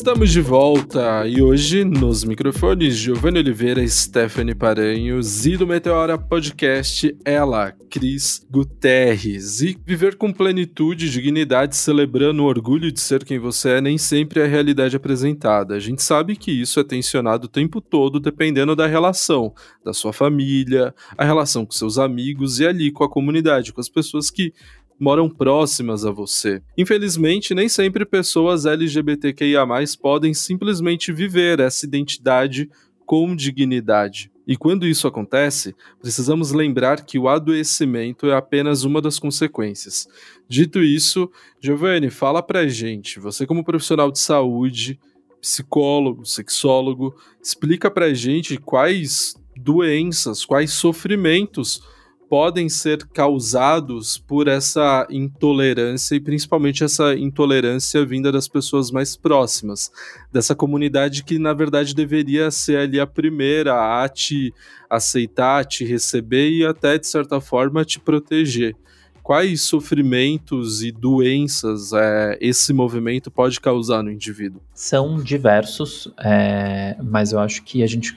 Estamos 0.00 0.30
de 0.30 0.40
volta 0.40 1.26
e 1.28 1.42
hoje 1.42 1.84
nos 1.84 2.24
microfones 2.24 2.96
Giovanni 2.96 3.40
Oliveira, 3.40 3.86
Stephanie 3.86 4.54
Paranhos 4.54 5.44
e 5.44 5.58
do 5.58 5.66
Meteora 5.66 6.16
Podcast 6.16 7.14
ela, 7.22 7.70
Cris 7.90 8.46
Guterres. 8.50 9.60
E 9.60 9.78
viver 9.84 10.16
com 10.16 10.32
plenitude 10.32 11.04
e 11.04 11.10
dignidade, 11.10 11.76
celebrando 11.76 12.42
o 12.42 12.46
orgulho 12.46 12.90
de 12.90 12.98
ser 12.98 13.24
quem 13.24 13.38
você 13.38 13.72
é, 13.72 13.80
nem 13.82 13.98
sempre 13.98 14.40
é 14.40 14.44
a 14.44 14.48
realidade 14.48 14.96
apresentada. 14.96 15.74
A 15.74 15.78
gente 15.78 16.02
sabe 16.02 16.34
que 16.34 16.50
isso 16.50 16.80
é 16.80 16.84
tensionado 16.84 17.44
o 17.44 17.50
tempo 17.50 17.78
todo, 17.78 18.18
dependendo 18.18 18.74
da 18.74 18.86
relação 18.86 19.52
da 19.84 19.92
sua 19.92 20.14
família, 20.14 20.94
a 21.18 21.26
relação 21.26 21.66
com 21.66 21.72
seus 21.72 21.98
amigos 21.98 22.58
e 22.58 22.66
ali 22.66 22.90
com 22.90 23.04
a 23.04 23.08
comunidade, 23.08 23.70
com 23.70 23.82
as 23.82 23.88
pessoas 23.90 24.30
que 24.30 24.54
moram 25.00 25.30
próximas 25.30 26.04
a 26.04 26.10
você. 26.10 26.62
Infelizmente, 26.76 27.54
nem 27.54 27.70
sempre 27.70 28.04
pessoas 28.04 28.66
LGBTQIA 28.66 29.66
podem 30.00 30.34
simplesmente 30.34 31.10
viver 31.10 31.58
essa 31.58 31.86
identidade 31.86 32.68
com 33.06 33.34
dignidade. 33.34 34.30
E 34.46 34.56
quando 34.56 34.86
isso 34.86 35.08
acontece, 35.08 35.74
precisamos 36.00 36.52
lembrar 36.52 37.04
que 37.04 37.18
o 37.18 37.28
adoecimento 37.28 38.26
é 38.26 38.36
apenas 38.36 38.84
uma 38.84 39.00
das 39.00 39.18
consequências. 39.18 40.06
Dito 40.48 40.82
isso, 40.82 41.30
Giovanni, 41.60 42.10
fala 42.10 42.42
pra 42.42 42.68
gente, 42.68 43.18
você 43.18 43.46
como 43.46 43.64
profissional 43.64 44.10
de 44.10 44.18
saúde, 44.18 44.98
psicólogo, 45.40 46.26
sexólogo, 46.26 47.14
explica 47.42 47.90
pra 47.90 48.12
gente 48.12 48.58
quais 48.58 49.34
doenças, 49.56 50.44
quais 50.44 50.72
sofrimentos 50.72 51.82
podem 52.30 52.68
ser 52.68 53.04
causados 53.08 54.16
por 54.16 54.46
essa 54.46 55.04
intolerância 55.10 56.14
e 56.14 56.20
principalmente 56.20 56.84
essa 56.84 57.12
intolerância 57.16 58.06
vinda 58.06 58.30
das 58.30 58.46
pessoas 58.46 58.92
mais 58.92 59.16
próximas, 59.16 59.90
dessa 60.32 60.54
comunidade 60.54 61.24
que 61.24 61.40
na 61.40 61.52
verdade 61.52 61.92
deveria 61.92 62.48
ser 62.52 62.78
ali 62.78 63.00
a 63.00 63.06
primeira 63.06 64.00
a 64.00 64.08
te 64.08 64.54
aceitar, 64.88 65.58
a 65.58 65.64
te 65.64 65.84
receber 65.84 66.50
e 66.50 66.64
até 66.64 66.96
de 66.96 67.08
certa 67.08 67.40
forma 67.40 67.84
te 67.84 67.98
proteger. 67.98 68.76
Quais 69.24 69.62
sofrimentos 69.62 70.84
e 70.84 70.92
doenças 70.92 71.92
é, 71.92 72.38
esse 72.40 72.72
movimento 72.72 73.28
pode 73.28 73.60
causar 73.60 74.04
no 74.04 74.10
indivíduo? 74.10 74.62
São 74.72 75.16
diversos, 75.20 76.08
é, 76.16 76.96
mas 77.02 77.32
eu 77.32 77.40
acho 77.40 77.64
que 77.64 77.82
a 77.82 77.88
gente 77.88 78.16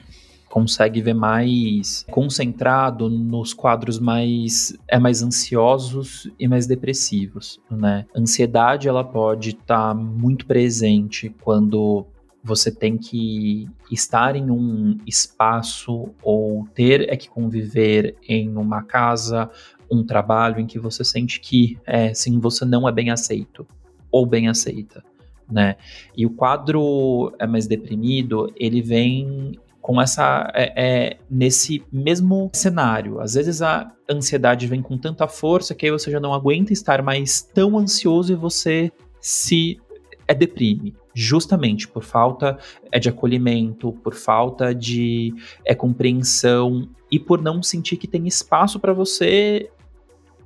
consegue 0.54 1.02
ver 1.02 1.14
mais 1.14 2.06
concentrado 2.12 3.10
nos 3.10 3.52
quadros 3.52 3.98
mais 3.98 4.72
é 4.86 5.00
mais 5.00 5.20
ansiosos 5.20 6.30
e 6.38 6.46
mais 6.46 6.64
depressivos, 6.64 7.58
né? 7.68 8.06
Ansiedade 8.14 8.86
ela 8.86 9.02
pode 9.02 9.50
estar 9.50 9.88
tá 9.88 9.94
muito 9.94 10.46
presente 10.46 11.28
quando 11.42 12.06
você 12.40 12.70
tem 12.70 12.96
que 12.96 13.68
estar 13.90 14.36
em 14.36 14.48
um 14.48 14.96
espaço 15.04 16.10
ou 16.22 16.68
ter 16.72 17.12
é 17.12 17.16
que 17.16 17.28
conviver 17.28 18.16
em 18.28 18.56
uma 18.56 18.80
casa, 18.80 19.50
um 19.90 20.04
trabalho 20.04 20.60
em 20.60 20.66
que 20.66 20.78
você 20.78 21.02
sente 21.02 21.40
que 21.40 21.76
é, 21.84 22.14
sim, 22.14 22.38
você 22.38 22.64
não 22.64 22.88
é 22.88 22.92
bem 22.92 23.10
aceito 23.10 23.66
ou 24.08 24.24
bem 24.24 24.46
aceita. 24.46 25.02
Né? 25.50 25.74
E 26.16 26.24
o 26.24 26.30
quadro 26.30 27.34
é 27.40 27.46
mais 27.46 27.66
deprimido, 27.66 28.50
ele 28.56 28.80
vem 28.80 29.58
com 29.84 30.00
essa 30.00 30.50
é, 30.54 30.72
é, 30.76 31.16
nesse 31.30 31.84
mesmo 31.92 32.50
cenário. 32.54 33.20
Às 33.20 33.34
vezes 33.34 33.60
a 33.60 33.92
ansiedade 34.10 34.66
vem 34.66 34.80
com 34.80 34.96
tanta 34.96 35.28
força 35.28 35.74
que 35.74 35.84
aí 35.84 35.92
você 35.92 36.10
já 36.10 36.18
não 36.18 36.32
aguenta 36.32 36.72
estar 36.72 37.02
mais 37.02 37.42
tão 37.42 37.76
ansioso 37.76 38.32
e 38.32 38.34
você 38.34 38.90
se 39.20 39.78
é 40.26 40.32
deprime, 40.32 40.96
justamente 41.12 41.86
por 41.86 42.02
falta 42.02 42.56
é, 42.90 42.98
de 42.98 43.10
acolhimento, 43.10 43.92
por 43.92 44.14
falta 44.14 44.74
de 44.74 45.34
é, 45.66 45.74
compreensão 45.74 46.88
e 47.12 47.20
por 47.20 47.42
não 47.42 47.62
sentir 47.62 47.98
que 47.98 48.08
tem 48.08 48.26
espaço 48.26 48.80
para 48.80 48.94
você 48.94 49.68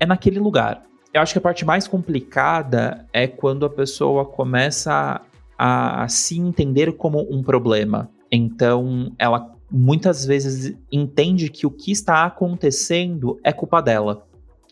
é 0.01 0.05
naquele 0.05 0.41
lugar. 0.41 0.83
Eu 1.15 1.23
acho 1.23 1.33
que 1.33 1.39
a 1.39 1.43
parte 1.43 1.65
mais 1.65 1.87
complicada 1.87 3.07
é 3.13 3.29
quando 3.29 3.65
a 3.65 3.71
pessoa 3.71 4.25
começa 4.25 5.21
a, 5.57 6.03
a 6.03 6.09
se 6.09 6.37
entender 6.41 6.95
como 6.95 7.25
um 7.33 7.41
problema. 7.41 8.11
Então, 8.31 9.13
ela 9.19 9.55
muitas 9.71 10.25
vezes 10.25 10.77
entende 10.91 11.51
que 11.51 11.67
o 11.67 11.71
que 11.71 11.93
está 11.93 12.25
acontecendo 12.25 13.39
é 13.45 13.53
culpa 13.53 13.81
dela. 13.81 14.27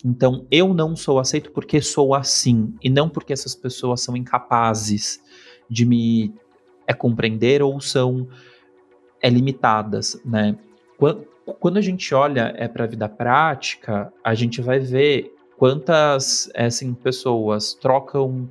Então, 0.05 0.47
eu 0.51 0.73
não 0.73 0.95
sou 0.95 1.19
aceito 1.19 1.51
porque 1.51 1.81
sou 1.81 2.15
assim, 2.15 2.75
e 2.83 2.89
não 2.89 3.09
porque 3.09 3.33
essas 3.33 3.55
pessoas 3.55 4.03
são 4.03 4.17
incapazes 4.17 5.21
de 5.69 5.85
me 5.85 6.35
é, 6.87 6.95
compreender 6.95 7.63
ou 7.63 7.81
são 7.81 8.29
é, 9.21 9.29
limitadas, 9.29 10.21
né? 10.25 10.57
Quando, 11.61 11.77
a 11.77 11.81
gente 11.81 12.15
olha 12.15 12.53
é, 12.57 12.67
para 12.67 12.85
a 12.85 12.87
vida 12.87 13.09
prática, 13.09 14.13
a 14.25 14.35
gente 14.35 14.61
vai 14.61 14.79
ver 14.79 15.33
quantas 15.57 16.51
é, 16.55 16.67
assim, 16.67 16.93
pessoas 16.95 17.75
trocam 17.75 18.49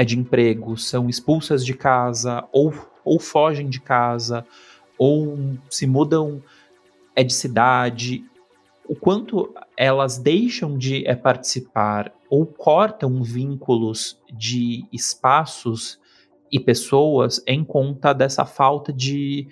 é, 0.00 0.04
de 0.04 0.18
emprego, 0.18 0.78
são 0.78 1.10
expulsas 1.10 1.62
de 1.62 1.74
casa, 1.74 2.48
ou, 2.50 2.72
ou 3.04 3.20
fogem 3.20 3.68
de 3.68 3.82
casa, 3.82 4.46
ou 4.96 5.36
se 5.68 5.86
mudam 5.86 6.42
é, 7.14 7.22
de 7.22 7.34
cidade, 7.34 8.24
o 8.88 8.96
quanto 8.96 9.54
elas 9.76 10.16
deixam 10.16 10.78
de 10.78 11.06
é, 11.06 11.14
participar 11.14 12.14
ou 12.30 12.46
cortam 12.46 13.22
vínculos 13.22 14.18
de 14.32 14.86
espaços 14.90 16.00
e 16.50 16.58
pessoas 16.58 17.42
em 17.46 17.62
conta 17.62 18.14
dessa 18.14 18.46
falta 18.46 18.94
de 18.94 19.48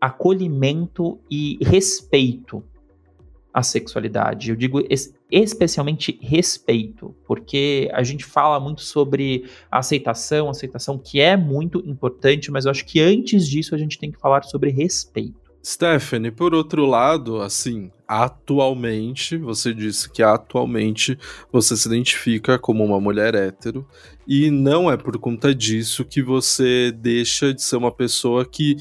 acolhimento 0.00 1.20
e 1.30 1.58
respeito 1.62 2.60
à 3.52 3.62
sexualidade. 3.62 4.50
Eu 4.50 4.56
digo 4.56 4.80
es 4.90 5.14
especialmente 5.30 6.18
respeito, 6.20 7.14
porque 7.26 7.90
a 7.92 8.02
gente 8.02 8.24
fala 8.24 8.60
muito 8.60 8.82
sobre 8.82 9.44
aceitação, 9.70 10.48
aceitação 10.48 10.98
que 10.98 11.20
é 11.20 11.36
muito 11.36 11.82
importante, 11.86 12.50
mas 12.50 12.64
eu 12.64 12.70
acho 12.70 12.84
que 12.84 13.00
antes 13.00 13.48
disso 13.48 13.74
a 13.74 13.78
gente 13.78 13.98
tem 13.98 14.10
que 14.10 14.18
falar 14.18 14.42
sobre 14.44 14.70
respeito. 14.70 15.44
Stephanie, 15.64 16.30
por 16.30 16.54
outro 16.54 16.84
lado, 16.84 17.40
assim, 17.40 17.90
atualmente, 18.06 19.38
você 19.38 19.72
disse 19.72 20.10
que 20.10 20.22
atualmente 20.22 21.18
você 21.50 21.74
se 21.74 21.88
identifica 21.88 22.58
como 22.58 22.84
uma 22.84 23.00
mulher 23.00 23.34
hétero, 23.34 23.88
e 24.28 24.50
não 24.50 24.92
é 24.92 24.96
por 24.98 25.18
conta 25.18 25.54
disso 25.54 26.04
que 26.04 26.22
você 26.22 26.92
deixa 26.92 27.54
de 27.54 27.62
ser 27.62 27.76
uma 27.76 27.90
pessoa 27.90 28.44
que, 28.44 28.76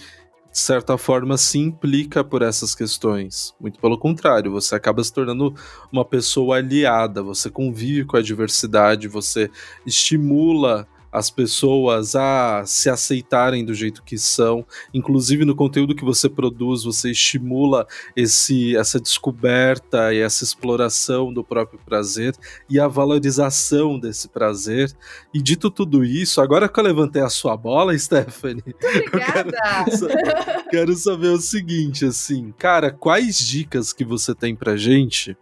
de 0.53 0.59
certa 0.59 0.99
forma, 0.99 1.35
se 1.35 1.57
implica 1.57 2.23
por 2.23 2.43
essas 2.43 2.75
questões. 2.75 3.55
Muito 3.59 3.79
pelo 3.79 3.97
contrário, 3.97 4.51
você 4.51 4.75
acaba 4.75 5.03
se 5.03 5.11
tornando 5.11 5.55
uma 5.91 6.05
pessoa 6.05 6.57
aliada, 6.57 7.23
você 7.23 7.49
convive 7.49 8.05
com 8.05 8.15
a 8.15 8.21
diversidade, 8.21 9.07
você 9.07 9.49
estimula 9.83 10.87
as 11.13 11.29
pessoas 11.29 12.15
a 12.15 12.63
se 12.65 12.89
aceitarem 12.89 13.63
do 13.63 13.73
jeito 13.73 14.01
que 14.01 14.17
são. 14.17 14.65
Inclusive 14.91 15.45
no 15.45 15.55
conteúdo 15.55 15.95
que 15.95 16.03
você 16.03 16.27
produz, 16.27 16.83
você 16.83 17.11
estimula 17.11 17.85
esse, 18.15 18.75
essa 18.75 18.99
descoberta 18.99 20.11
e 20.11 20.17
essa 20.17 20.43
exploração 20.43 21.31
do 21.31 21.43
próprio 21.43 21.79
prazer 21.85 22.35
e 22.67 22.79
a 22.79 22.87
valorização 22.87 23.99
desse 23.99 24.27
prazer. 24.27 24.91
E 25.31 25.39
dito 25.39 25.69
tudo 25.69 26.03
isso, 26.03 26.41
agora 26.41 26.67
que 26.67 26.79
eu 26.79 26.83
levantei 26.83 27.21
a 27.21 27.29
sua 27.29 27.55
bola, 27.55 27.95
Stephanie, 27.99 28.63
Obrigada. 29.07 29.51
quero, 29.51 30.69
quero 30.71 30.95
saber 30.95 31.27
o 31.27 31.39
seguinte, 31.39 32.05
assim, 32.05 32.51
cara, 32.57 32.91
quais 32.91 33.37
dicas 33.37 33.93
que 33.93 34.03
você 34.03 34.33
tem 34.33 34.55
pra 34.55 34.75
gente? 34.75 35.37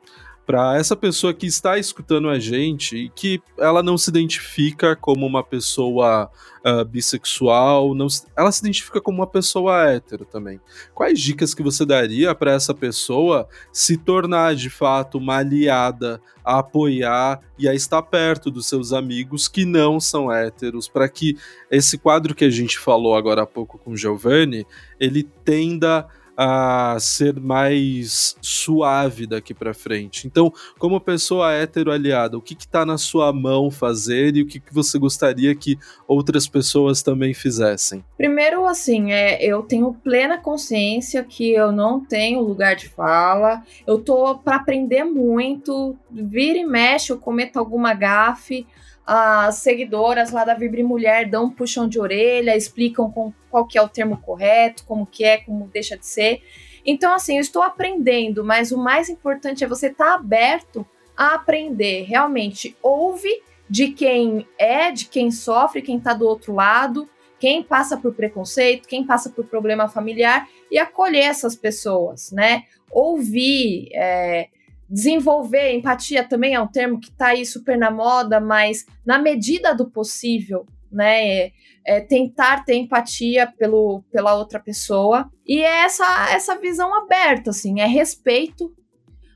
Para 0.46 0.78
essa 0.78 0.96
pessoa 0.96 1.34
que 1.34 1.46
está 1.46 1.78
escutando 1.78 2.30
a 2.30 2.40
gente 2.40 2.96
e 2.96 3.10
que 3.10 3.42
ela 3.58 3.82
não 3.82 3.98
se 3.98 4.10
identifica 4.10 4.96
como 4.96 5.26
uma 5.26 5.44
pessoa 5.44 6.30
uh, 6.66 6.86
bissexual, 6.86 7.94
não 7.94 8.10
se, 8.10 8.26
ela 8.36 8.52
se 8.52 8.62
identifica 8.62 9.00
como 9.00 9.20
uma 9.20 9.28
pessoa 9.28 9.90
hétero 9.90 10.26
também. 10.26 10.60
Quais 10.94 11.20
dicas 11.20 11.54
que 11.54 11.64
você 11.64 11.86
daria 11.86 12.34
para 12.34 12.54
essa 12.54 12.74
pessoa 12.74 13.48
se 13.72 13.98
tornar 13.98 14.56
de 14.56 14.70
fato 14.70 15.18
uma 15.18 15.38
aliada, 15.38 16.22
a 16.44 16.60
apoiar 16.60 17.40
e 17.58 17.70
a 17.70 17.74
estar 17.74 18.02
perto 18.02 18.50
dos 18.50 18.66
seus 18.66 18.92
amigos 18.92 19.48
que 19.48 19.64
não 19.64 20.00
são 20.00 20.32
héteros, 20.32 20.88
para 20.88 21.08
que 21.08 21.38
esse 21.70 21.98
quadro 21.98 22.34
que 22.34 22.46
a 22.46 22.50
gente 22.50 22.80
falou 22.80 23.16
agora 23.16 23.44
há 23.44 23.48
pouco 23.48 23.78
com 23.78 23.92
o 23.92 23.98
Giovanni, 23.98 24.66
ele 25.00 25.24
tenda 25.24 26.00
a 26.00 26.08
ser 27.00 27.40
mais 27.40 28.36
suave 28.42 29.26
daqui 29.28 29.54
para 29.54 29.74
frente. 29.74 30.28
Então, 30.28 30.52
como 30.78 31.00
pessoa 31.00 31.54
hétero 31.54 31.92
aliada, 31.92 32.38
o 32.38 32.42
que 32.42 32.54
está 32.54 32.86
na 32.86 32.98
sua 32.98 33.32
mão 33.32 33.70
fazer 33.70 34.36
e 34.36 34.42
o 34.42 34.48
que, 34.48 34.60
que 34.60 34.74
você 34.74 34.98
gostaria 34.98 35.56
que 35.56 35.78
outras 36.08 36.48
pessoas 36.48 37.02
também 37.02 37.34
fizessem? 37.34 38.04
Primeiro, 38.18 38.66
assim, 38.66 39.12
é, 39.12 39.44
eu 39.44 39.64
tenho 39.64 39.94
plena 39.94 40.38
consciência 40.38 41.24
que 41.24 41.52
eu 41.52 41.72
não 41.72 42.00
tenho 42.00 42.42
lugar 42.42 42.76
de 42.76 42.90
fala, 42.90 43.64
eu 43.86 44.00
tô 44.00 44.36
para 44.36 44.58
aprender 44.58 45.04
muito, 45.04 45.96
vira 46.10 46.58
e 46.58 46.66
mexe, 46.66 47.12
eu 47.12 47.18
cometo 47.18 47.58
alguma 47.58 47.94
gafe, 47.94 48.66
as 49.06 49.56
seguidoras 49.56 50.32
lá 50.32 50.46
da 50.46 50.54
Vibre 50.54 50.84
Mulher 50.84 51.30
dão 51.30 51.46
um 51.46 51.50
puxão 51.50 51.88
de 51.88 52.00
orelha, 52.00 52.56
explicam 52.56 53.12
com, 53.12 53.34
qual 53.50 53.66
que 53.66 53.78
é 53.78 53.82
o 53.82 53.90
termo 53.90 54.18
correto, 54.18 54.86
como 54.86 55.06
que 55.06 55.24
é, 55.24 55.38
como 55.38 55.68
deixa 55.68 55.98
de 55.98 56.06
ser. 56.06 56.42
Então, 56.86 57.14
assim, 57.14 57.36
eu 57.36 57.42
estou 57.42 57.62
aprendendo, 57.62 58.44
mas 58.44 58.72
o 58.72 58.78
mais 58.78 59.10
importante 59.10 59.64
é 59.64 59.68
você 59.68 59.88
estar 59.88 60.06
tá 60.06 60.14
aberto 60.16 60.86
a 61.16 61.36
aprender. 61.36 62.04
Realmente, 62.04 62.76
ouve 62.82 63.42
de 63.70 63.92
quem 63.92 64.48
é, 64.58 64.92
de 64.92 65.06
quem 65.06 65.32
sofre, 65.32 65.82
quem 65.82 65.98
está 65.98 66.14
do 66.14 66.28
outro 66.28 66.54
lado, 66.54 67.08
quem 67.40 67.64
passa 67.64 67.98
por 67.98 68.14
preconceito, 68.14 68.88
quem 68.88 69.06
passa 69.06 69.30
por 69.30 69.46
problema 69.46 69.88
familiar 69.88 70.48
e 70.70 70.78
acolher 70.78 71.24
essas 71.24 71.56
pessoas, 71.56 72.32
né? 72.32 72.66
Ouvir, 72.90 73.90
é, 73.94 74.50
Desenvolver 74.92 75.74
empatia 75.74 76.22
também 76.22 76.54
é 76.54 76.60
um 76.60 76.68
termo 76.68 77.00
que 77.00 77.08
está 77.08 77.28
aí 77.28 77.46
super 77.46 77.78
na 77.78 77.90
moda, 77.90 78.42
mas 78.42 78.86
na 79.06 79.18
medida 79.18 79.74
do 79.74 79.90
possível, 79.90 80.66
né? 80.92 81.24
É, 81.24 81.52
é 81.86 82.02
tentar 82.02 82.66
ter 82.66 82.76
empatia 82.76 83.48
pelo, 83.58 84.04
pela 84.12 84.36
outra 84.36 84.60
pessoa. 84.60 85.32
E 85.48 85.60
é 85.64 85.86
essa, 85.86 86.30
essa 86.32 86.60
visão 86.60 86.94
aberta, 86.94 87.52
assim, 87.52 87.80
é 87.80 87.88
respeito. 87.88 88.76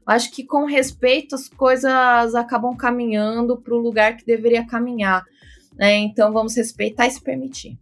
Acho 0.05 0.29
que 0.29 0.43
com 0.43 0.65
respeito 0.65 1.35
as 1.35 1.47
coisas 1.47 2.35
acabam 2.35 2.75
caminhando 2.75 3.57
para 3.57 3.73
o 3.73 3.79
lugar 3.79 4.17
que 4.17 4.25
deveria 4.25 4.67
caminhar. 4.67 5.23
Né? 5.73 5.95
Então 5.95 6.33
vamos 6.33 6.53
respeitar 6.57 7.07
e 7.07 7.11
se 7.11 7.21
permitir. 7.21 7.79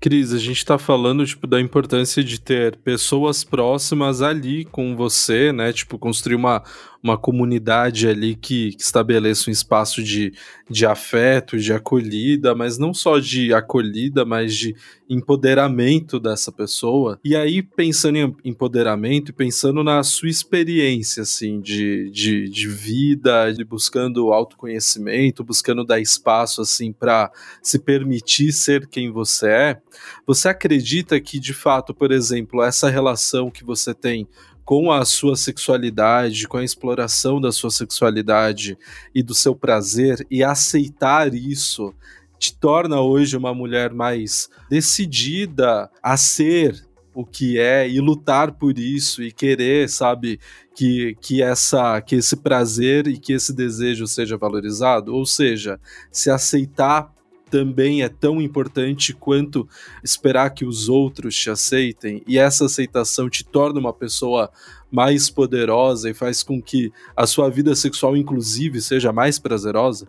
Cris, 0.00 0.32
a 0.32 0.38
gente 0.38 0.56
está 0.56 0.78
falando 0.78 1.26
tipo 1.26 1.46
da 1.46 1.60
importância 1.60 2.24
de 2.24 2.40
ter 2.40 2.76
pessoas 2.76 3.44
próximas 3.44 4.22
ali 4.22 4.64
com 4.64 4.96
você, 4.96 5.52
né? 5.52 5.74
Tipo 5.74 5.98
construir 5.98 6.36
uma, 6.36 6.62
uma 7.02 7.18
comunidade 7.18 8.08
ali 8.08 8.34
que, 8.34 8.72
que 8.72 8.82
estabeleça 8.82 9.50
um 9.50 9.52
espaço 9.52 10.02
de, 10.02 10.32
de 10.70 10.86
afeto, 10.86 11.58
de 11.58 11.72
acolhida, 11.72 12.54
mas 12.54 12.78
não 12.78 12.94
só 12.94 13.18
de 13.18 13.52
acolhida, 13.52 14.24
mas 14.24 14.54
de 14.54 14.74
empoderamento 15.08 16.20
dessa 16.20 16.52
pessoa. 16.52 17.18
E 17.24 17.34
aí, 17.34 17.62
pensando 17.62 18.16
em 18.16 18.36
empoderamento 18.44 19.30
e 19.30 19.34
pensando 19.34 19.82
na 19.82 20.02
sua 20.02 20.28
experiência, 20.28 21.24
assim, 21.24 21.60
de, 21.60 22.10
de, 22.10 22.48
de 22.48 22.68
vida, 22.68 23.52
de 23.52 23.64
buscando 23.64 24.32
autoconhecimento, 24.32 25.44
buscando 25.44 25.84
dar 25.84 26.00
espaço, 26.00 26.62
assim, 26.62 26.92
para 26.92 27.30
se 27.62 27.78
permitir 27.78 28.52
ser 28.52 28.86
quem 28.86 29.10
você 29.10 29.48
é, 29.48 29.82
você 30.26 30.48
acredita 30.48 31.20
que, 31.20 31.38
de 31.38 31.54
fato, 31.54 31.94
por 31.94 32.12
exemplo, 32.12 32.62
essa 32.62 32.88
relação 32.88 33.50
que 33.50 33.64
você 33.64 33.94
tem 33.94 34.26
com 34.64 34.92
a 34.92 35.04
sua 35.04 35.34
sexualidade, 35.34 36.46
com 36.46 36.56
a 36.56 36.64
exploração 36.64 37.40
da 37.40 37.50
sua 37.50 37.70
sexualidade 37.70 38.78
e 39.14 39.22
do 39.22 39.34
seu 39.34 39.54
prazer 39.54 40.24
e 40.30 40.44
aceitar 40.44 41.34
isso 41.34 41.92
te 42.38 42.56
torna 42.56 43.00
hoje 43.00 43.36
uma 43.36 43.52
mulher 43.52 43.92
mais 43.92 44.48
decidida 44.70 45.90
a 46.02 46.16
ser 46.16 46.88
o 47.12 47.24
que 47.24 47.58
é 47.58 47.88
e 47.88 48.00
lutar 48.00 48.52
por 48.52 48.78
isso 48.78 49.22
e 49.22 49.32
querer, 49.32 49.88
sabe, 49.88 50.40
que, 50.74 51.16
que 51.20 51.42
essa 51.42 52.00
que 52.00 52.16
esse 52.16 52.36
prazer 52.36 53.06
e 53.06 53.18
que 53.18 53.32
esse 53.32 53.52
desejo 53.52 54.06
seja 54.06 54.38
valorizado, 54.38 55.14
ou 55.14 55.26
seja, 55.26 55.78
se 56.10 56.30
aceitar 56.30 57.12
também 57.50 58.02
é 58.02 58.08
tão 58.08 58.40
importante 58.40 59.12
quanto 59.12 59.68
esperar 60.04 60.50
que 60.50 60.64
os 60.64 60.88
outros 60.88 61.34
te 61.34 61.50
aceitem, 61.50 62.22
e 62.26 62.38
essa 62.38 62.66
aceitação 62.66 63.28
te 63.28 63.44
torna 63.44 63.80
uma 63.80 63.92
pessoa 63.92 64.50
mais 64.90 65.28
poderosa 65.30 66.10
e 66.10 66.14
faz 66.14 66.42
com 66.42 66.60
que 66.60 66.92
a 67.16 67.26
sua 67.26 67.48
vida 67.48 67.74
sexual, 67.74 68.16
inclusive, 68.16 68.80
seja 68.80 69.12
mais 69.12 69.38
prazerosa? 69.38 70.08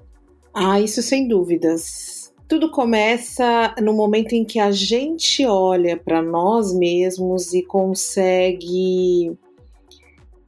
Ah, 0.54 0.80
isso 0.80 1.02
sem 1.02 1.28
dúvidas. 1.28 2.34
tudo 2.52 2.70
começa 2.70 3.74
no 3.82 3.94
momento 3.94 4.34
em 4.34 4.44
que 4.44 4.60
a 4.60 4.72
gente 4.72 5.46
olha 5.46 5.96
para 5.96 6.22
nós 6.22 6.74
mesmos 6.74 7.54
e 7.54 7.64
consegue 7.64 9.32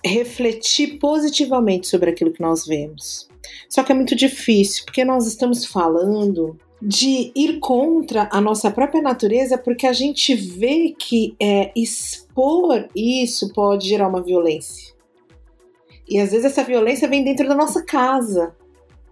refletir 0.03 0.99
positivamente 0.99 1.87
sobre 1.87 2.09
aquilo 2.09 2.33
que 2.33 2.41
nós 2.41 2.65
vemos. 2.65 3.29
Só 3.69 3.83
que 3.83 3.93
é 3.93 3.95
muito 3.95 4.17
difícil, 4.17 4.83
porque 4.83 5.05
nós 5.05 5.25
estamos 5.25 5.65
falando 5.65 6.57
de 6.85 7.31
ir 7.33 7.59
contra 7.59 8.27
a 8.29 8.41
nossa 8.41 8.69
própria 8.69 9.01
natureza, 9.01 9.57
porque 9.57 9.87
a 9.87 9.93
gente 9.93 10.35
vê 10.35 10.93
que 10.99 11.33
é, 11.41 11.71
expor 11.73 12.89
isso 12.93 13.53
pode 13.53 13.87
gerar 13.87 14.09
uma 14.09 14.21
violência. 14.21 14.93
E 16.09 16.19
às 16.19 16.31
vezes 16.31 16.45
essa 16.45 16.61
violência 16.61 17.07
vem 17.07 17.23
dentro 17.23 17.47
da 17.47 17.55
nossa 17.55 17.81
casa. 17.81 18.53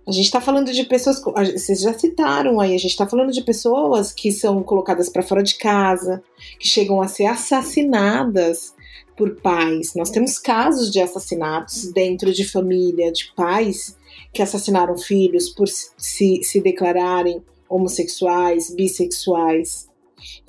A 0.05 0.11
gente 0.11 0.26
está 0.26 0.41
falando 0.41 0.69
de 0.74 0.84
pessoas, 0.84 1.22
vocês 1.24 1.80
já 1.80 1.97
citaram 1.97 2.59
aí, 2.59 2.76
a 2.76 2.78
gente 2.78 2.91
está 2.91 3.07
falando 3.07 3.32
de 3.32 3.41
pessoas 3.41 4.11
que 4.11 4.34
são 4.34 4.61
colocadas 4.63 5.07
para 5.07 5.24
fora 5.24 5.41
de 5.41 5.55
casa, 5.55 6.22
que 6.59 6.67
chegam 6.67 7.01
a 7.01 7.07
ser 7.07 7.28
assassinadas 7.28 8.74
por 9.15 9.38
pais. 9.38 9.93
Nós 9.95 10.09
temos 10.09 10.38
casos 10.38 10.91
de 10.91 10.99
assassinatos 10.99 11.89
dentro 11.93 12.34
de 12.34 12.43
família, 12.43 13.13
de 13.13 13.32
pais 13.34 13.95
que 14.34 14.41
assassinaram 14.41 14.97
filhos 14.97 15.47
por 15.47 15.69
se, 15.69 16.43
se 16.43 16.59
declararem 16.59 17.41
homossexuais, 17.72 18.74
bissexuais, 18.76 19.89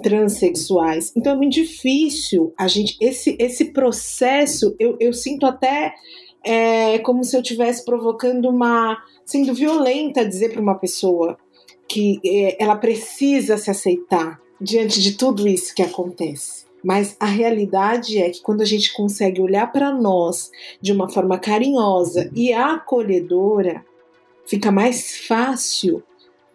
transexuais. 0.03 1.12
Então 1.16 1.33
é 1.33 1.37
muito 1.37 1.55
difícil 1.55 2.53
a 2.59 2.68
gente. 2.68 2.97
Esse, 3.01 3.37
esse 3.39 3.66
processo, 3.66 4.75
eu, 4.79 4.97
eu 5.01 5.12
sinto 5.12 5.47
até 5.47 5.95
é, 6.45 6.99
como 6.99 7.25
se 7.25 7.37
eu 7.37 7.41
estivesse 7.41 7.85
provocando 7.85 8.49
uma 8.49 8.99
sendo 9.25 9.55
violenta 9.55 10.27
dizer 10.27 10.53
para 10.53 10.61
uma 10.61 10.75
pessoa 10.75 11.39
que 11.89 12.20
é, 12.25 12.62
ela 12.62 12.77
precisa 12.77 13.57
se 13.57 13.70
aceitar 13.70 14.41
diante 14.61 15.01
de 15.01 15.12
tudo 15.16 15.47
isso 15.47 15.75
que 15.75 15.83
acontece. 15.83 16.66
Mas 16.85 17.16
a 17.20 17.27
realidade 17.27 18.18
é 18.18 18.29
que 18.31 18.43
quando 18.43 18.61
a 18.61 18.64
gente 18.64 18.93
consegue 18.93 19.41
olhar 19.41 19.70
para 19.70 19.93
nós 19.93 20.51
de 20.81 20.93
uma 20.93 21.09
forma 21.09 21.39
carinhosa 21.39 22.29
e 22.35 22.53
acolhedora, 22.53 23.85
fica 24.45 24.73
mais 24.73 25.16
fácil 25.16 26.03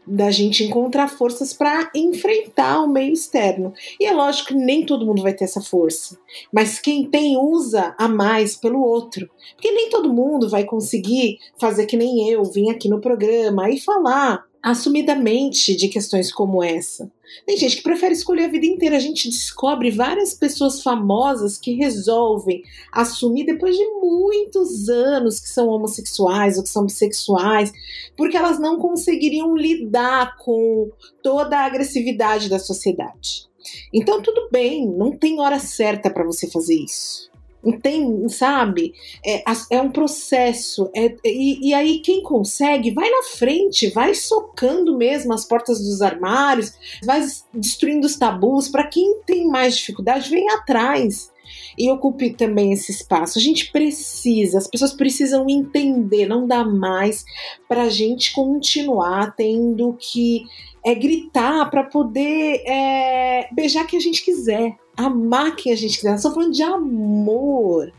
da 0.07 0.31
gente 0.31 0.63
encontrar 0.63 1.09
forças 1.09 1.53
para 1.53 1.91
enfrentar 1.93 2.81
o 2.81 2.87
meio 2.87 3.13
externo. 3.13 3.73
E 3.99 4.05
é 4.05 4.13
lógico 4.13 4.49
que 4.49 4.55
nem 4.55 4.85
todo 4.85 5.05
mundo 5.05 5.21
vai 5.21 5.33
ter 5.33 5.43
essa 5.43 5.61
força, 5.61 6.17
mas 6.51 6.79
quem 6.79 7.05
tem 7.05 7.37
usa 7.37 7.93
a 7.97 8.07
mais 8.07 8.55
pelo 8.55 8.81
outro. 8.81 9.29
Porque 9.53 9.71
nem 9.71 9.89
todo 9.89 10.13
mundo 10.13 10.49
vai 10.49 10.63
conseguir 10.63 11.39
fazer 11.59 11.85
que 11.85 11.97
nem 11.97 12.29
eu, 12.29 12.43
vim 12.43 12.69
aqui 12.69 12.87
no 12.87 13.01
programa 13.01 13.69
e 13.69 13.79
falar 13.79 14.46
assumidamente 14.61 15.75
de 15.75 15.87
questões 15.87 16.31
como 16.31 16.63
essa. 16.63 17.11
Tem 17.45 17.57
gente 17.57 17.77
que 17.77 17.83
prefere 17.83 18.13
escolher 18.13 18.45
a 18.45 18.49
vida 18.49 18.65
inteira. 18.65 18.95
A 18.95 18.99
gente 18.99 19.29
descobre 19.29 19.91
várias 19.91 20.33
pessoas 20.33 20.81
famosas 20.81 21.57
que 21.57 21.73
resolvem 21.73 22.63
assumir 22.91 23.45
depois 23.45 23.75
de 23.75 23.85
muitos 24.01 24.89
anos 24.89 25.39
que 25.39 25.49
são 25.49 25.67
homossexuais 25.67 26.57
ou 26.57 26.63
que 26.63 26.69
são 26.69 26.85
bissexuais, 26.85 27.71
porque 28.15 28.37
elas 28.37 28.59
não 28.59 28.77
conseguiriam 28.77 29.55
lidar 29.55 30.37
com 30.37 30.89
toda 31.21 31.57
a 31.57 31.65
agressividade 31.65 32.49
da 32.49 32.59
sociedade. 32.59 33.47
Então, 33.93 34.21
tudo 34.21 34.49
bem, 34.49 34.87
não 34.87 35.11
tem 35.11 35.39
hora 35.41 35.59
certa 35.59 36.09
para 36.09 36.23
você 36.23 36.49
fazer 36.49 36.75
isso. 36.75 37.29
Tem, 37.71 38.27
sabe? 38.29 38.93
É, 39.25 39.43
é 39.71 39.81
um 39.81 39.91
processo. 39.91 40.89
É, 40.95 41.15
e, 41.25 41.69
e, 41.69 41.73
aí, 41.73 41.99
quem 41.99 42.21
consegue, 42.21 42.91
vai 42.91 43.09
na 43.09 43.23
frente, 43.23 43.89
vai 43.89 44.13
socando 44.13 44.97
mesmo 44.97 45.33
as 45.33 45.45
portas 45.45 45.79
dos 45.79 46.01
armários, 46.01 46.73
vai 47.03 47.25
destruindo 47.53 48.07
os 48.07 48.15
tabus. 48.15 48.67
Para 48.67 48.87
quem 48.87 49.19
tem 49.25 49.47
mais 49.47 49.77
dificuldade, 49.77 50.29
vem 50.29 50.49
atrás 50.51 51.31
e 51.77 51.89
ocupe 51.91 52.31
também 52.31 52.73
esse 52.73 52.91
espaço. 52.91 53.37
A 53.37 53.41
gente 53.41 53.71
precisa, 53.71 54.57
as 54.57 54.67
pessoas 54.67 54.93
precisam 54.93 55.49
entender, 55.49 56.27
não 56.27 56.47
dá 56.47 56.63
mais 56.63 57.23
para 57.67 57.83
a 57.83 57.89
gente 57.89 58.33
continuar 58.33 59.35
tendo 59.35 59.95
que 59.99 60.43
é, 60.85 60.95
gritar 60.95 61.69
para 61.69 61.83
poder 61.83 62.63
é, 62.65 63.49
beijar 63.53 63.85
quem 63.85 63.99
a 63.99 64.01
gente 64.01 64.23
quiser 64.23 64.75
amar 64.97 65.55
quem 65.55 65.71
a 65.71 65.75
gente 65.75 65.95
quiser. 65.95 66.09
Nós 66.09 66.19
estamos 66.19 66.35
falando 66.35 66.53
de 66.53 66.63
amor. 66.63 67.93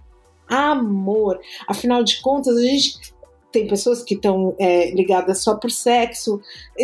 Amor. 0.49 1.41
Afinal 1.67 2.03
de 2.03 2.21
contas, 2.21 2.57
a 2.57 2.63
gente 2.63 2.99
tem 3.53 3.67
pessoas 3.67 4.03
que 4.03 4.15
estão 4.15 4.55
é, 4.59 4.91
ligadas 4.91 5.43
só 5.43 5.55
por 5.55 5.71
sexo. 5.71 6.41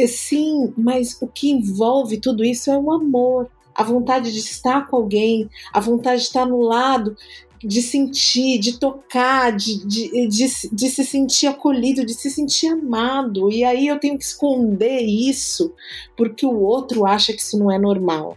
Sim, 0.06 0.72
mas 0.76 1.20
o 1.20 1.26
que 1.26 1.50
envolve 1.50 2.18
tudo 2.18 2.44
isso 2.44 2.70
é 2.70 2.78
o 2.78 2.92
amor. 2.92 3.50
A 3.74 3.82
vontade 3.82 4.32
de 4.32 4.38
estar 4.38 4.86
com 4.86 4.96
alguém, 4.96 5.50
a 5.72 5.80
vontade 5.80 6.20
de 6.20 6.28
estar 6.28 6.46
no 6.46 6.60
lado, 6.60 7.16
de 7.58 7.82
sentir, 7.82 8.58
de 8.58 8.78
tocar, 8.78 9.50
de, 9.50 9.84
de, 9.86 10.28
de, 10.28 10.46
de, 10.72 10.88
se 10.88 11.04
sentir 11.04 11.46
acolhido, 11.48 12.04
de 12.04 12.14
se 12.14 12.30
sentir 12.30 12.68
amado. 12.68 13.50
E 13.50 13.64
aí 13.64 13.88
eu 13.88 13.98
tenho 13.98 14.16
que 14.16 14.24
esconder 14.24 15.00
isso 15.00 15.74
porque 16.16 16.46
o 16.46 16.60
outro 16.60 17.06
acha 17.06 17.32
que 17.32 17.40
isso 17.40 17.58
não 17.58 17.70
é 17.70 17.78
normal. 17.78 18.36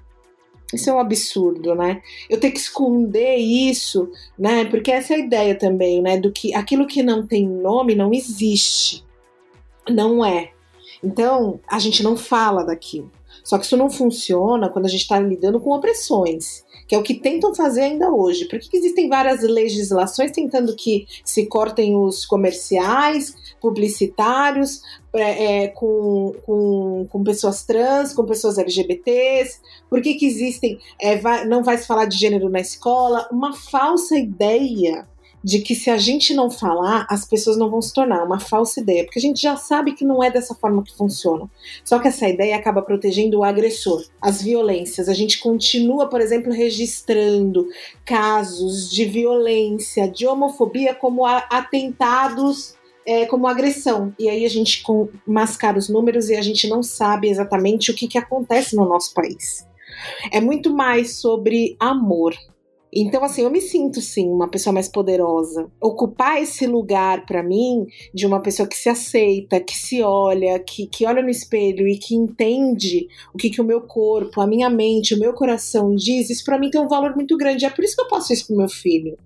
Isso 0.73 0.89
é 0.89 0.93
um 0.93 0.99
absurdo, 0.99 1.73
né? 1.73 2.01
Eu 2.29 2.39
ter 2.39 2.51
que 2.51 2.59
esconder 2.59 3.35
isso, 3.37 4.11
né? 4.37 4.65
Porque 4.65 4.91
essa 4.91 5.13
é 5.13 5.17
a 5.17 5.19
ideia 5.19 5.55
também, 5.57 6.01
né? 6.01 6.17
Do 6.17 6.31
que 6.31 6.53
aquilo 6.53 6.85
que 6.85 7.01
não 7.01 7.25
tem 7.25 7.47
nome 7.47 7.95
não 7.95 8.13
existe. 8.13 9.05
Não 9.89 10.25
é. 10.25 10.51
Então, 11.01 11.59
a 11.67 11.79
gente 11.79 12.03
não 12.03 12.17
fala 12.17 12.65
daquilo. 12.65 13.09
Só 13.43 13.57
que 13.57 13.65
isso 13.65 13.77
não 13.77 13.89
funciona 13.89 14.67
quando 14.67 14.85
a 14.85 14.89
gente 14.89 15.03
está 15.03 15.17
lidando 15.19 15.59
com 15.61 15.71
opressões, 15.71 16.65
que 16.87 16.95
é 16.95 16.97
o 16.97 17.03
que 17.03 17.15
tentam 17.15 17.53
fazer 17.53 17.81
ainda 17.81 18.09
hoje. 18.09 18.45
Por 18.45 18.59
que 18.59 18.77
existem 18.77 19.09
várias 19.09 19.41
legislações 19.41 20.31
tentando 20.31 20.75
que 20.75 21.05
se 21.23 21.45
cortem 21.45 21.95
os 21.95 22.25
comerciais, 22.25 23.35
publicitários, 23.59 24.81
é, 25.13 25.63
é, 25.63 25.67
com, 25.67 26.33
com, 26.45 27.07
com, 27.09 27.23
pessoas 27.23 27.65
trans, 27.65 28.13
com 28.13 28.25
pessoas 28.25 28.57
LGBTs? 28.57 29.59
Por 29.89 30.01
que, 30.01 30.13
que 30.15 30.25
existem. 30.25 30.79
É, 30.99 31.17
vai, 31.17 31.45
não 31.45 31.63
vai 31.63 31.77
se 31.77 31.85
falar 31.85 32.05
de 32.05 32.17
gênero 32.17 32.49
na 32.49 32.61
escola? 32.61 33.27
Uma 33.31 33.53
falsa 33.53 34.17
ideia 34.17 35.07
de 35.47 35.59
que 35.59 35.73
se 35.73 35.89
a 35.89 35.95
gente 35.95 36.33
não 36.33 36.51
falar, 36.51 37.07
as 37.09 37.23
pessoas 37.23 37.55
não 37.55 37.69
vão 37.69 37.81
se 37.81 37.93
tornar 37.93 38.21
uma 38.21 38.37
falsa 38.37 38.81
ideia, 38.81 39.05
porque 39.05 39.17
a 39.17 39.21
gente 39.21 39.41
já 39.41 39.55
sabe 39.55 39.93
que 39.93 40.03
não 40.03 40.21
é 40.21 40.29
dessa 40.29 40.53
forma 40.53 40.83
que 40.83 40.93
funciona. 40.93 41.49
Só 41.85 41.99
que 41.99 42.09
essa 42.09 42.27
ideia 42.27 42.57
acaba 42.57 42.81
protegendo 42.81 43.39
o 43.39 43.45
agressor, 43.45 44.03
as 44.21 44.41
violências. 44.41 45.07
A 45.07 45.13
gente 45.13 45.39
continua, 45.39 46.09
por 46.09 46.19
exemplo, 46.19 46.51
registrando 46.51 47.65
casos 48.03 48.91
de 48.91 49.05
violência, 49.05 50.05
de 50.11 50.27
homofobia 50.27 50.93
como 50.93 51.25
atentados 51.25 52.75
é, 53.05 53.25
como 53.25 53.47
agressão. 53.47 54.13
E 54.19 54.27
aí 54.27 54.45
a 54.45 54.49
gente 54.49 54.83
mascara 55.25 55.77
os 55.77 55.87
números 55.87 56.27
e 56.29 56.35
a 56.35 56.41
gente 56.41 56.67
não 56.67 56.83
sabe 56.83 57.29
exatamente 57.29 57.89
o 57.89 57.95
que, 57.95 58.05
que 58.05 58.17
acontece 58.17 58.75
no 58.75 58.83
nosso 58.83 59.13
país. 59.13 59.65
É 60.29 60.41
muito 60.41 60.75
mais 60.75 61.15
sobre 61.21 61.77
amor. 61.79 62.35
Então, 62.93 63.23
assim, 63.23 63.41
eu 63.41 63.49
me 63.49 63.59
sinto, 63.59 63.99
sim, 63.99 64.29
uma 64.29 64.49
pessoa 64.49 64.73
mais 64.73 64.87
poderosa. 64.87 65.69
Ocupar 65.81 66.41
esse 66.41 66.65
lugar, 66.65 67.25
para 67.25 67.43
mim, 67.43 67.85
de 68.13 68.25
uma 68.25 68.41
pessoa 68.41 68.67
que 68.67 68.77
se 68.77 68.87
aceita, 68.87 69.59
que 69.59 69.77
se 69.77 70.01
olha, 70.01 70.57
que, 70.59 70.87
que 70.87 71.05
olha 71.05 71.21
no 71.21 71.29
espelho 71.29 71.87
e 71.87 71.97
que 71.97 72.15
entende 72.15 73.07
o 73.33 73.37
que, 73.37 73.49
que 73.49 73.61
o 73.61 73.65
meu 73.65 73.81
corpo, 73.81 74.39
a 74.39 74.47
minha 74.47 74.69
mente, 74.69 75.13
o 75.13 75.19
meu 75.19 75.33
coração 75.33 75.93
diz, 75.93 76.29
isso 76.29 76.45
para 76.45 76.57
mim 76.57 76.69
tem 76.69 76.79
um 76.79 76.87
valor 76.87 77.13
muito 77.13 77.35
grande. 77.37 77.65
É 77.65 77.69
por 77.69 77.83
isso 77.83 77.95
que 77.95 78.01
eu 78.01 78.07
passo 78.07 78.31
isso 78.31 78.47
pro 78.47 78.57
meu 78.57 78.69
filho. 78.69 79.17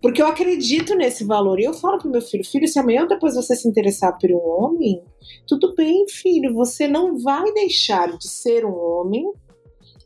Porque 0.00 0.20
eu 0.20 0.26
acredito 0.26 0.94
nesse 0.94 1.24
valor. 1.24 1.58
E 1.58 1.64
eu 1.64 1.72
falo 1.72 1.98
pro 1.98 2.10
meu 2.10 2.20
filho: 2.20 2.44
filho, 2.44 2.68
se 2.68 2.78
amanhã 2.78 3.02
ou 3.02 3.08
depois 3.08 3.34
você 3.34 3.56
se 3.56 3.66
interessar 3.66 4.18
por 4.18 4.30
um 4.30 4.36
homem, 4.36 5.02
tudo 5.48 5.74
bem, 5.74 6.06
filho, 6.08 6.52
você 6.52 6.86
não 6.86 7.18
vai 7.18 7.50
deixar 7.54 8.16
de 8.18 8.28
ser 8.28 8.66
um 8.66 8.74
homem 8.74 9.24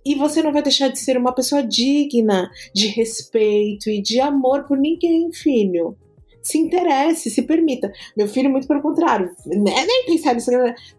e 0.09 0.14
você 0.14 0.42
não 0.42 0.52
vai 0.52 0.62
deixar 0.62 0.88
de 0.88 0.98
ser 0.98 1.16
uma 1.16 1.34
pessoa 1.34 1.62
digna 1.62 2.50
de 2.74 2.86
respeito 2.88 3.90
e 3.90 4.00
de 4.00 4.20
amor 4.20 4.64
por 4.64 4.78
ninguém, 4.78 5.30
filho 5.32 5.96
se 6.48 6.56
interesse, 6.56 7.30
se 7.30 7.42
permita. 7.42 7.92
Meu 8.16 8.26
filho, 8.26 8.48
muito 8.48 8.66
pelo 8.66 8.80
contrário, 8.80 9.30
né? 9.44 9.84
nem 9.86 10.06
pensar 10.06 10.34
nisso. 10.34 10.50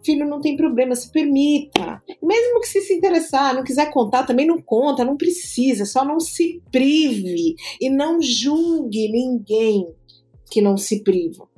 Filho, 0.03 0.28
não 0.28 0.39
tem 0.39 0.55
problema, 0.55 0.93
se 0.93 1.12
permita. 1.12 2.03
Mesmo 2.22 2.62
que 2.62 2.68
se 2.68 2.82
se 2.82 2.93
interessar, 2.93 3.55
não 3.55 3.64
quiser 3.64 3.89
contar, 3.89 4.28
também 4.28 4.45
não 4.45 4.62
conta, 4.62 5.03
não 5.03 5.18
precisa, 5.18 5.86
só 5.86 6.05
não 6.05 6.20
se 6.20 6.62
prive 6.72 7.55
e 7.82 7.89
não 7.89 8.22
julgue 8.22 9.12
ninguém 9.12 9.88
que 10.51 10.62
não 10.62 10.78
se 10.78 11.03
priva. 11.03 11.49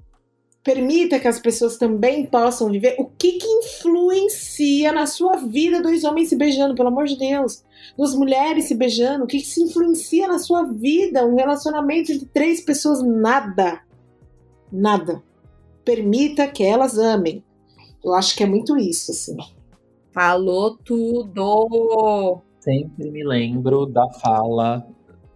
Permita 0.63 1.19
que 1.19 1.27
as 1.27 1.39
pessoas 1.39 1.77
também 1.77 2.25
possam 2.25 2.69
viver. 2.69 2.95
O 2.99 3.05
que, 3.05 3.33
que 3.33 3.47
influencia 3.47 4.91
na 4.91 5.07
sua 5.07 5.37
vida 5.37 5.81
dois 5.81 6.03
homens 6.03 6.29
se 6.29 6.35
beijando, 6.35 6.75
pelo 6.75 6.89
amor 6.89 7.05
de 7.05 7.17
Deus? 7.17 7.63
Duas 7.97 8.13
mulheres 8.13 8.65
se 8.65 8.75
beijando? 8.75 9.23
O 9.23 9.27
que, 9.27 9.39
que 9.39 9.45
se 9.45 9.63
influencia 9.63 10.27
na 10.27 10.37
sua 10.37 10.63
vida? 10.63 11.25
Um 11.25 11.35
relacionamento 11.35 12.11
entre 12.11 12.27
três 12.27 12.61
pessoas? 12.61 13.01
Nada. 13.01 13.81
Nada. 14.71 15.23
Permita 15.83 16.47
que 16.47 16.63
elas 16.63 16.97
amem. 16.97 17.43
Eu 18.03 18.13
acho 18.13 18.35
que 18.35 18.43
é 18.43 18.47
muito 18.47 18.77
isso, 18.77 19.11
assim. 19.11 19.37
Falou 20.11 20.77
tudo! 20.77 22.41
Sempre 22.59 23.09
me 23.09 23.23
lembro 23.23 23.87
da 23.87 24.07
fala, 24.11 24.85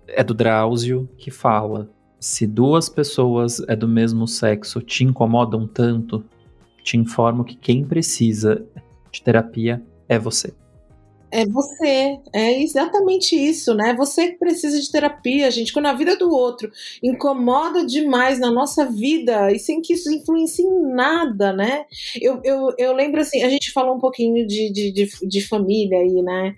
é 0.08 0.24
do 0.24 0.34
Drauzio, 0.34 1.10
que 1.18 1.32
fala: 1.32 1.90
se 2.26 2.48
duas 2.48 2.90
pessoas 2.90 3.62
é 3.68 3.76
do 3.76 3.88
mesmo 3.88 4.28
sexo 4.28 4.82
te 4.82 5.04
incomodam 5.04 5.68
tanto, 5.68 6.26
te 6.84 6.98
informo 6.98 7.46
que 7.46 7.56
quem 7.56 7.86
precisa 7.86 8.66
de 9.12 9.22
terapia 9.22 9.80
é 10.10 10.18
você. 10.18 10.52
É 11.30 11.46
você, 11.46 12.18
é 12.34 12.64
exatamente 12.64 13.36
isso, 13.36 13.76
né? 13.76 13.94
Você 13.94 14.32
que 14.32 14.40
precisa 14.40 14.82
de 14.82 14.92
terapia, 14.92 15.52
gente. 15.52 15.72
Quando 15.72 15.86
a 15.86 15.94
vida 15.94 16.18
do 16.18 16.32
outro 16.32 16.72
incomoda 17.04 17.86
demais 17.86 18.40
na 18.40 18.50
nossa 18.50 18.90
vida 18.90 19.52
e 19.52 19.60
sem 19.60 19.80
que 19.80 19.94
isso 19.94 20.12
influencie 20.12 20.66
em 20.66 20.94
nada, 20.96 21.54
né? 21.54 21.86
Eu, 22.20 22.42
eu, 22.44 22.74
eu 22.80 22.94
lembro 22.94 23.22
assim, 23.22 23.44
a 23.44 23.50
gente 23.50 23.72
falou 23.72 23.96
um 23.96 24.00
pouquinho 24.00 24.48
de, 24.48 24.72
de, 24.72 24.92
de, 24.92 25.28
de 25.28 25.48
família 25.48 26.00
aí, 26.00 26.24
né? 26.24 26.56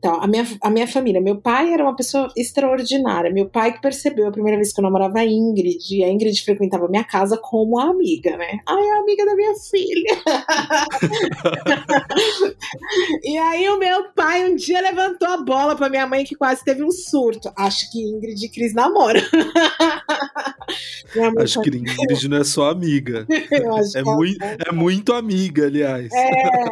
Então, 0.00 0.14
a 0.14 0.26
minha, 0.26 0.46
a 0.62 0.70
minha 0.70 0.88
família, 0.88 1.20
meu 1.20 1.36
pai 1.36 1.74
era 1.74 1.82
uma 1.82 1.94
pessoa 1.94 2.32
extraordinária. 2.34 3.30
Meu 3.30 3.50
pai 3.50 3.74
que 3.74 3.82
percebeu 3.82 4.28
a 4.28 4.32
primeira 4.32 4.56
vez 4.56 4.72
que 4.72 4.80
eu 4.80 4.82
namorava 4.82 5.18
a 5.18 5.26
Ingrid, 5.26 5.94
e 5.94 6.02
a 6.02 6.08
Ingrid 6.08 6.42
frequentava 6.42 6.88
minha 6.88 7.04
casa 7.04 7.36
como 7.36 7.78
amiga, 7.78 8.34
né? 8.38 8.60
Ai, 8.66 8.82
é 8.82 8.98
amiga 8.98 9.26
da 9.26 9.36
minha 9.36 9.54
filha. 9.56 10.16
e 13.22 13.36
aí 13.36 13.68
o 13.68 13.78
meu 13.78 14.04
pai 14.14 14.50
um 14.50 14.56
dia 14.56 14.80
levantou 14.80 15.28
a 15.28 15.36
bola 15.36 15.76
para 15.76 15.90
minha 15.90 16.06
mãe 16.06 16.24
que 16.24 16.34
quase 16.34 16.64
teve 16.64 16.82
um 16.82 16.90
surto. 16.90 17.52
Acho 17.54 17.92
que 17.92 18.02
Ingrid 18.02 18.42
e 18.42 18.48
Cris 18.48 18.72
namoram. 18.72 19.20
acho 21.42 21.60
que 21.60 21.76
Ingrid 21.76 22.26
não 22.26 22.38
é 22.38 22.44
só 22.44 22.70
amiga. 22.70 23.26
é, 23.94 24.02
muito, 24.02 24.42
é 24.42 24.72
muito 24.72 25.12
amiga, 25.12 25.66
aliás. 25.66 26.10
É. 26.10 26.64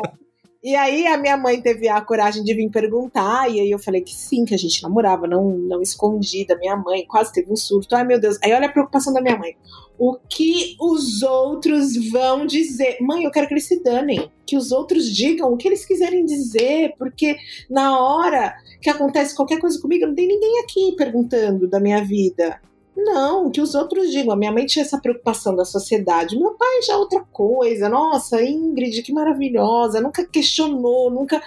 E 0.69 0.77
aí 0.77 1.07
a 1.07 1.17
minha 1.17 1.35
mãe 1.35 1.63
teve 1.63 1.89
a 1.89 1.99
coragem 1.99 2.45
de 2.45 2.53
vir 2.53 2.69
perguntar, 2.69 3.51
e 3.51 3.59
aí 3.59 3.71
eu 3.71 3.79
falei 3.79 4.03
que 4.03 4.15
sim, 4.15 4.45
que 4.45 4.55
a 4.55 4.59
gente 4.59 4.83
namorava, 4.83 5.27
não, 5.27 5.57
não 5.57 5.81
escondi 5.81 6.45
da 6.45 6.59
minha 6.59 6.77
mãe, 6.77 7.07
quase 7.07 7.33
teve 7.33 7.51
um 7.51 7.57
surto. 7.57 7.97
Ai 7.97 8.05
meu 8.05 8.21
Deus, 8.21 8.37
aí 8.45 8.53
olha 8.53 8.67
a 8.67 8.71
preocupação 8.71 9.15
da 9.15 9.23
minha 9.23 9.39
mãe. 9.39 9.57
O 9.99 10.19
que 10.29 10.77
os 10.79 11.23
outros 11.23 11.97
vão 12.11 12.45
dizer? 12.45 12.99
Mãe, 13.01 13.25
eu 13.25 13.31
quero 13.31 13.49
que 13.49 13.55
eles 13.55 13.65
se 13.65 13.83
danem, 13.83 14.31
que 14.45 14.59
os 14.59 14.71
outros 14.71 15.07
digam 15.11 15.51
o 15.51 15.57
que 15.57 15.67
eles 15.67 15.87
quiserem 15.87 16.27
dizer, 16.27 16.93
porque 16.99 17.35
na 17.71 17.99
hora 17.99 18.55
que 18.83 18.91
acontece 18.91 19.35
qualquer 19.35 19.61
coisa 19.61 19.81
comigo, 19.81 20.07
não 20.07 20.15
tem 20.15 20.29
ninguém 20.29 20.61
aqui 20.61 20.95
perguntando 20.99 21.67
da 21.67 21.81
minha 21.81 22.05
vida. 22.05 22.61
Não, 23.01 23.49
que 23.49 23.61
os 23.61 23.77
outros 23.77 24.11
digam. 24.11 24.33
A 24.33 24.37
minha 24.37 24.51
mãe 24.51 24.67
tinha 24.67 24.85
essa 24.85 25.01
preocupação 25.01 25.55
da 25.55 25.65
sociedade. 25.65 26.37
Meu 26.37 26.55
pai 26.55 26.83
já 26.83 26.95
é 26.95 26.97
outra 26.97 27.21
coisa. 27.33 27.89
Nossa, 27.89 28.43
Ingrid, 28.43 29.03
que 29.03 29.13
maravilhosa. 29.13 30.01
Nunca 30.01 30.27
questionou, 30.27 31.09
nunca, 31.09 31.41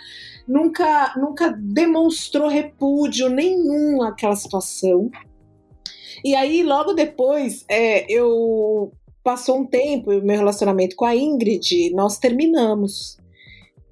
nunca, 0.47 1.13
nunca 1.17 1.49
demonstrou 1.49 2.47
repúdio 2.47 3.27
nenhum 3.27 4.01
àquela 4.01 4.35
situação. 4.35 5.11
E 6.23 6.33
aí, 6.35 6.63
logo 6.63 6.93
depois, 6.93 7.65
é, 7.67 8.09
eu 8.09 8.93
passou 9.21 9.59
um 9.59 9.65
tempo, 9.65 10.09
meu 10.21 10.37
relacionamento 10.37 10.95
com 10.95 11.03
a 11.03 11.13
Ingrid, 11.13 11.93
nós 11.93 12.17
terminamos. 12.17 13.17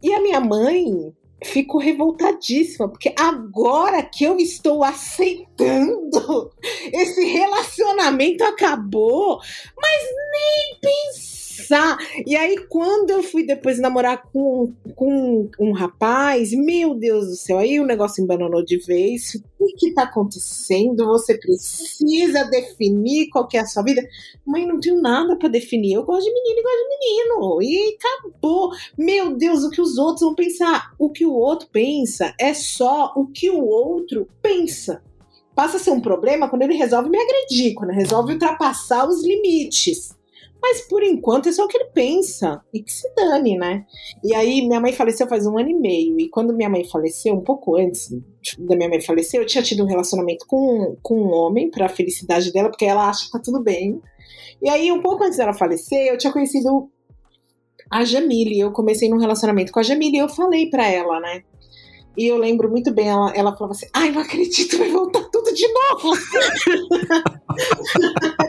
E 0.02 0.14
a 0.14 0.22
minha 0.22 0.40
mãe 0.40 1.14
fico 1.44 1.78
revoltadíssima, 1.78 2.90
porque 2.90 3.14
agora 3.18 4.04
que 4.04 4.24
eu 4.24 4.38
estou 4.38 4.84
aceitando, 4.84 6.52
esse 6.92 7.26
relacionamento 7.26 8.44
acabou, 8.44 9.40
mas 9.78 10.02
nem 10.32 10.80
pensei 10.82 11.29
pensar. 11.60 11.98
E 12.26 12.36
aí, 12.36 12.58
quando 12.70 13.10
eu 13.10 13.22
fui 13.22 13.46
depois 13.46 13.80
namorar 13.80 14.24
com, 14.32 14.74
com 14.96 15.50
um 15.60 15.72
rapaz, 15.72 16.52
meu 16.52 16.96
Deus 16.96 17.28
do 17.28 17.36
céu, 17.36 17.58
aí 17.58 17.80
o 17.80 17.86
negócio 17.86 18.24
embananou 18.24 18.64
de 18.64 18.78
vez. 18.78 19.42
O 19.60 19.66
que 19.78 19.90
está 19.90 20.04
acontecendo? 20.04 21.06
Você 21.08 21.38
precisa 21.38 22.46
definir 22.46 23.30
qual 23.30 23.48
que 23.48 23.58
é 23.58 23.62
a 23.62 23.66
sua 23.66 23.84
vida. 23.84 24.02
Mãe, 24.46 24.66
não 24.66 24.80
tenho 24.80 25.02
nada 25.02 25.36
para 25.36 25.50
definir. 25.50 25.94
Eu 25.94 26.04
gosto 26.04 26.26
de 26.26 26.34
menino 26.34 26.60
e 26.60 26.64
gosto 26.64 26.78
de 26.78 26.98
menino. 26.98 27.62
E 27.62 27.98
acabou. 27.98 28.72
Meu 28.98 29.36
Deus, 29.36 29.64
o 29.64 29.70
que 29.70 29.82
os 29.82 29.98
outros 29.98 30.22
vão 30.22 30.36
pensar? 30.36 30.94
O 30.98 31.10
que 31.10 31.26
o 31.26 31.34
outro 31.34 31.68
pensa 31.72 32.34
é 32.40 32.54
só 32.54 33.14
o 33.16 33.28
que 33.28 33.50
o 33.50 33.64
outro 33.66 34.28
pensa 34.42 35.02
passa 35.56 35.76
a 35.76 35.80
ser 35.80 35.92
um 35.92 36.00
problema 36.00 36.48
quando 36.48 36.62
ele 36.62 36.76
resolve 36.76 37.10
me 37.10 37.18
agredir, 37.18 37.74
quando 37.76 37.90
resolve 37.90 38.32
ultrapassar 38.32 39.06
os 39.06 39.22
limites. 39.22 40.18
Mas 40.62 40.82
por 40.82 41.02
enquanto 41.04 41.48
é 41.48 41.52
só 41.52 41.64
o 41.64 41.68
que 41.68 41.78
ele 41.78 41.90
pensa. 41.94 42.62
E 42.74 42.82
que 42.82 42.92
se 42.92 43.10
dane, 43.16 43.58
né? 43.58 43.86
E 44.24 44.36
aí 44.36 44.68
minha 44.68 44.80
mãe 44.80 44.92
faleceu 44.92 45.28
faz 45.28 45.48
um 45.48 45.58
ano 45.58 45.70
e 45.70 45.74
meio. 45.74 46.20
E 46.20 46.30
quando 46.30 46.54
minha 46.54 46.70
mãe 46.70 46.84
faleceu, 46.84 47.34
um 47.34 47.44
pouco 47.44 47.78
antes 47.78 48.10
da 48.58 48.76
minha 48.76 48.90
mãe 48.90 49.02
falecer, 49.02 49.40
eu 49.40 49.46
tinha 49.46 49.64
tido 49.64 49.84
um 49.84 49.88
relacionamento 49.88 50.46
com, 50.48 50.98
com 51.02 51.16
um 51.16 51.32
homem, 51.32 51.70
para 51.70 51.86
a 51.86 51.90
felicidade 51.90 52.52
dela, 52.52 52.70
porque 52.70 52.86
ela 52.86 53.10
acha 53.10 53.26
que 53.26 53.32
tá 53.32 53.40
tudo 53.40 53.64
bem. 53.64 54.02
E 54.62 54.70
aí, 54.70 54.92
um 54.92 55.02
pouco 55.02 55.24
antes 55.24 55.38
dela 55.38 55.54
falecer, 55.54 56.08
eu 56.08 56.18
tinha 56.18 56.34
conhecido 56.34 56.90
a 57.90 58.04
Jamile. 58.04 58.60
Eu 58.60 58.72
comecei 58.72 59.10
num 59.10 59.18
relacionamento 59.18 59.72
com 59.72 59.80
a 59.80 59.84
Jamile 59.84 60.18
e 60.18 60.20
eu 60.20 60.30
falei 60.30 60.70
para 60.70 60.88
ela, 60.88 61.20
né? 61.20 61.44
E 62.18 62.28
eu 62.28 62.38
lembro 62.38 62.70
muito 62.70 62.94
bem, 62.94 63.08
ela, 63.08 63.32
ela 63.34 63.56
falava 63.56 63.72
assim: 63.72 63.88
Ai, 63.94 64.12
não 64.12 64.22
acredito, 64.22 64.78
vai 64.78 64.90
voltar 64.90 65.24
tudo 65.32 65.54
de 65.54 65.68
novo. 65.72 66.18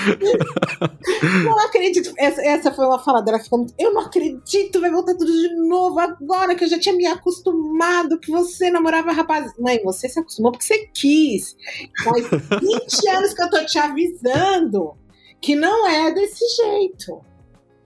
não 1.44 1.58
acredito. 1.60 2.12
Essa, 2.18 2.42
essa 2.42 2.72
foi 2.72 2.86
uma 2.86 2.98
fala 2.98 3.20
dela. 3.20 3.38
Ficou 3.38 3.60
muito, 3.60 3.74
eu 3.78 3.92
não 3.92 4.02
acredito, 4.02 4.80
vai 4.80 4.90
voltar 4.90 5.14
tudo 5.14 5.32
de 5.32 5.54
novo 5.68 5.98
agora 5.98 6.54
que 6.54 6.64
eu 6.64 6.68
já 6.68 6.78
tinha 6.78 6.94
me 6.94 7.06
acostumado 7.06 8.18
que 8.18 8.30
você 8.30 8.70
namorava 8.70 9.12
rapaz. 9.12 9.52
Mãe, 9.58 9.80
você 9.82 10.08
se 10.08 10.18
acostumou 10.18 10.52
porque 10.52 10.64
você 10.64 10.88
quis. 10.94 11.56
Faz 12.04 12.24
20 12.60 13.08
anos 13.10 13.34
que 13.34 13.42
eu 13.42 13.50
tô 13.50 13.64
te 13.64 13.78
avisando 13.78 14.94
que 15.40 15.54
não 15.54 15.88
é 15.88 16.12
desse 16.12 16.44
jeito. 16.56 17.20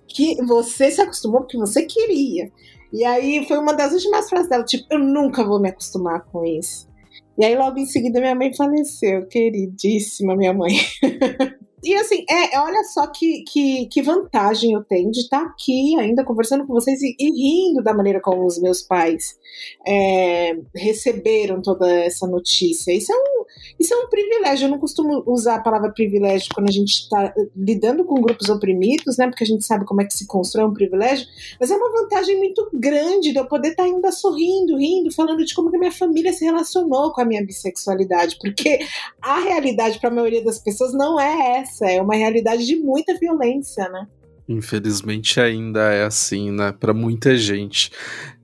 Que 0.08 0.36
você 0.44 0.90
se 0.90 1.00
acostumou 1.00 1.40
porque 1.40 1.56
você 1.56 1.84
queria. 1.84 2.50
E 2.92 3.04
aí 3.04 3.44
foi 3.46 3.58
uma 3.58 3.74
das 3.74 3.92
últimas 3.92 4.28
frases 4.28 4.48
dela, 4.48 4.64
tipo, 4.64 4.86
eu 4.90 4.98
nunca 5.00 5.42
vou 5.42 5.60
me 5.60 5.68
acostumar 5.68 6.24
com 6.26 6.44
isso. 6.44 6.88
E 7.36 7.44
aí 7.44 7.56
logo 7.56 7.76
em 7.78 7.86
seguida 7.86 8.20
minha 8.20 8.34
mãe 8.34 8.54
faleceu, 8.54 9.26
queridíssima 9.26 10.36
minha 10.36 10.52
mãe. 10.52 10.74
E 11.84 11.94
assim, 11.96 12.24
é, 12.28 12.58
olha 12.58 12.82
só 12.84 13.06
que, 13.06 13.44
que, 13.44 13.86
que 13.86 14.02
vantagem 14.02 14.72
eu 14.72 14.82
tenho 14.82 15.10
de 15.10 15.20
estar 15.20 15.42
aqui 15.42 15.98
ainda 15.98 16.24
conversando 16.24 16.66
com 16.66 16.72
vocês 16.72 17.00
e, 17.02 17.14
e 17.18 17.30
rindo 17.30 17.82
da 17.82 17.92
maneira 17.92 18.20
como 18.20 18.46
os 18.46 18.58
meus 18.58 18.80
pais 18.80 19.38
é, 19.86 20.56
receberam 20.74 21.60
toda 21.60 21.90
essa 21.90 22.26
notícia. 22.26 22.90
Isso 22.90 23.12
é, 23.12 23.16
um, 23.16 23.44
isso 23.78 23.92
é 23.92 23.96
um 23.98 24.08
privilégio. 24.08 24.66
Eu 24.66 24.70
não 24.70 24.78
costumo 24.78 25.22
usar 25.26 25.56
a 25.56 25.62
palavra 25.62 25.92
privilégio 25.92 26.48
quando 26.54 26.68
a 26.68 26.72
gente 26.72 26.94
está 26.94 27.34
lidando 27.54 28.04
com 28.04 28.20
grupos 28.20 28.48
oprimidos, 28.48 29.18
né? 29.18 29.26
Porque 29.28 29.44
a 29.44 29.46
gente 29.46 29.64
sabe 29.64 29.84
como 29.84 30.00
é 30.00 30.06
que 30.06 30.14
se 30.14 30.26
constrói 30.26 30.64
um 30.64 30.72
privilégio, 30.72 31.26
mas 31.60 31.70
é 31.70 31.76
uma 31.76 31.92
vantagem 31.92 32.38
muito 32.38 32.68
grande 32.72 33.32
de 33.32 33.38
eu 33.38 33.46
poder 33.46 33.68
estar 33.68 33.84
ainda 33.84 34.10
sorrindo, 34.10 34.78
rindo, 34.78 35.12
falando 35.12 35.44
de 35.44 35.54
como 35.54 35.70
que 35.70 35.76
a 35.76 35.80
minha 35.80 35.92
família 35.92 36.32
se 36.32 36.44
relacionou 36.46 37.12
com 37.12 37.20
a 37.20 37.24
minha 37.24 37.44
bissexualidade, 37.44 38.38
porque 38.40 38.78
a 39.20 39.40
realidade 39.40 39.98
para 39.98 40.08
a 40.08 40.14
maioria 40.14 40.42
das 40.42 40.58
pessoas 40.58 40.94
não 40.94 41.20
é 41.20 41.58
essa 41.58 41.73
essa, 41.74 41.86
é 41.90 42.00
uma 42.00 42.14
realidade 42.14 42.64
de 42.64 42.76
muita 42.76 43.18
violência, 43.18 43.88
né? 43.88 44.06
Infelizmente 44.48 45.40
ainda 45.40 45.92
é 45.92 46.04
assim, 46.04 46.52
né, 46.52 46.72
para 46.72 46.94
muita 46.94 47.36
gente. 47.36 47.90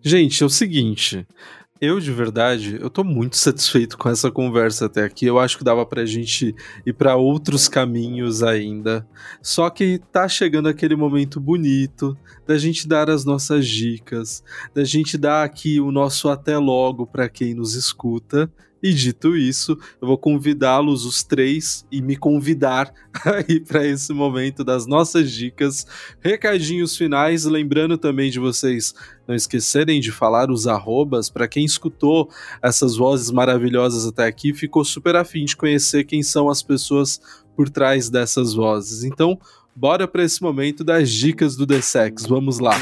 Gente, 0.03 0.43
é 0.43 0.47
o 0.47 0.51
seguinte, 0.51 1.27
eu 1.79 2.01
de 2.01 2.11
verdade, 2.11 2.79
eu 2.81 2.89
tô 2.89 3.05
muito 3.05 3.37
satisfeito 3.37 3.97
com 3.99 4.09
essa 4.09 4.31
conversa 4.31 4.87
até 4.87 5.05
aqui. 5.05 5.27
Eu 5.27 5.39
acho 5.39 5.59
que 5.59 5.65
dava 5.65 5.85
pra 5.85 6.07
gente 6.07 6.55
ir 6.87 6.93
para 6.95 7.17
outros 7.17 7.69
caminhos 7.69 8.43
ainda. 8.43 9.07
Só 9.43 9.69
que 9.69 10.01
tá 10.11 10.27
chegando 10.27 10.69
aquele 10.69 10.97
momento 10.97 11.39
bonito 11.39 12.17
da 12.47 12.57
gente 12.57 12.89
dar 12.89 13.11
as 13.11 13.25
nossas 13.25 13.67
dicas, 13.67 14.43
da 14.75 14.85
gente 14.85 15.19
dar 15.19 15.45
aqui 15.45 15.81
o 15.81 15.93
nosso 15.93 16.31
até 16.31 16.57
logo 16.57 17.07
para 17.07 17.29
quem 17.29 17.55
nos 17.55 17.75
escuta 17.75 18.51
e 18.83 18.93
dito 18.93 19.37
isso, 19.37 19.79
eu 20.01 20.09
vou 20.09 20.17
convidá-los 20.17 21.05
os 21.05 21.23
três 21.23 21.85
e 21.91 22.01
me 22.01 22.17
convidar 22.17 22.93
aí 23.25 23.61
para 23.61 23.87
esse 23.87 24.13
momento 24.13 24.65
das 24.65 24.87
nossas 24.87 25.31
dicas, 25.31 25.87
recadinhos 26.21 26.97
finais, 26.97 27.45
lembrando 27.45 27.99
também 27.99 28.31
de 28.31 28.39
vocês 28.39 28.95
não 29.27 29.35
esquecerem 29.35 30.01
de 30.01 30.11
falar 30.11 30.51
os 30.51 30.67
arrobas 30.67 31.31
para 31.31 31.47
quem 31.47 31.65
escutou 31.65 32.29
essas 32.63 32.97
vozes 32.97 33.31
maravilhosas 33.31 34.07
até 34.07 34.27
aqui, 34.27 34.53
ficou 34.53 34.85
super 34.85 35.15
afim 35.17 35.45
de 35.45 35.57
conhecer 35.57 36.05
quem 36.05 36.23
são 36.23 36.49
as 36.49 36.63
pessoas 36.63 37.21
por 37.55 37.69
trás 37.69 38.09
dessas 38.09 38.55
vozes. 38.55 39.05
Então, 39.05 39.39
bora 39.77 40.09
para 40.09 40.25
esse 40.25 40.43
momento 40.43 40.83
das 40.83 41.11
dicas 41.11 41.57
do 41.57 41.67
The 41.67 41.81
Sex. 41.81 42.27
Vamos 42.27 42.59
lá. 42.59 42.77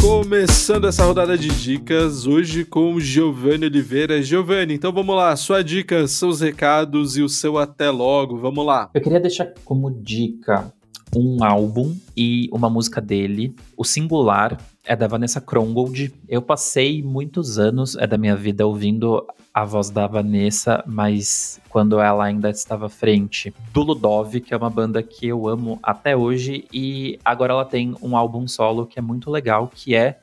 Começando 0.00 0.86
essa 0.86 1.04
rodada 1.04 1.36
de 1.36 1.48
dicas, 1.48 2.26
hoje 2.26 2.64
com 2.64 2.98
Giovanni 2.98 3.66
Oliveira. 3.66 4.22
Giovanni, 4.22 4.72
então 4.72 4.90
vamos 4.90 5.14
lá, 5.14 5.36
sua 5.36 5.62
dica, 5.62 6.06
seus 6.08 6.40
recados 6.40 7.18
e 7.18 7.22
o 7.22 7.28
seu 7.28 7.58
até 7.58 7.90
logo, 7.90 8.38
vamos 8.38 8.64
lá. 8.64 8.90
Eu 8.94 9.00
queria 9.02 9.20
deixar 9.20 9.52
como 9.62 9.90
dica 9.90 10.72
um 11.14 11.42
álbum 11.42 11.96
e 12.16 12.48
uma 12.52 12.70
música 12.70 13.00
dele. 13.00 13.54
O 13.76 13.84
Singular 13.84 14.58
é 14.84 14.94
da 14.94 15.06
Vanessa 15.06 15.40
Krongold. 15.40 16.12
Eu 16.28 16.40
passei 16.40 17.02
muitos 17.02 17.58
anos 17.58 17.96
é 17.96 18.06
da 18.06 18.16
minha 18.16 18.36
vida 18.36 18.66
ouvindo 18.66 19.26
a 19.52 19.64
voz 19.64 19.90
da 19.90 20.06
Vanessa, 20.06 20.82
mas 20.86 21.60
quando 21.68 21.98
ela 22.00 22.24
ainda 22.24 22.50
estava 22.50 22.86
à 22.86 22.88
frente 22.88 23.52
do 23.72 23.82
Ludov, 23.82 24.40
que 24.40 24.54
é 24.54 24.56
uma 24.56 24.70
banda 24.70 25.02
que 25.02 25.26
eu 25.26 25.48
amo 25.48 25.78
até 25.82 26.16
hoje, 26.16 26.64
e 26.72 27.18
agora 27.24 27.52
ela 27.52 27.64
tem 27.64 27.94
um 28.00 28.16
álbum 28.16 28.46
solo 28.46 28.86
que 28.86 28.98
é 28.98 29.02
muito 29.02 29.30
legal, 29.30 29.68
que 29.68 29.94
é 29.94 30.20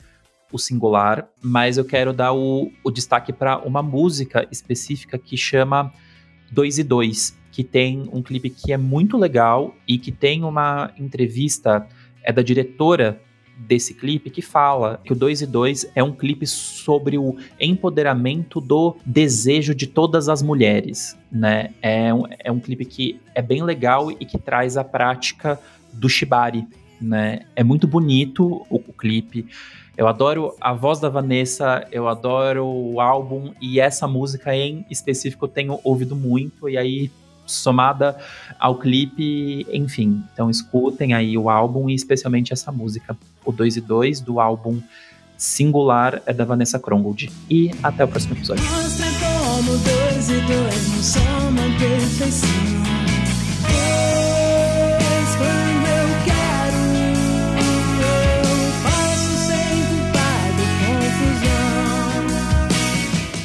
o 0.52 0.58
singular, 0.58 1.28
mas 1.42 1.78
eu 1.78 1.84
quero 1.84 2.14
dar 2.14 2.32
o, 2.32 2.72
o 2.84 2.90
destaque 2.90 3.34
para 3.34 3.58
uma 3.60 3.84
música 3.84 4.48
específica 4.50 5.18
que 5.18 5.36
chama 5.36 5.92
2 6.52 6.80
e 6.80 6.84
2, 6.84 7.37
que 7.58 7.64
tem 7.64 8.08
um 8.14 8.22
clipe 8.22 8.52
que 8.52 8.72
é 8.72 8.78
muito 8.78 9.18
legal 9.18 9.74
e 9.88 9.98
que 9.98 10.12
tem 10.12 10.44
uma 10.44 10.92
entrevista 10.96 11.88
é 12.24 12.32
da 12.32 12.44
diretora 12.44 13.20
desse 13.58 13.96
clipe 13.96 14.30
que 14.30 14.44
fala 14.44 15.02
que 15.04 15.12
o 15.12 15.16
2 15.16 15.42
e 15.42 15.48
2 15.48 15.92
é 15.96 16.04
um 16.04 16.12
clipe 16.12 16.46
sobre 16.46 17.18
o 17.18 17.36
empoderamento 17.60 18.62
do 18.62 18.96
desejo 19.04 19.74
de 19.74 19.88
todas 19.88 20.30
as 20.30 20.44
mulheres, 20.44 21.18
né? 21.32 21.74
É 21.82 22.14
um, 22.14 22.26
é 22.38 22.52
um 22.52 22.60
clipe 22.60 22.86
que 22.86 23.20
é 23.34 23.42
bem 23.42 23.64
legal 23.64 24.12
e 24.12 24.24
que 24.24 24.38
traz 24.38 24.78
a 24.78 24.84
prática 24.84 25.60
do 25.92 26.08
shibari, 26.08 26.64
né? 27.02 27.40
É 27.56 27.64
muito 27.64 27.88
bonito 27.88 28.68
o, 28.70 28.76
o 28.76 28.94
clipe. 28.94 29.48
Eu 29.98 30.08
adoro 30.08 30.54
a 30.62 30.74
voz 30.74 31.00
da 31.00 31.10
Vanessa, 31.10 31.88
eu 31.92 32.08
adoro 32.08 32.68
o 32.68 33.02
álbum 33.02 33.52
e 33.60 33.80
essa 33.80 34.08
música 34.08 34.56
em 34.56 34.86
específico 34.92 35.46
eu 35.46 35.50
tenho 35.50 35.80
ouvido 35.84 36.16
muito 36.16 36.70
e 36.70 36.78
aí 36.78 37.10
somada 37.48 38.16
ao 38.60 38.76
clipe, 38.78 39.66
enfim. 39.72 40.24
Então 40.34 40.50
escutem 40.50 41.14
aí 41.14 41.38
o 41.38 41.50
álbum 41.50 41.90
e 41.90 41.96
especialmente 41.96 42.54
essa 42.54 42.72
música, 42.72 43.18
o 43.44 43.52
2 43.52 43.78
e 43.78 43.82
2 43.82 44.20
do 44.22 44.40
álbum 44.40 44.80
Singular 45.38 46.22
é 46.26 46.34
da 46.34 46.44
Vanessa 46.44 46.80
Krongold. 46.80 47.32
E 47.50 47.72
até 47.84 48.04
o 48.04 48.08
próximo 48.08 48.34
episódio. 48.34 48.64
Mostra 48.64 49.06
como 49.20 49.78
dois 49.78 50.30
e 50.30 50.42
dois 50.42 50.88
não 50.90 51.04
são 51.04 51.50
uma 51.50 51.80
perfeição. 51.80 52.87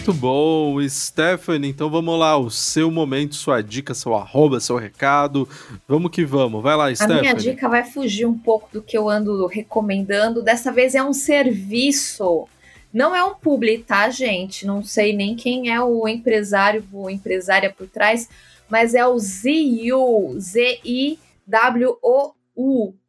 Muito 0.05 0.15
bom, 0.15 0.89
Stephanie. 0.89 1.71
Então 1.71 1.89
vamos 1.89 2.19
lá, 2.19 2.37
o 2.37 2.51
seu 2.51 2.91
momento, 2.91 3.37
sua 3.37 3.63
dica, 3.63 3.95
seu 3.95 4.17
arroba, 4.17 4.59
seu 4.59 4.77
recado. 4.77 5.49
Vamos 5.87 6.11
que 6.11 6.25
vamos. 6.25 6.61
Vai 6.61 6.75
lá, 6.75 6.93
Stephanie. 6.93 7.19
A 7.21 7.23
minha 7.23 7.35
dica 7.37 7.69
vai 7.69 7.85
fugir 7.85 8.27
um 8.27 8.37
pouco 8.37 8.69
do 8.73 8.83
que 8.83 8.99
eu 8.99 9.09
ando 9.09 9.47
recomendando. 9.47 10.43
Dessa 10.43 10.73
vez 10.73 10.97
é 10.97 11.05
um 11.05 11.13
serviço. 11.13 12.49
Não 12.93 13.15
é 13.15 13.23
um 13.23 13.37
publi, 13.37 13.79
tá, 13.79 14.11
gente? 14.11 14.67
Não 14.67 14.83
sei 14.83 15.15
nem 15.15 15.37
quem 15.37 15.73
é 15.73 15.81
o 15.81 16.09
empresário 16.09 16.85
ou 16.93 17.09
empresária 17.09 17.73
por 17.73 17.87
trás, 17.87 18.29
mas 18.69 18.97
é 18.97 19.07
o 19.07 19.17
ZIU, 19.17 20.35
Z-I-W-O-U, 20.37 21.23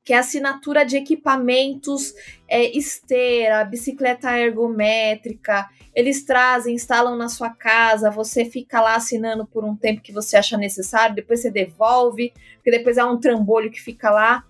que 0.03 0.13
é 0.13 0.17
assinatura 0.17 0.85
de 0.85 0.97
equipamentos, 0.97 2.13
é, 2.47 2.77
esteira, 2.77 3.63
bicicleta 3.63 4.37
ergométrica, 4.37 5.69
eles 5.95 6.23
trazem, 6.23 6.75
instalam 6.75 7.15
na 7.15 7.29
sua 7.29 7.49
casa, 7.49 8.11
você 8.11 8.43
fica 8.43 8.81
lá 8.81 8.95
assinando 8.95 9.45
por 9.45 9.63
um 9.63 9.75
tempo 9.75 10.01
que 10.01 10.11
você 10.11 10.35
acha 10.35 10.57
necessário, 10.57 11.15
depois 11.15 11.41
você 11.41 11.51
devolve, 11.51 12.33
porque 12.55 12.71
depois 12.71 12.97
é 12.97 13.05
um 13.05 13.19
trambolho 13.19 13.71
que 13.71 13.81
fica 13.81 14.09
lá. 14.09 14.43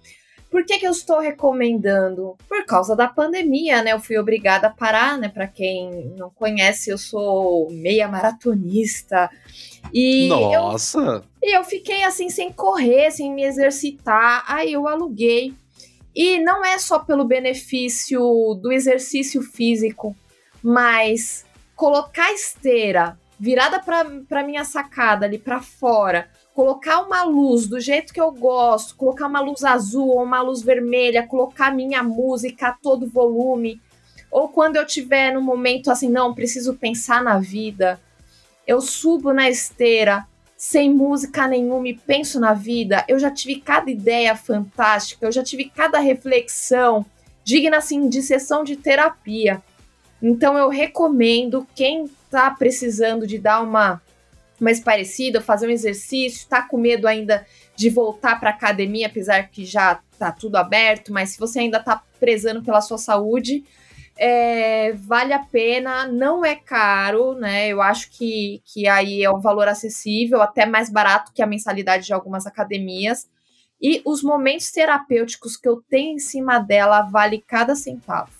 Por 0.53 0.63
que, 0.63 0.77
que 0.77 0.85
eu 0.85 0.91
estou 0.91 1.19
recomendando? 1.19 2.37
Por 2.47 2.63
causa 2.63 2.95
da 2.95 3.07
pandemia, 3.07 3.81
né? 3.81 3.91
Eu 3.91 3.99
fui 3.99 4.19
obrigada 4.19 4.67
a 4.67 4.69
parar, 4.69 5.17
né? 5.17 5.27
Para 5.27 5.47
quem 5.47 6.13
não 6.15 6.29
conhece, 6.29 6.91
eu 6.91 6.97
sou 6.99 7.71
meia 7.71 8.07
maratonista. 8.07 9.31
E 9.91 10.27
Nossa! 10.27 11.23
Eu, 11.41 11.49
e 11.49 11.57
eu 11.57 11.63
fiquei 11.63 12.03
assim, 12.03 12.29
sem 12.29 12.53
correr, 12.53 13.09
sem 13.09 13.33
me 13.33 13.43
exercitar. 13.43 14.43
Aí 14.47 14.73
eu 14.73 14.87
aluguei. 14.87 15.55
E 16.15 16.39
não 16.39 16.63
é 16.63 16.77
só 16.77 16.99
pelo 16.99 17.25
benefício 17.25 18.21
do 18.61 18.71
exercício 18.71 19.41
físico, 19.41 20.15
mas 20.61 21.47
colocar 21.75 22.27
a 22.27 22.33
esteira 22.33 23.17
virada 23.39 23.79
para 23.79 24.43
minha 24.43 24.63
sacada 24.63 25.25
ali 25.25 25.39
para 25.39 25.59
fora, 25.63 26.29
colocar 26.53 27.01
uma 27.01 27.23
luz 27.23 27.67
do 27.67 27.79
jeito 27.79 28.13
que 28.13 28.21
eu 28.21 28.31
gosto, 28.31 28.95
colocar 28.95 29.27
uma 29.27 29.39
luz 29.39 29.63
azul 29.63 30.09
ou 30.09 30.23
uma 30.23 30.41
luz 30.41 30.61
vermelha, 30.61 31.27
colocar 31.27 31.73
minha 31.73 32.03
música 32.03 32.67
a 32.67 32.73
todo 32.73 33.09
volume, 33.09 33.81
ou 34.31 34.47
quando 34.47 34.75
eu 34.75 34.85
tiver 34.85 35.33
no 35.33 35.41
momento 35.41 35.91
assim, 35.91 36.09
não, 36.09 36.33
preciso 36.33 36.75
pensar 36.75 37.23
na 37.23 37.39
vida, 37.39 37.99
eu 38.65 38.81
subo 38.81 39.33
na 39.33 39.49
esteira 39.49 40.27
sem 40.55 40.93
música 40.93 41.47
nenhuma 41.47 41.89
e 41.89 41.95
penso 41.95 42.39
na 42.39 42.53
vida, 42.53 43.03
eu 43.07 43.19
já 43.19 43.29
tive 43.29 43.59
cada 43.59 43.91
ideia 43.91 44.35
fantástica, 44.35 45.25
eu 45.25 45.31
já 45.31 45.43
tive 45.43 45.65
cada 45.65 45.99
reflexão 45.99 47.05
digna 47.43 47.77
assim 47.77 48.07
de 48.07 48.21
sessão 48.21 48.63
de 48.63 48.75
terapia. 48.75 49.61
Então 50.21 50.57
eu 50.57 50.69
recomendo 50.69 51.67
quem 51.75 52.05
está 52.05 52.49
precisando 52.51 53.27
de 53.27 53.37
dar 53.37 53.61
uma 53.61 54.01
mais 54.63 54.79
parecida, 54.79 55.41
fazer 55.41 55.67
um 55.67 55.71
exercício, 55.71 56.39
está 56.39 56.61
com 56.61 56.77
medo 56.77 57.07
ainda 57.07 57.45
de 57.75 57.89
voltar 57.89 58.39
para 58.39 58.51
academia, 58.51 59.07
apesar 59.07 59.49
que 59.49 59.65
já 59.65 59.99
está 60.11 60.31
tudo 60.31 60.55
aberto, 60.55 61.11
mas 61.11 61.31
se 61.31 61.39
você 61.39 61.59
ainda 61.59 61.79
está 61.79 62.01
prezando 62.19 62.63
pela 62.63 62.81
sua 62.81 62.97
saúde, 62.97 63.63
é, 64.15 64.93
vale 64.93 65.33
a 65.33 65.39
pena, 65.39 66.07
não 66.07 66.45
é 66.45 66.55
caro, 66.55 67.33
né? 67.33 67.67
Eu 67.67 67.81
acho 67.81 68.11
que, 68.11 68.61
que 68.65 68.87
aí 68.87 69.23
é 69.23 69.29
um 69.29 69.39
valor 69.41 69.67
acessível, 69.67 70.41
até 70.41 70.65
mais 70.65 70.89
barato 70.89 71.31
que 71.33 71.41
a 71.41 71.47
mensalidade 71.47 72.05
de 72.05 72.13
algumas 72.13 72.45
academias. 72.45 73.27
E 73.81 74.01
os 74.05 74.23
momentos 74.23 74.71
terapêuticos 74.71 75.57
que 75.57 75.67
eu 75.67 75.81
tenho 75.89 76.15
em 76.15 76.19
cima 76.19 76.59
dela 76.59 77.01
vale 77.01 77.43
cada 77.45 77.75
centavo. 77.75 78.31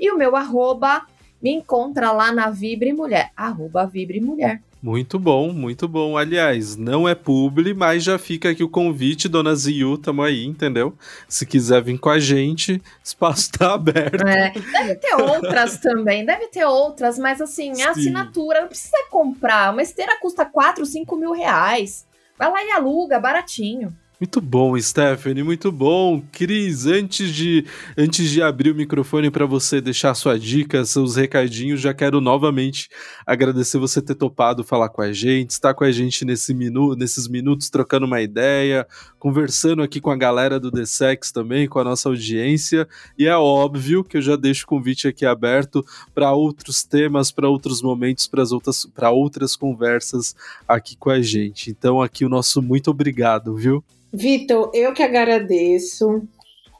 E 0.00 0.10
o 0.10 0.16
meu 0.16 0.34
arroba 0.34 1.06
me 1.40 1.50
encontra 1.50 2.10
lá 2.10 2.32
na 2.32 2.50
Vibre 2.50 2.92
Mulher, 2.92 3.30
arroba 3.36 3.86
Vibre 3.86 4.20
Mulher. 4.20 4.60
Muito 4.84 5.18
bom, 5.18 5.50
muito 5.50 5.88
bom. 5.88 6.14
Aliás, 6.18 6.76
não 6.76 7.08
é 7.08 7.14
publi, 7.14 7.72
mas 7.72 8.04
já 8.04 8.18
fica 8.18 8.50
aqui 8.50 8.62
o 8.62 8.68
convite, 8.68 9.30
dona 9.30 9.54
Ziyu, 9.54 9.96
tamo 9.96 10.20
aí, 10.20 10.44
entendeu? 10.44 10.94
Se 11.26 11.46
quiser 11.46 11.82
vir 11.82 11.98
com 11.98 12.10
a 12.10 12.18
gente, 12.18 12.82
espaço 13.02 13.50
tá 13.52 13.72
aberto. 13.72 14.20
É, 14.28 14.50
deve 14.50 14.96
ter 14.96 15.14
outras 15.14 15.78
também, 15.78 16.26
deve 16.26 16.48
ter 16.48 16.66
outras, 16.66 17.18
mas 17.18 17.40
assim, 17.40 17.80
a 17.80 17.92
assinatura 17.92 18.60
não 18.60 18.68
precisa 18.68 19.06
comprar. 19.10 19.72
Uma 19.72 19.80
esteira 19.80 20.20
custa 20.20 20.44
4, 20.44 20.84
5 20.84 21.16
mil 21.16 21.32
reais. 21.32 22.06
Vai 22.38 22.50
lá 22.50 22.62
e 22.62 22.70
aluga, 22.72 23.18
baratinho. 23.18 23.96
Muito 24.20 24.40
bom, 24.40 24.78
Stephanie, 24.80 25.42
muito 25.42 25.72
bom. 25.72 26.22
Cris, 26.32 26.86
antes 26.86 27.30
de, 27.34 27.66
antes 27.98 28.30
de 28.30 28.40
abrir 28.40 28.70
o 28.70 28.74
microfone 28.74 29.28
para 29.28 29.44
você 29.44 29.80
deixar 29.80 30.14
sua 30.14 30.38
dica, 30.38 30.84
seus 30.84 31.16
recadinhos, 31.16 31.80
já 31.80 31.92
quero 31.92 32.20
novamente 32.20 32.88
agradecer 33.26 33.76
você 33.76 34.00
ter 34.00 34.14
topado 34.14 34.62
falar 34.62 34.88
com 34.88 35.02
a 35.02 35.12
gente, 35.12 35.50
estar 35.50 35.74
com 35.74 35.82
a 35.82 35.90
gente 35.90 36.24
nesse 36.24 36.54
minu, 36.54 36.94
nesses 36.94 37.26
minutos 37.26 37.68
trocando 37.68 38.06
uma 38.06 38.22
ideia, 38.22 38.86
conversando 39.24 39.82
aqui 39.82 40.02
com 40.02 40.10
a 40.10 40.16
galera 40.16 40.60
do 40.60 40.70
The 40.70 40.84
Sex 40.84 41.32
também, 41.32 41.66
com 41.66 41.78
a 41.78 41.84
nossa 41.84 42.10
audiência. 42.10 42.86
E 43.18 43.26
é 43.26 43.34
óbvio 43.34 44.04
que 44.04 44.18
eu 44.18 44.20
já 44.20 44.36
deixo 44.36 44.64
o 44.64 44.66
convite 44.66 45.08
aqui 45.08 45.24
aberto 45.24 45.82
para 46.14 46.30
outros 46.34 46.82
temas, 46.84 47.32
para 47.32 47.48
outros 47.48 47.80
momentos, 47.80 48.28
para 48.28 48.42
outras, 48.42 48.86
outras 49.02 49.56
conversas 49.56 50.36
aqui 50.68 50.94
com 50.94 51.08
a 51.08 51.22
gente. 51.22 51.70
Então, 51.70 52.02
aqui 52.02 52.26
o 52.26 52.28
nosso 52.28 52.60
muito 52.60 52.90
obrigado, 52.90 53.56
viu? 53.56 53.82
Vitor, 54.12 54.70
eu 54.74 54.92
que 54.92 55.02
agradeço. 55.02 56.22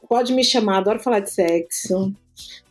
Pode 0.07 0.31
me 0.31 0.43
chamar, 0.43 0.77
adoro 0.77 0.99
falar 0.99 1.21
de 1.21 1.31
sexo. 1.31 2.13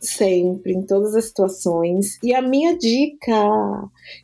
Sempre, 0.05 0.73
em 0.73 0.83
todas 0.83 1.15
as 1.15 1.25
situações. 1.25 2.19
E 2.21 2.33
a 2.33 2.41
minha 2.41 2.77
dica, 2.77 3.33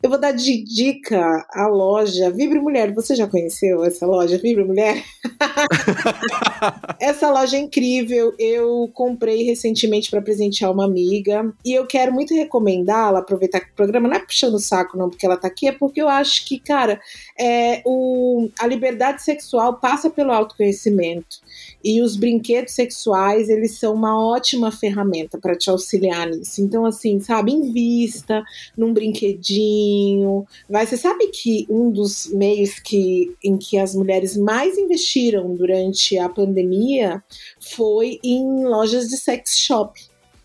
eu 0.02 0.08
vou 0.08 0.18
dar 0.18 0.32
de 0.32 0.62
dica 0.62 1.44
a 1.50 1.66
loja 1.66 2.30
Vibre 2.30 2.60
Mulher. 2.60 2.94
Você 2.94 3.16
já 3.16 3.26
conheceu 3.26 3.84
essa 3.84 4.06
loja 4.06 4.38
Vibre 4.38 4.64
Mulher? 4.64 5.02
essa 7.00 7.30
loja 7.30 7.56
é 7.56 7.60
incrível. 7.60 8.32
Eu 8.38 8.88
comprei 8.94 9.42
recentemente 9.42 10.08
para 10.08 10.22
presentear 10.22 10.70
uma 10.70 10.84
amiga 10.84 11.52
e 11.64 11.72
eu 11.72 11.84
quero 11.86 12.12
muito 12.12 12.32
recomendá-la. 12.32 13.18
Aproveitar 13.18 13.60
que 13.60 13.72
o 13.72 13.74
programa 13.74 14.08
não 14.08 14.16
é 14.16 14.20
puxando 14.20 14.54
o 14.54 14.60
saco, 14.60 14.96
não, 14.96 15.10
porque 15.10 15.26
ela 15.26 15.36
tá 15.36 15.48
aqui, 15.48 15.66
é 15.66 15.72
porque 15.72 16.00
eu 16.00 16.08
acho 16.08 16.46
que, 16.46 16.60
cara, 16.60 17.00
é, 17.38 17.82
o, 17.84 18.48
a 18.58 18.66
liberdade 18.66 19.22
sexual 19.22 19.80
passa 19.80 20.08
pelo 20.08 20.30
autoconhecimento. 20.30 21.42
E 21.82 22.00
os 22.00 22.16
brinquedos 22.16 22.72
sexuais, 22.72 23.48
eles 23.48 23.78
são 23.78 23.94
uma 23.94 24.16
ótima 24.16 24.70
ferramenta 24.70 25.38
para 25.38 25.56
te 25.56 25.70
auxiliar 25.72 26.28
nisso. 26.28 26.62
Então, 26.62 26.84
assim, 26.86 27.20
sabe, 27.20 27.52
invista 27.52 28.42
num 28.76 28.92
brinquedinho. 28.92 30.46
Vai, 30.68 30.86
você 30.86 30.96
sabe 30.96 31.28
que 31.28 31.66
um 31.68 31.90
dos 31.90 32.26
meios 32.32 32.78
que, 32.78 33.34
em 33.42 33.56
que 33.56 33.78
as 33.78 33.94
mulheres 33.94 34.36
mais 34.36 34.78
investiram 34.78 35.54
durante 35.54 36.18
a 36.18 36.28
pandemia 36.28 37.22
foi 37.60 38.18
em 38.22 38.64
lojas 38.64 39.08
de 39.08 39.16
sex 39.16 39.58
shop. 39.58 40.00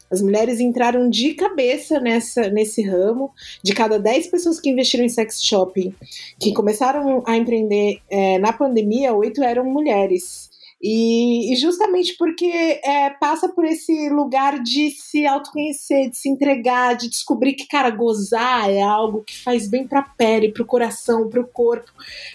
As 0.09 0.21
mulheres 0.21 0.59
entraram 0.59 1.09
de 1.09 1.33
cabeça 1.33 1.99
nessa, 1.99 2.49
nesse 2.49 2.81
ramo. 2.81 3.31
De 3.61 3.73
cada 3.73 3.99
10 3.99 4.27
pessoas 4.27 4.59
que 4.59 4.69
investiram 4.69 5.05
em 5.05 5.09
sex 5.09 5.43
shopping, 5.43 5.93
que 6.39 6.53
começaram 6.53 7.23
a 7.25 7.35
empreender 7.35 7.99
é, 8.09 8.39
na 8.39 8.53
pandemia, 8.53 9.13
oito 9.13 9.43
eram 9.43 9.65
mulheres. 9.65 10.49
E, 10.81 11.51
e, 11.51 11.55
justamente 11.55 12.15
porque 12.17 12.45
é, 12.45 13.09
passa 13.09 13.49
por 13.49 13.65
esse 13.65 14.09
lugar 14.09 14.61
de 14.61 14.91
se 14.91 15.25
autoconhecer, 15.25 16.11
de 16.11 16.17
se 16.17 16.29
entregar, 16.29 16.95
de 16.95 17.09
descobrir 17.09 17.53
que, 17.53 17.65
cara, 17.67 17.89
gozar 17.89 18.69
é 18.69 18.81
algo 18.81 19.23
que 19.23 19.35
faz 19.35 19.67
bem 19.67 19.87
pra 19.87 20.03
pele, 20.03 20.51
pro 20.51 20.65
coração, 20.65 21.29
pro 21.29 21.47
corpo, 21.47 21.91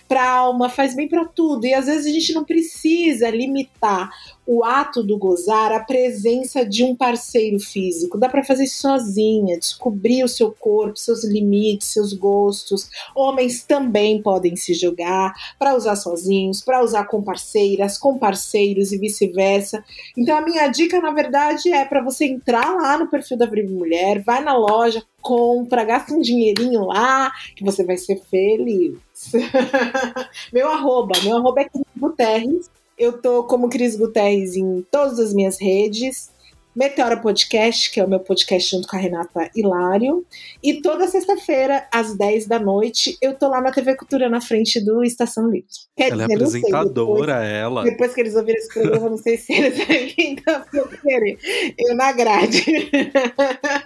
pra 0.08 0.28
alma, 0.28 0.68
faz 0.68 0.96
bem 0.96 1.08
para 1.08 1.24
tudo. 1.24 1.66
E 1.66 1.72
às 1.72 1.86
vezes 1.86 2.04
a 2.06 2.10
gente 2.10 2.32
não 2.32 2.42
precisa 2.42 3.30
limitar 3.30 4.10
o 4.44 4.64
ato 4.64 5.04
do 5.04 5.16
gozar 5.16 5.70
a 5.70 5.78
presença 5.78 6.66
de 6.66 6.82
um 6.82 6.96
parceiro 6.96 7.60
físico. 7.60 8.18
Dá 8.18 8.28
para 8.28 8.42
fazer 8.42 8.64
isso 8.64 8.80
sozinha, 8.80 9.56
descobrir 9.56 10.24
o 10.24 10.28
seu 10.28 10.50
corpo, 10.50 10.98
seus 10.98 11.22
limites, 11.22 11.92
seus 11.92 12.12
gostos. 12.12 12.90
Homens 13.14 13.62
também 13.62 14.20
podem 14.20 14.56
se 14.56 14.74
jogar 14.74 15.32
para 15.60 15.76
usar 15.76 15.94
sozinhos, 15.94 16.60
para 16.60 16.82
usar 16.82 17.04
com 17.04 17.22
parceiras, 17.22 17.96
com 17.96 18.18
parceiros 18.18 18.31
e 18.34 18.98
vice-versa. 18.98 19.84
Então 20.16 20.36
a 20.36 20.40
minha 20.40 20.68
dica, 20.68 21.00
na 21.00 21.10
verdade, 21.10 21.72
é 21.72 21.84
para 21.84 22.02
você 22.02 22.24
entrar 22.26 22.74
lá 22.74 22.98
no 22.98 23.08
perfil 23.08 23.36
da 23.36 23.46
Vive 23.46 23.72
Mulher, 23.72 24.22
vai 24.22 24.42
na 24.42 24.56
loja, 24.56 25.02
compra, 25.20 25.84
gasta 25.84 26.14
um 26.14 26.20
dinheirinho 26.20 26.84
lá, 26.86 27.32
que 27.56 27.64
você 27.64 27.84
vai 27.84 27.96
ser 27.96 28.20
feliz. 28.30 28.98
meu 30.52 30.70
arroba, 30.70 31.14
meu 31.22 31.36
arroba 31.36 31.62
é 31.62 31.70
Guterres 31.96 32.70
eu 33.02 33.20
tô 33.20 33.44
como 33.44 33.68
Cris 33.68 33.96
Guterres 33.96 34.54
em 34.54 34.84
todas 34.90 35.18
as 35.18 35.34
minhas 35.34 35.60
redes. 35.60 36.30
Meteora 36.74 37.18
Podcast, 37.18 37.90
que 37.90 38.00
é 38.00 38.04
o 38.04 38.08
meu 38.08 38.20
podcast 38.20 38.70
junto 38.70 38.88
com 38.88 38.96
a 38.96 38.98
Renata 38.98 39.50
Hilário. 39.54 40.24
E 40.62 40.80
toda 40.80 41.06
sexta-feira, 41.06 41.86
às 41.92 42.16
10 42.16 42.46
da 42.46 42.58
noite, 42.58 43.18
eu 43.20 43.34
tô 43.34 43.48
lá 43.48 43.60
na 43.60 43.70
TV 43.70 43.94
Cultura, 43.94 44.28
na 44.28 44.40
frente 44.40 44.82
do 44.82 45.04
Estação 45.04 45.50
Livre. 45.50 45.68
Quer 45.94 46.12
ela 46.12 46.24
é 46.24 46.26
dizer, 46.28 46.32
é 46.32 46.36
apresentadora, 46.36 47.34
depois, 47.34 47.52
ela. 47.52 47.82
Depois 47.84 48.14
que 48.14 48.20
eles 48.22 48.34
ouviram 48.34 48.58
esse 48.58 48.72
programa, 48.72 49.10
não 49.10 49.18
sei 49.18 49.36
se 49.36 49.52
eles 49.52 49.78
ainda 50.18 50.66
vão 50.72 50.88
querer. 50.88 51.38
Eu 51.78 51.94
na 51.94 52.10
grade. 52.12 52.64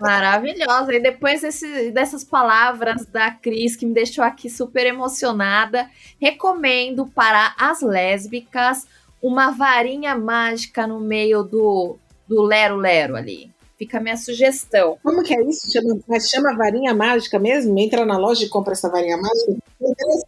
Maravilhosa. 0.01 0.95
E 0.95 1.01
depois 1.01 1.41
desse, 1.41 1.91
dessas 1.91 2.23
palavras 2.23 3.05
da 3.07 3.33
Cris, 3.33 3.75
que 3.75 3.85
me 3.85 3.95
deixou 3.95 4.23
aqui 4.23 4.49
super 4.49 4.87
emocionada, 4.87 5.91
recomendo 6.21 7.07
para 7.07 7.53
as 7.59 7.83
lésbicas 7.83 8.87
uma 9.21 9.51
varinha 9.51 10.17
mágica 10.17 10.87
no 10.87 11.01
meio 11.01 11.43
do 11.43 11.99
do 12.29 12.43
Lero 12.43 12.77
Lero 12.77 13.17
ali. 13.17 13.55
Fica 13.79 13.99
a 13.99 14.01
minha 14.01 14.17
sugestão. 14.17 14.97
Como 15.03 15.23
que 15.23 15.37
é 15.37 15.43
isso? 15.45 15.71
Chama, 15.71 16.01
mas 16.09 16.31
chama 16.31 16.57
varinha 16.57 16.95
mágica 16.95 17.39
mesmo? 17.39 17.79
Entra 17.79 18.07
na 18.07 18.17
loja 18.17 18.45
e 18.45 18.49
compra 18.49 18.73
essa 18.73 18.91
varinha 18.91 19.19
mágica? 19.19 19.57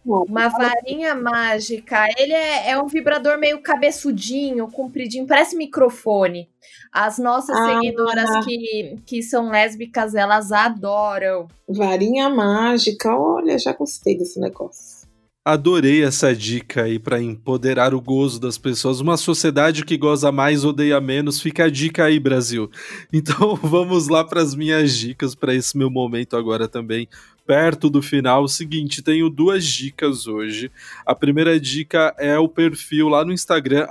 Uma 0.05 0.49
varinha 0.49 1.15
mágica. 1.15 2.07
Ele 2.15 2.33
é, 2.33 2.69
é, 2.69 2.79
um 2.79 2.85
vibrador 2.85 3.39
meio 3.39 3.59
cabeçudinho, 3.63 4.69
compridinho, 4.71 5.25
parece 5.25 5.55
microfone. 5.55 6.47
As 6.91 7.17
nossas 7.17 7.57
ah, 7.57 7.65
seguidoras 7.65 8.45
que, 8.45 8.99
que 9.03 9.23
são 9.23 9.49
lésbicas, 9.49 10.13
elas 10.13 10.51
adoram. 10.51 11.47
Varinha 11.67 12.29
mágica, 12.29 13.15
olha, 13.15 13.57
já 13.57 13.73
gostei 13.73 14.15
desse 14.15 14.39
negócio. 14.39 14.98
Adorei 15.45 16.03
essa 16.03 16.35
dica 16.35 16.83
aí 16.83 16.99
para 16.99 17.21
empoderar 17.21 17.93
o 17.93 18.01
gozo 18.01 18.41
das 18.41 18.57
pessoas. 18.57 18.99
Uma 18.99 19.15
sociedade 19.15 19.85
que 19.85 19.97
goza 19.97 20.33
mais, 20.33 20.65
odeia 20.65 20.99
menos. 20.99 21.41
Fica 21.41 21.63
a 21.63 21.69
dica 21.69 22.03
aí, 22.03 22.19
Brasil. 22.19 22.69
Então 23.11 23.55
vamos 23.55 24.09
lá 24.09 24.23
para 24.23 24.41
as 24.41 24.53
minhas 24.53 24.97
dicas 24.97 25.33
para 25.33 25.55
esse 25.55 25.77
meu 25.77 25.89
momento 25.89 26.35
agora 26.35 26.67
também. 26.67 27.07
Perto 27.47 27.89
do 27.89 28.01
final, 28.01 28.43
o 28.43 28.47
seguinte, 28.47 29.01
tenho 29.01 29.29
duas 29.29 29.65
dicas 29.65 30.27
hoje. 30.27 30.69
A 31.05 31.15
primeira 31.15 31.59
dica 31.59 32.13
é 32.19 32.37
o 32.37 32.47
perfil 32.47 33.07
lá 33.07 33.25
no 33.25 33.31
Instagram, 33.31 33.87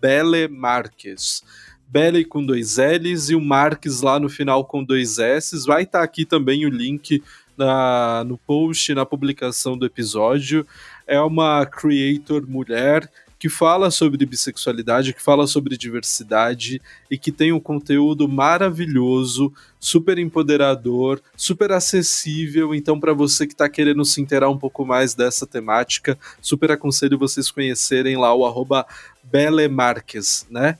Belemarques. 0.00 1.42
Belle 1.88 2.24
com 2.24 2.44
dois 2.44 2.78
L's 2.78 3.28
e 3.28 3.34
o 3.34 3.40
Marques 3.40 4.00
lá 4.00 4.18
no 4.18 4.28
final 4.28 4.64
com 4.64 4.82
dois 4.82 5.18
S's. 5.18 5.66
Vai 5.66 5.82
estar 5.82 5.98
tá 5.98 6.04
aqui 6.04 6.24
também 6.24 6.64
o 6.64 6.70
link 6.70 7.22
na, 7.56 8.24
no 8.24 8.36
post, 8.38 8.94
na 8.94 9.06
publicação 9.06 9.76
do 9.76 9.86
episódio. 9.86 10.66
É 11.06 11.20
uma 11.20 11.66
creator 11.66 12.46
mulher 12.46 13.10
que 13.38 13.48
fala 13.48 13.90
sobre 13.90 14.24
bissexualidade, 14.24 15.12
que 15.12 15.22
fala 15.22 15.46
sobre 15.46 15.76
diversidade 15.76 16.80
e 17.10 17.18
que 17.18 17.30
tem 17.30 17.52
um 17.52 17.60
conteúdo 17.60 18.26
maravilhoso, 18.26 19.52
super 19.78 20.18
empoderador, 20.18 21.20
super 21.36 21.70
acessível. 21.72 22.74
Então, 22.74 22.98
para 22.98 23.12
você 23.12 23.46
que 23.46 23.52
está 23.52 23.68
querendo 23.68 24.04
se 24.04 24.20
inteirar 24.20 24.48
um 24.48 24.58
pouco 24.58 24.86
mais 24.86 25.14
dessa 25.14 25.46
temática, 25.46 26.18
super 26.40 26.70
aconselho 26.70 27.18
vocês 27.18 27.50
conhecerem 27.50 28.16
lá 28.16 28.34
o 28.34 28.46
arroba 28.46 28.86
Belemarques, 29.22 30.46
né? 30.50 30.78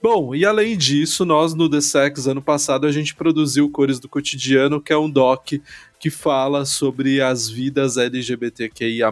Bom, 0.00 0.32
e 0.32 0.46
além 0.46 0.76
disso, 0.76 1.24
nós 1.24 1.54
no 1.54 1.68
The 1.68 1.80
Sex, 1.80 2.28
ano 2.28 2.40
passado, 2.40 2.86
a 2.86 2.92
gente 2.92 3.16
produziu 3.16 3.68
Cores 3.68 3.98
do 3.98 4.08
Cotidiano, 4.08 4.80
que 4.80 4.92
é 4.92 4.96
um 4.96 5.10
doc 5.10 5.54
que 5.98 6.10
fala 6.10 6.64
sobre 6.64 7.20
as 7.20 7.48
vidas 7.48 7.96
LGBTQIA+, 7.96 9.10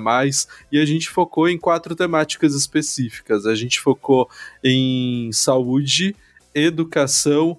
e 0.70 0.78
a 0.78 0.84
gente 0.84 1.08
focou 1.08 1.48
em 1.48 1.58
quatro 1.58 1.94
temáticas 1.96 2.54
específicas. 2.54 3.46
A 3.46 3.54
gente 3.54 3.80
focou 3.80 4.28
em 4.62 5.30
saúde, 5.32 6.14
educação, 6.54 7.58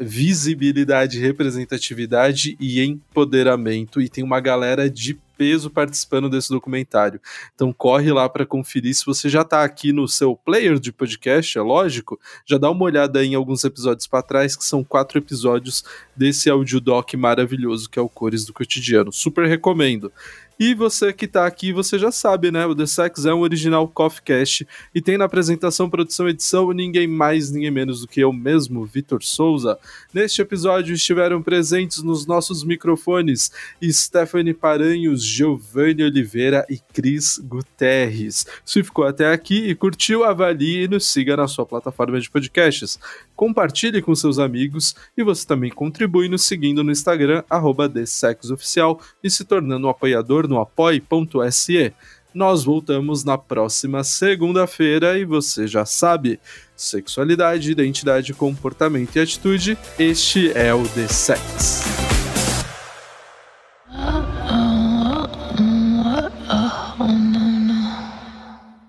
visibilidade, 0.00 1.18
representatividade 1.18 2.56
e 2.60 2.80
empoderamento. 2.82 4.00
E 4.00 4.08
tem 4.08 4.24
uma 4.24 4.40
galera 4.40 4.88
de 4.88 5.18
peso 5.38 5.70
participando 5.70 6.28
desse 6.28 6.48
documentário. 6.50 7.20
Então 7.54 7.72
corre 7.72 8.12
lá 8.12 8.28
para 8.28 8.44
conferir. 8.44 8.94
Se 8.94 9.06
você 9.06 9.28
já 9.28 9.42
está 9.42 9.62
aqui 9.62 9.92
no 9.92 10.08
seu 10.08 10.34
player 10.34 10.80
de 10.80 10.92
podcast, 10.92 11.56
é 11.56 11.62
lógico, 11.62 12.20
já 12.44 12.58
dá 12.58 12.68
uma 12.68 12.84
olhada 12.84 13.24
em 13.24 13.36
alguns 13.36 13.62
episódios 13.62 14.08
para 14.08 14.22
trás, 14.22 14.56
que 14.56 14.64
são 14.64 14.82
quatro 14.82 15.16
episódios 15.16 15.84
desse 16.16 16.50
audiodoc 16.50 17.14
maravilhoso 17.16 17.88
que 17.88 17.98
é 17.98 18.02
o 18.02 18.08
Cores 18.08 18.44
do 18.44 18.52
Cotidiano. 18.52 19.12
Super 19.12 19.46
recomendo. 19.46 20.12
E 20.58 20.74
você 20.74 21.12
que 21.12 21.28
tá 21.28 21.46
aqui, 21.46 21.72
você 21.72 21.98
já 21.98 22.10
sabe, 22.10 22.50
né? 22.50 22.66
O 22.66 22.74
The 22.74 22.86
Sex 22.86 23.24
é 23.24 23.32
um 23.32 23.40
original 23.40 23.86
Coffee 23.86 24.22
Cast 24.22 24.66
e 24.92 25.00
tem 25.00 25.16
na 25.16 25.24
apresentação, 25.24 25.88
produção 25.88 26.26
e 26.26 26.30
edição 26.30 26.72
ninguém 26.72 27.06
mais, 27.06 27.50
ninguém 27.50 27.70
menos 27.70 28.00
do 28.00 28.08
que 28.08 28.20
eu 28.20 28.32
mesmo, 28.32 28.84
Vitor 28.84 29.22
Souza. 29.22 29.78
Neste 30.12 30.42
episódio 30.42 30.94
estiveram 30.94 31.40
presentes 31.40 32.02
nos 32.02 32.26
nossos 32.26 32.64
microfones 32.64 33.52
Stephanie 33.82 34.52
Paranhos, 34.52 35.22
Giovanni 35.24 36.02
Oliveira 36.02 36.66
e 36.68 36.78
Cris 36.92 37.38
Guterres. 37.38 38.44
Se 38.64 38.82
ficou 38.82 39.04
até 39.04 39.32
aqui 39.32 39.68
e 39.68 39.74
curtiu, 39.76 40.24
avalie 40.24 40.84
e 40.84 40.88
nos 40.88 41.06
siga 41.06 41.36
na 41.36 41.46
sua 41.46 41.64
plataforma 41.64 42.20
de 42.20 42.28
podcasts. 42.28 42.98
Compartilhe 43.38 44.02
com 44.02 44.16
seus 44.16 44.40
amigos 44.40 44.96
e 45.16 45.22
você 45.22 45.46
também 45.46 45.70
contribui 45.70 46.28
nos 46.28 46.42
seguindo 46.42 46.82
no 46.82 46.90
Instagram, 46.90 47.44
arroba 47.48 47.88
TheSexOficial 47.88 49.00
e 49.22 49.30
se 49.30 49.44
tornando 49.44 49.86
um 49.86 49.90
apoiador 49.90 50.48
no 50.48 50.58
apoie.se. 50.58 51.94
Nós 52.34 52.64
voltamos 52.64 53.22
na 53.22 53.38
próxima 53.38 54.02
segunda-feira 54.02 55.16
e 55.16 55.24
você 55.24 55.68
já 55.68 55.86
sabe: 55.86 56.40
sexualidade, 56.74 57.70
identidade, 57.70 58.34
comportamento 58.34 59.14
e 59.14 59.20
atitude. 59.20 59.78
Este 59.96 60.50
é 60.50 60.74
o 60.74 60.82
The 60.88 61.06
Sex. 61.06 61.84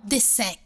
The 0.10 0.20
Sex. 0.20 0.59